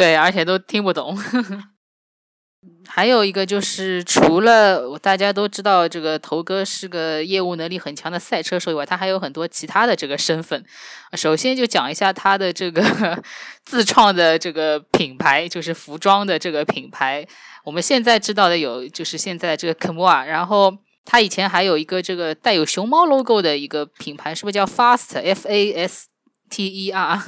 [0.00, 1.14] 对，而且都听不懂。
[2.88, 10.64] 还有一个就是，除了大家都知道这个头哥是个业务能力很强的赛车手以外，他还有很多其他的这个身份。
[11.12, 12.82] 首先就讲一下他的这个
[13.62, 17.26] 自创的这个品牌，就是服装的这个品牌。
[17.64, 20.74] 我们现在知道的有，就是现在这个 k a m a 然后
[21.04, 26.06] 他以前还有一个这个带有熊猫 logo 的一个品牌，是不是叫 Fast F A S
[26.48, 27.22] T E R？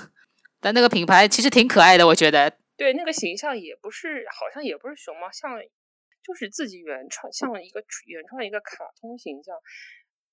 [0.60, 2.52] 但那个品牌其实挺可爱的，我觉得。
[2.82, 5.56] 对，那个形象也不是，好像也不是熊猫，像
[6.20, 9.56] 就是自己原创，像一个原创一个卡通形象。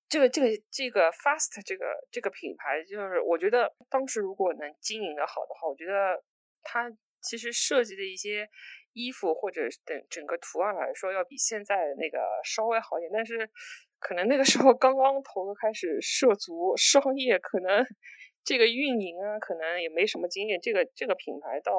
[0.08, 6.24] 这个这个这个 Fast 这个这个品牌，就是我觉得当时如果能经营的好的话，我觉得
[6.64, 6.90] 它
[7.22, 8.48] 其实设计的一些
[8.94, 13.12] 衣服或者等整个图案来说，要比现在那个稍微好一点。
[13.14, 13.48] 但是
[14.00, 17.86] 可能那个时候刚刚头开始涉足商业，可能
[18.42, 20.60] 这个运营啊，可能也没什么经验。
[20.60, 21.72] 这个这个品牌到。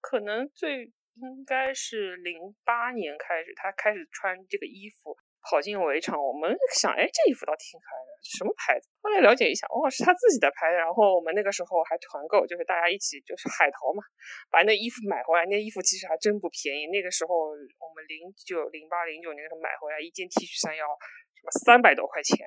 [0.00, 5.16] 可能最应该是零八年开始，他开始穿这个衣服
[5.48, 6.22] 跑进围场。
[6.22, 8.88] 我们想，哎，这衣服倒挺可爱的，什么牌子？
[9.00, 10.76] 后来了解一下，哦，是他自己的牌子。
[10.76, 14.02] 然后我们那个时候还团购，就是大家一起就是海淘嘛，
[14.50, 15.46] 把那衣服买回来。
[15.46, 16.86] 那衣服其实还真不便宜。
[16.88, 22.44] 那个时候我们零九、零八、零九年的时候买回来一件 T 恤衫要什么三百多块钱。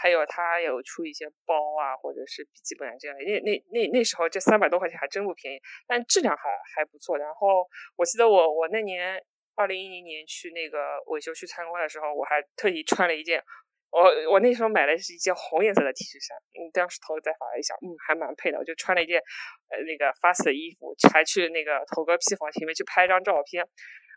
[0.00, 3.24] 还有他有出一些包啊，或者是笔记本啊这样的。
[3.24, 7.18] 那那那那时候这三百多块钱还真不便宜，但质量还还不错。
[7.18, 7.66] 然后
[7.96, 9.20] 我记得我我那年
[9.56, 13.42] 二零一零年去那个维修区参观的时候，我还特意穿了一件，
[13.90, 16.38] 我我那时候买的是一件红颜色的 T 恤衫。
[16.54, 18.58] 嗯，当时头再发了一下，嗯，还蛮配的。
[18.58, 23.66] 我就穿了一件呃那个 Fast 的衣服，还去那个头哥 P 房前面去拍张照片。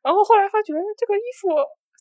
[0.04, 1.50] 然后后来发觉这个衣服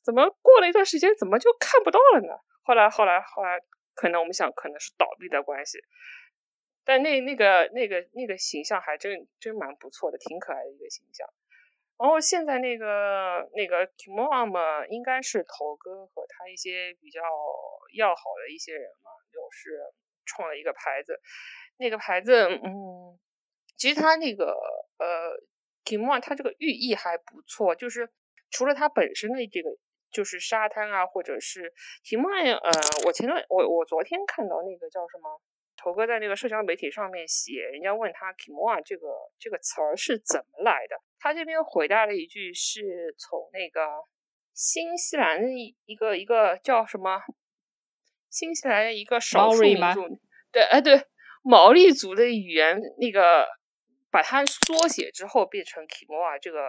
[0.04, 2.32] 怎么过了一段时间，怎么就看不到了呢？
[2.62, 3.58] 后来，后来，后来，
[3.94, 5.78] 可能我们想，可能是倒闭的关系，
[6.84, 11.26] 但那那个那个那个形象还真真蛮不错的，挺可爱的一个形象。
[11.98, 17.20] 然后现在那个那个 Kimom 应该是头哥和他一些比较
[17.94, 19.80] 要好的一些人嘛，就是
[20.24, 21.20] 创了一个牌子。
[21.78, 23.18] 那个牌子，嗯，
[23.76, 24.52] 其实他那个
[24.98, 25.36] 呃
[25.84, 28.10] Kimom 他这个寓意还不错，就是
[28.50, 29.70] 除了他本身的这个。
[30.10, 31.72] 就是沙滩啊，或者是
[32.02, 32.70] 题目案，呃，
[33.06, 35.40] 我前段我我昨天看到那个叫什么，
[35.76, 39.06] 头哥在那个社交媒体上面写，人家问他 “kimoa” 这个
[39.38, 43.86] 这个词儿是怎么来的，他这边回答了一句，是从那个
[44.52, 47.22] 新西兰的一一个一个叫什么，
[48.28, 50.20] 新西兰的一个少数民族，
[50.52, 51.06] 对，哎对，
[51.42, 53.46] 毛利族的语言，那个
[54.10, 56.60] 把它缩写之后变成 “kimoa” 这个。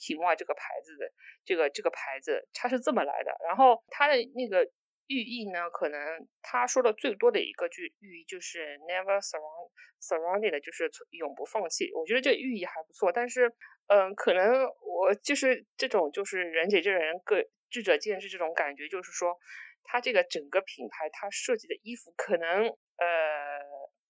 [0.00, 1.12] 提莫这个牌子的
[1.44, 3.36] 这个这个牌子，它是这么来的。
[3.46, 4.64] 然后它的那个
[5.06, 9.70] 寓意呢，可能他说的最多的一个句寓意就是 never surround
[10.00, 11.92] surrounded，就是永不放弃。
[11.94, 13.12] 我觉得这寓意还不错。
[13.12, 13.52] 但是，
[13.88, 19.36] 嗯，可能我就是这种就是仁姐这个人个智者见智这种感觉，就是说，
[19.84, 22.66] 他这个整个品牌他设计的衣服，可能
[22.96, 23.60] 呃，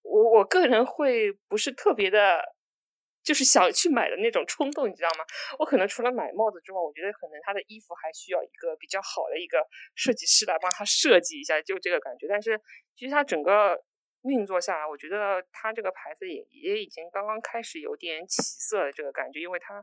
[0.02, 2.44] 我我个人会不是特别的。
[3.30, 5.24] 就是想去买的那种冲动，你知道吗？
[5.56, 12.26] 我可能除了买帽子之外，我觉得可能他的衣服还需要一个比较好的一个设计师来帮他设计一下，就这个感觉。
[12.26, 12.60] 但是
[12.96, 13.80] 其实他整个
[14.22, 19.80] 运作下来，我觉得他这个牌子也也已经刚刚开始有点起色的这个感觉，因为他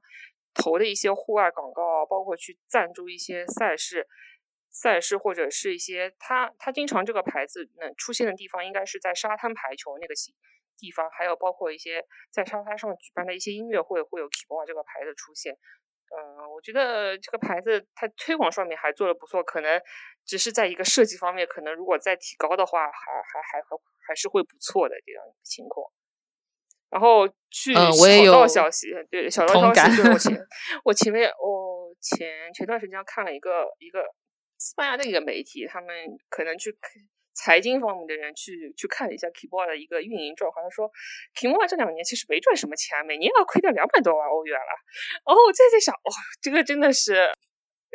[0.53, 4.05] 投的一些户外广告，包括去赞助一些赛事、
[4.69, 10.35] 赛事或者是一些他他经常这个牌子能出现的地方，应该是在沙滩排球那个型。
[10.77, 15.57] 地方还有包括一些在沙滩上举办的一些音乐会，会有 Kimoa 这个牌子出现。
[16.09, 19.81] 嗯，我觉得这个牌子它推广上面还做的不错，可能
[20.25, 23.67] 只是在一个设计方面，可能如果再提高的话，还还还还
[24.07, 25.85] 还是会不错的这样情况。
[26.89, 30.47] 然后去小道消息，对小道消息，对我前
[30.85, 34.05] 我前面我前前段时间看了一个一个
[34.57, 35.89] 西班牙的一个媒体，他们
[36.29, 36.77] 可能去。
[37.37, 40.89] 财经方面的人去去看了一下 Keyboard 的一个运营状况，他说
[41.35, 44.73] Keyboard 这两年其实没赚什么钱，每年要亏掉两百多万欧元了。
[45.25, 46.11] 然后我在在想，哇，
[46.41, 47.29] 这个真的是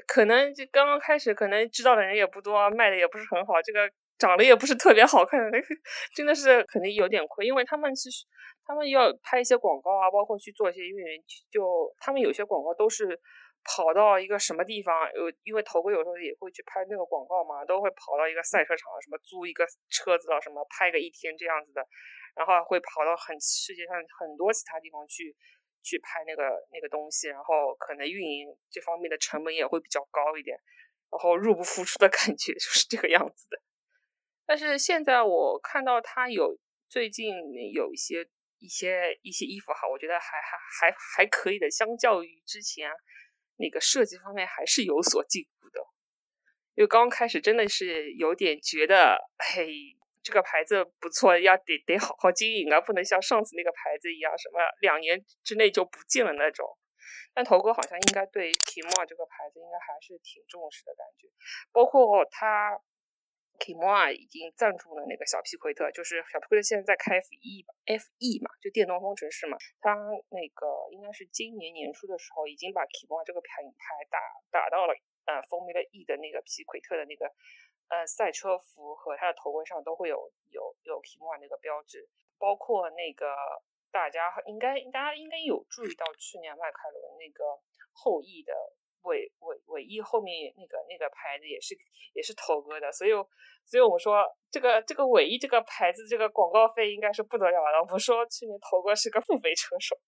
[0.06, 5.66] 可能就刚刚开始，可能知道的人也不多，卖的也不是很好，这个长得也不是特别好看，那 个
[6.14, 8.24] 真的是肯定有点亏，因为他们其实
[8.64, 13.18] 他们要拍一些广告啊，包括去做一些运营，就他们有些广告都是
[13.64, 21.86] 跑到一个什么地方，有因为头哥有时候也会去拍那个广告嘛，都会跑到一个赛车场，什么租一个车子啊，什么拍个一天这样子的，
[22.34, 25.34] 然后会跑到很世界上很多其他地方去
[25.82, 30.56] 去拍那个那个东西，然后可能运营这方面的成本也会比较高一点，
[31.10, 33.60] 然后入不敷出的感觉 就是这个样子的。
[34.44, 36.58] 但是现在我看到他有
[36.88, 37.34] 最近
[37.72, 38.28] 有一些。
[38.62, 42.88] 一些一些衣服哈，我觉得还还还还可以的，相较于之前
[43.62, 45.78] 那个设计方面还是有所进步的。
[46.74, 49.70] 因为刚开始真的是有点觉得，嘿，
[50.22, 56.66] 这个牌子不错，要得得好好经营啊，不能像上次那个牌子一样，什么两年之内就不见了那种。
[57.32, 61.28] 但头哥好像应该对 Kimmo 这个牌子应该还是挺重视的感觉，
[61.70, 62.80] 包括他。
[63.62, 69.54] Kimoa 已经赞助了那个小皮奎特，就是小皮奎特现在在开 F E F E 嘛，就电动方程式嘛。
[69.78, 69.94] 他
[70.34, 74.18] 那个应该是今年年初的时候，已经把 Kimoa 这个品牌打
[74.50, 74.92] 打到了
[75.30, 77.30] 呃 Formula E 的那个皮奎特的那个
[77.86, 80.18] 呃赛车服和它的头盔上都会有
[80.50, 82.10] 有有 Kimoa 那个标志。
[82.42, 83.30] 包括那个
[83.92, 87.62] 大家应该大家应该有注意到去年迈凯伦那个
[87.94, 88.52] 后裔的。
[89.02, 91.74] 尾尾尾翼后面那个那个牌子也是
[92.14, 93.10] 也是头哥的，所以
[93.64, 97.82] 所以我们说这个这个尾翼这个牌子这个广告费应该是不得了了。
[97.82, 99.96] 我们说去年头哥是个付费车手。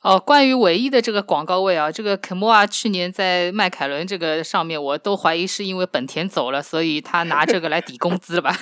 [0.00, 8.52] 哦，关于唯一的这个广告位啊，这个肯莫啊去年在迈凯伦这个上面，我都怀疑是因为本田走了，所以他拿这个来抵工资吧。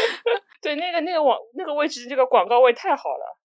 [0.60, 3.38] 对，那个那个网那个位置这个广告位太好了。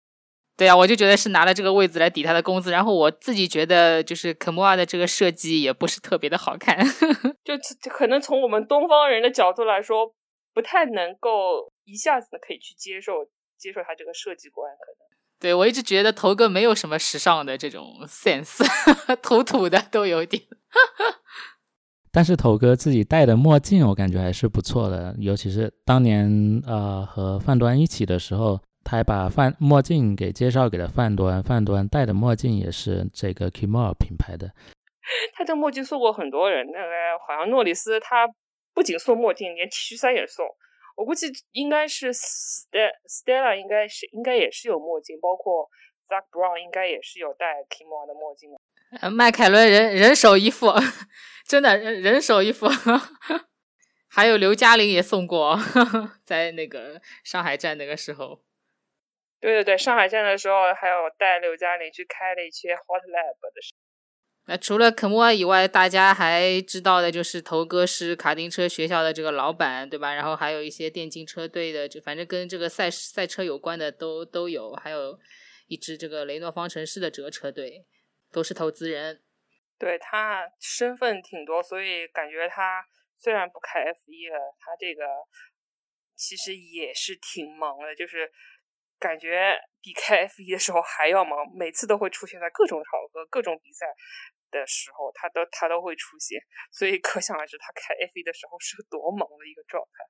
[0.59, 6.77] 对啊，我就觉得是拿了这个位子来抵他的工资，然后我自己觉得就是肯莫尔的这个设计也不是特别的好看，
[7.45, 7.57] 就
[7.89, 10.13] 可能从我们东方人的角度来说，
[10.53, 13.13] 不太能够一下子可以去接受
[13.57, 15.07] 接受他这个设计观，可能。
[15.39, 18.61] 对我一直觉得头哥没有什么时尚的这种 sense，
[19.23, 20.43] 土土的都有点。
[22.11, 28.59] 但是头哥自己戴的墨镜，我感觉还是不错的，尤其是当年呃和范端一起的时候。
[28.89, 34.51] 他还把范墨镜给介绍给了范端，范端戴的墨镜也是这个 Kimono 品牌的。
[35.35, 36.89] 他这墨镜送过很多人，那个
[37.27, 38.27] 好像诺里斯他
[38.73, 40.43] 不仅送墨镜，连 T 恤衫也送。
[40.95, 45.69] 我估计应该是 Stella 应该是应该也是有墨镜，包括
[46.07, 48.57] Zach Brown 应该也是有戴 Kimono 的墨镜的。
[49.01, 50.73] 呃，迈凯伦人 人手一副，
[51.47, 52.65] 真的人人手一副。
[54.09, 55.59] 还有刘嘉玲也送过，
[56.25, 58.41] 在那个上海站那个时候。
[59.39, 63.73] 对对对，上海站的时候还有带刘嘉玲去开了一些 Hot Lab 的事。
[64.47, 70.13] 那除了肯莫以外，大家还知道的就是头哥是卡丁车学校的这个老板，对吧？
[70.13, 75.17] 然后还有一些电竞车队的，就反正跟这个赛赛车有关的都都有，还有
[75.67, 77.85] 一支这个雷诺方程式的这个车队，
[78.31, 79.21] 都是投资人。
[79.77, 82.83] 对他身份挺多，所以感觉他
[83.15, 85.05] 虽然不开 F 一了，他这个
[86.15, 88.29] 其实也是挺忙的，就是。
[88.99, 93.85] 感觉比开 F 一的时候还要忙，每次都会出现在各种场合、各种比赛
[94.51, 96.39] 的时候，他都他都会出现，
[96.71, 100.05] 所以可想而知他开 F 一的时候是个多忙的一个状态。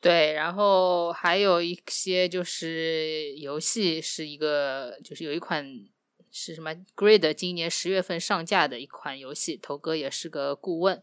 [0.00, 5.66] 对，然后还有一些就是游戏是一个，就是有一款
[6.30, 11.02] 是什么 Grid，今年十月份上架的一款游戏，头哥也是个顾问。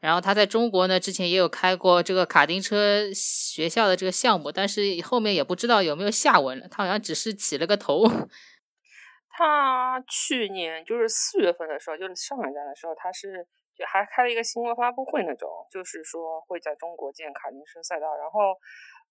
[0.00, 6.66] 然后他在中国呢，之前也有开过这个卡丁车学校的这个项目，但是后面也不知道有没有下文了。
[6.68, 8.04] 他好像只是起了个头。
[9.28, 13.46] 他去年就是四月份的时候，就是上海站的时候，他是
[13.76, 18.56] 就还开了一个新闻发布会那种，就是说会在中国建卡丁车赛道，然后。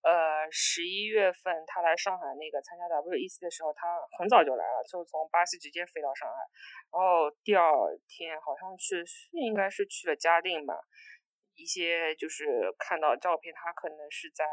[0.01, 6.35] 呃，十一月份他来上海那个参加 WEC 的时候，他很早就来了，就从巴西直接飞到上海，
[6.89, 7.67] 然后第二
[8.07, 10.79] 天好像去是应该是去了嘉定吧，
[11.55, 14.45] 一些就是看到照片，他可能是在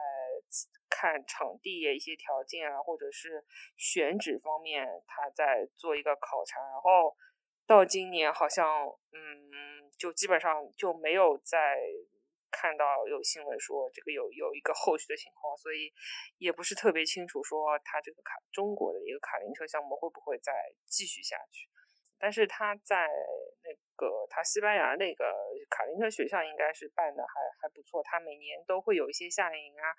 [0.91, 3.45] 看场地一些条件啊，或者是
[3.77, 7.15] 选址方面，他在做一个考察，然后
[7.69, 11.79] 到今年好像嗯，就基本上就没有在。
[12.51, 15.93] 看到有新闻说这个有有一个后续的情况，所以
[16.39, 20.53] 也不是特别清楚说他这个卡中国的一个卡丁车项目会不会再
[20.87, 21.69] 继续下去。
[22.19, 23.07] 但是他在
[23.63, 25.35] 那个他西班牙那个
[25.69, 29.93] 卡丁车学校应该是办的还还不错，他每年都会有一些夏令营啊，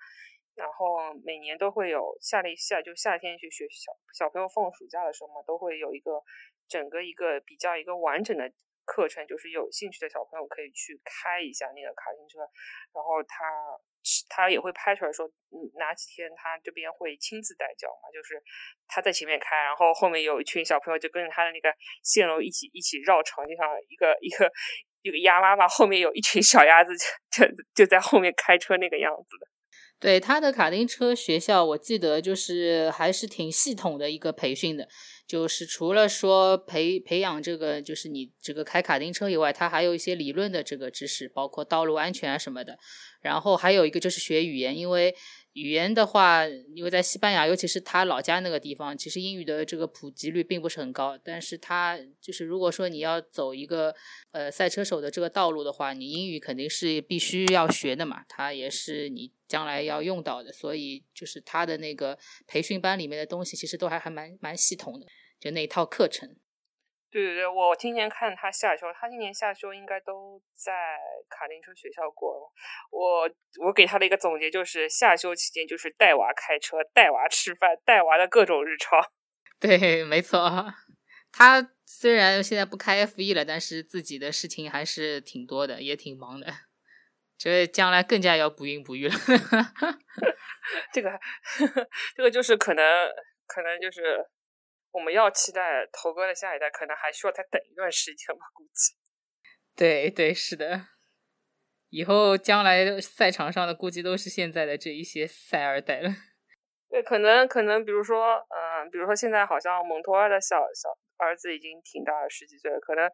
[0.56, 6.20] 然后每年都会有夏令夏就夏天去学小小朋友放暑假的时候嘛，都会有一个
[6.66, 8.52] 整个一个比较一个完整的。
[8.88, 12.40] 课程就是有兴趣的小朋友可以去开一下那个卡丁车，
[12.96, 13.44] 然后他
[14.30, 15.28] 他也会拍出来说，
[15.78, 18.42] 哪几天他这边会亲自带教嘛，就是
[18.88, 21.68] 他在前面开，然后后面有一群小朋友就跟着他的那个
[22.02, 24.50] 线路一起一起绕场，就像一个一个
[25.02, 29.46] 一个鸭妈妈后面有一群小鸭子就就就在后面开车那个样子的。
[30.00, 34.88] 对他的卡丁车学校，我记得就是还是挺系统的一个培训的，
[35.26, 42.78] 就是除了说培培养这个就是你这个开卡丁车以外，他还有一些理论的这个知识，包括道路安全啊什么的。
[43.20, 45.12] 然后还有一个就是学语言，因为
[45.60, 51.18] 语言的话，因为在西班牙，尤其是他老家那个地方，其实英语的这个普及率并不是很高。
[51.18, 53.94] 但是他就是如果说你要走一个
[54.30, 60.52] 呃赛车手的这个道路的话，你英语肯定是必须要学的嘛，它也是你将来要用到的。
[60.52, 62.16] 所以就是他的那个
[62.46, 65.06] 培训班里面的东西，其实都还还蛮蛮系统的，
[65.40, 66.36] 就那一套课程。
[67.10, 70.98] 对对对，我今年看他下休，他今年下休应该都在
[71.30, 72.52] 卡丁车学校过了。
[72.90, 73.30] 我
[73.66, 79.00] 我给他的一个总结就是，下休期间就是带娃开车、带娃吃饭、带娃的各种日常。
[79.58, 80.66] 对，没错。
[81.32, 86.46] 他虽然现在不开 F 一了，但是自己的事情还是挺多的，也挺忙的。
[87.38, 89.14] 这将来更加要不孕不育了。
[90.92, 91.18] 这个
[92.14, 92.84] 这个就是可能
[93.46, 94.26] 可能就是。
[94.98, 98.94] 我们要期待头哥的下一代，可能还需要再等一段时间吧，估计。
[99.76, 100.86] 对对，是的，
[101.90, 106.10] 以后将来赛场上的估计都是现在的这一些赛二代了。
[106.90, 110.88] 对，可能可能，比如说，嗯，比如说现在好像蒙托尔的小小
[111.18, 113.08] 儿子已经挺大了，十几岁了，可能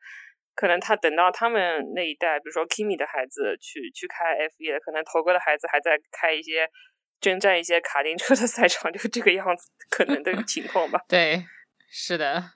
[0.55, 6.71] 可能他等到他们那一代，比如说 Kimi 的孩子去去开 F 一，可能头哥的孩子还在开一些
[7.21, 11.01] 征战一些卡丁车的赛场，就这个样子，可能的情况吧。
[11.11, 11.45] 对。
[11.97, 12.51] 是的，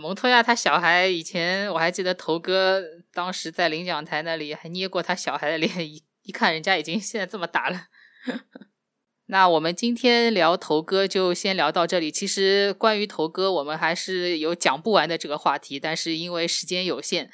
[0.00, 2.80] 蒙托亚他小孩以前我还记得头哥
[3.12, 7.88] 当时在领奖台那里还捏过他小孩的脸，一一看人家已经现在这么大了。
[9.26, 12.12] 那我们今天聊头哥就先聊到这里。
[12.12, 17.28] 其实关于头哥，我们还是有讲不完的这个话题，但是因为时间有限，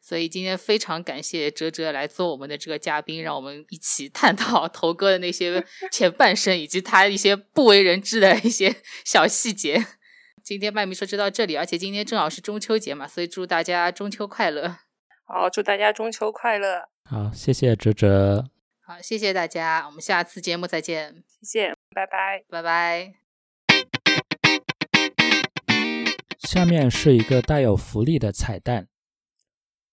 [0.00, 9.84] 所以今天非常感谢哲哲来做我们的这个嘉宾，让我们一起探讨头哥的那些前半生以及他一些不为人知的一些小细节。
[10.44, 14.76] 今天麦咪说就到这里，而且今天正好是中秋节嘛，所以祝大家中秋快乐。
[15.24, 16.88] 好，祝大家中秋快乐。
[17.04, 18.50] 好，谢谢哲哲。
[18.80, 21.22] 好，谢谢大家，我们下次节目再见。
[21.42, 23.14] 谢谢，拜拜，拜拜。
[26.40, 28.88] 下面是一个带有福利的彩蛋，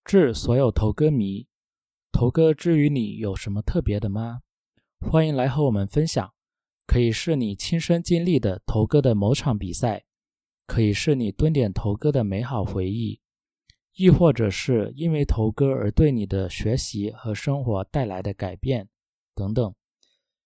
[0.03, 1.47] 致所有头歌迷，
[2.11, 4.39] 头歌之于你有什么特别的吗？
[4.99, 6.33] 欢迎来和我们分享，
[6.87, 10.05] 可以是你亲身经历的头歌的某场比赛。
[10.69, 13.19] 可以是你蹲点头哥的美好回忆，
[13.95, 18.87] 亦或者是因为头哥而对你的学习和生活带来的改变
[19.33, 19.73] 等等。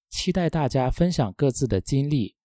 [0.09, 2.37] 期待大家分享各自的经历，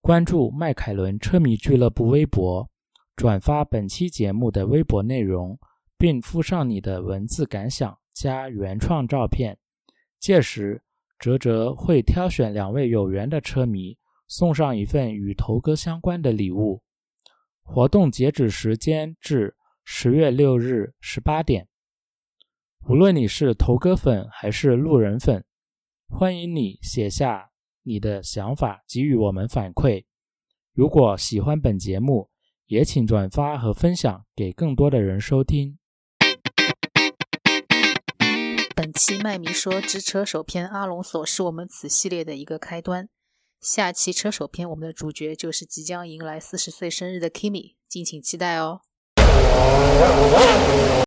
[0.00, 2.68] 关注迈凯伦车迷俱乐部微博，
[3.14, 5.56] 转发本期节目的微博内容，
[5.96, 9.56] 并附上你的文字感想加原创照片。
[10.18, 10.82] 届时，
[11.16, 13.96] 哲哲会挑选两位有缘的车迷，
[14.26, 16.82] 送上一份与头哥相关的礼物。
[17.72, 21.68] 活动截止时间至十月六日十八点。
[22.88, 25.44] 无论你是头哥粉还是路人粉，
[26.08, 27.52] 欢迎你写下
[27.84, 30.04] 你的想法，给予我们反馈。
[30.74, 32.28] 如果喜欢本节目，
[32.66, 35.78] 也请转发和分享给更多的人收听。
[38.74, 43.08] 本期麦迷说之车手篇阿隆索是我们此系列的一个开端。
[43.60, 48.80] 下期车手篇，我们的主角就是即将迎来四十岁生日的 Kimi，敬请期待哦。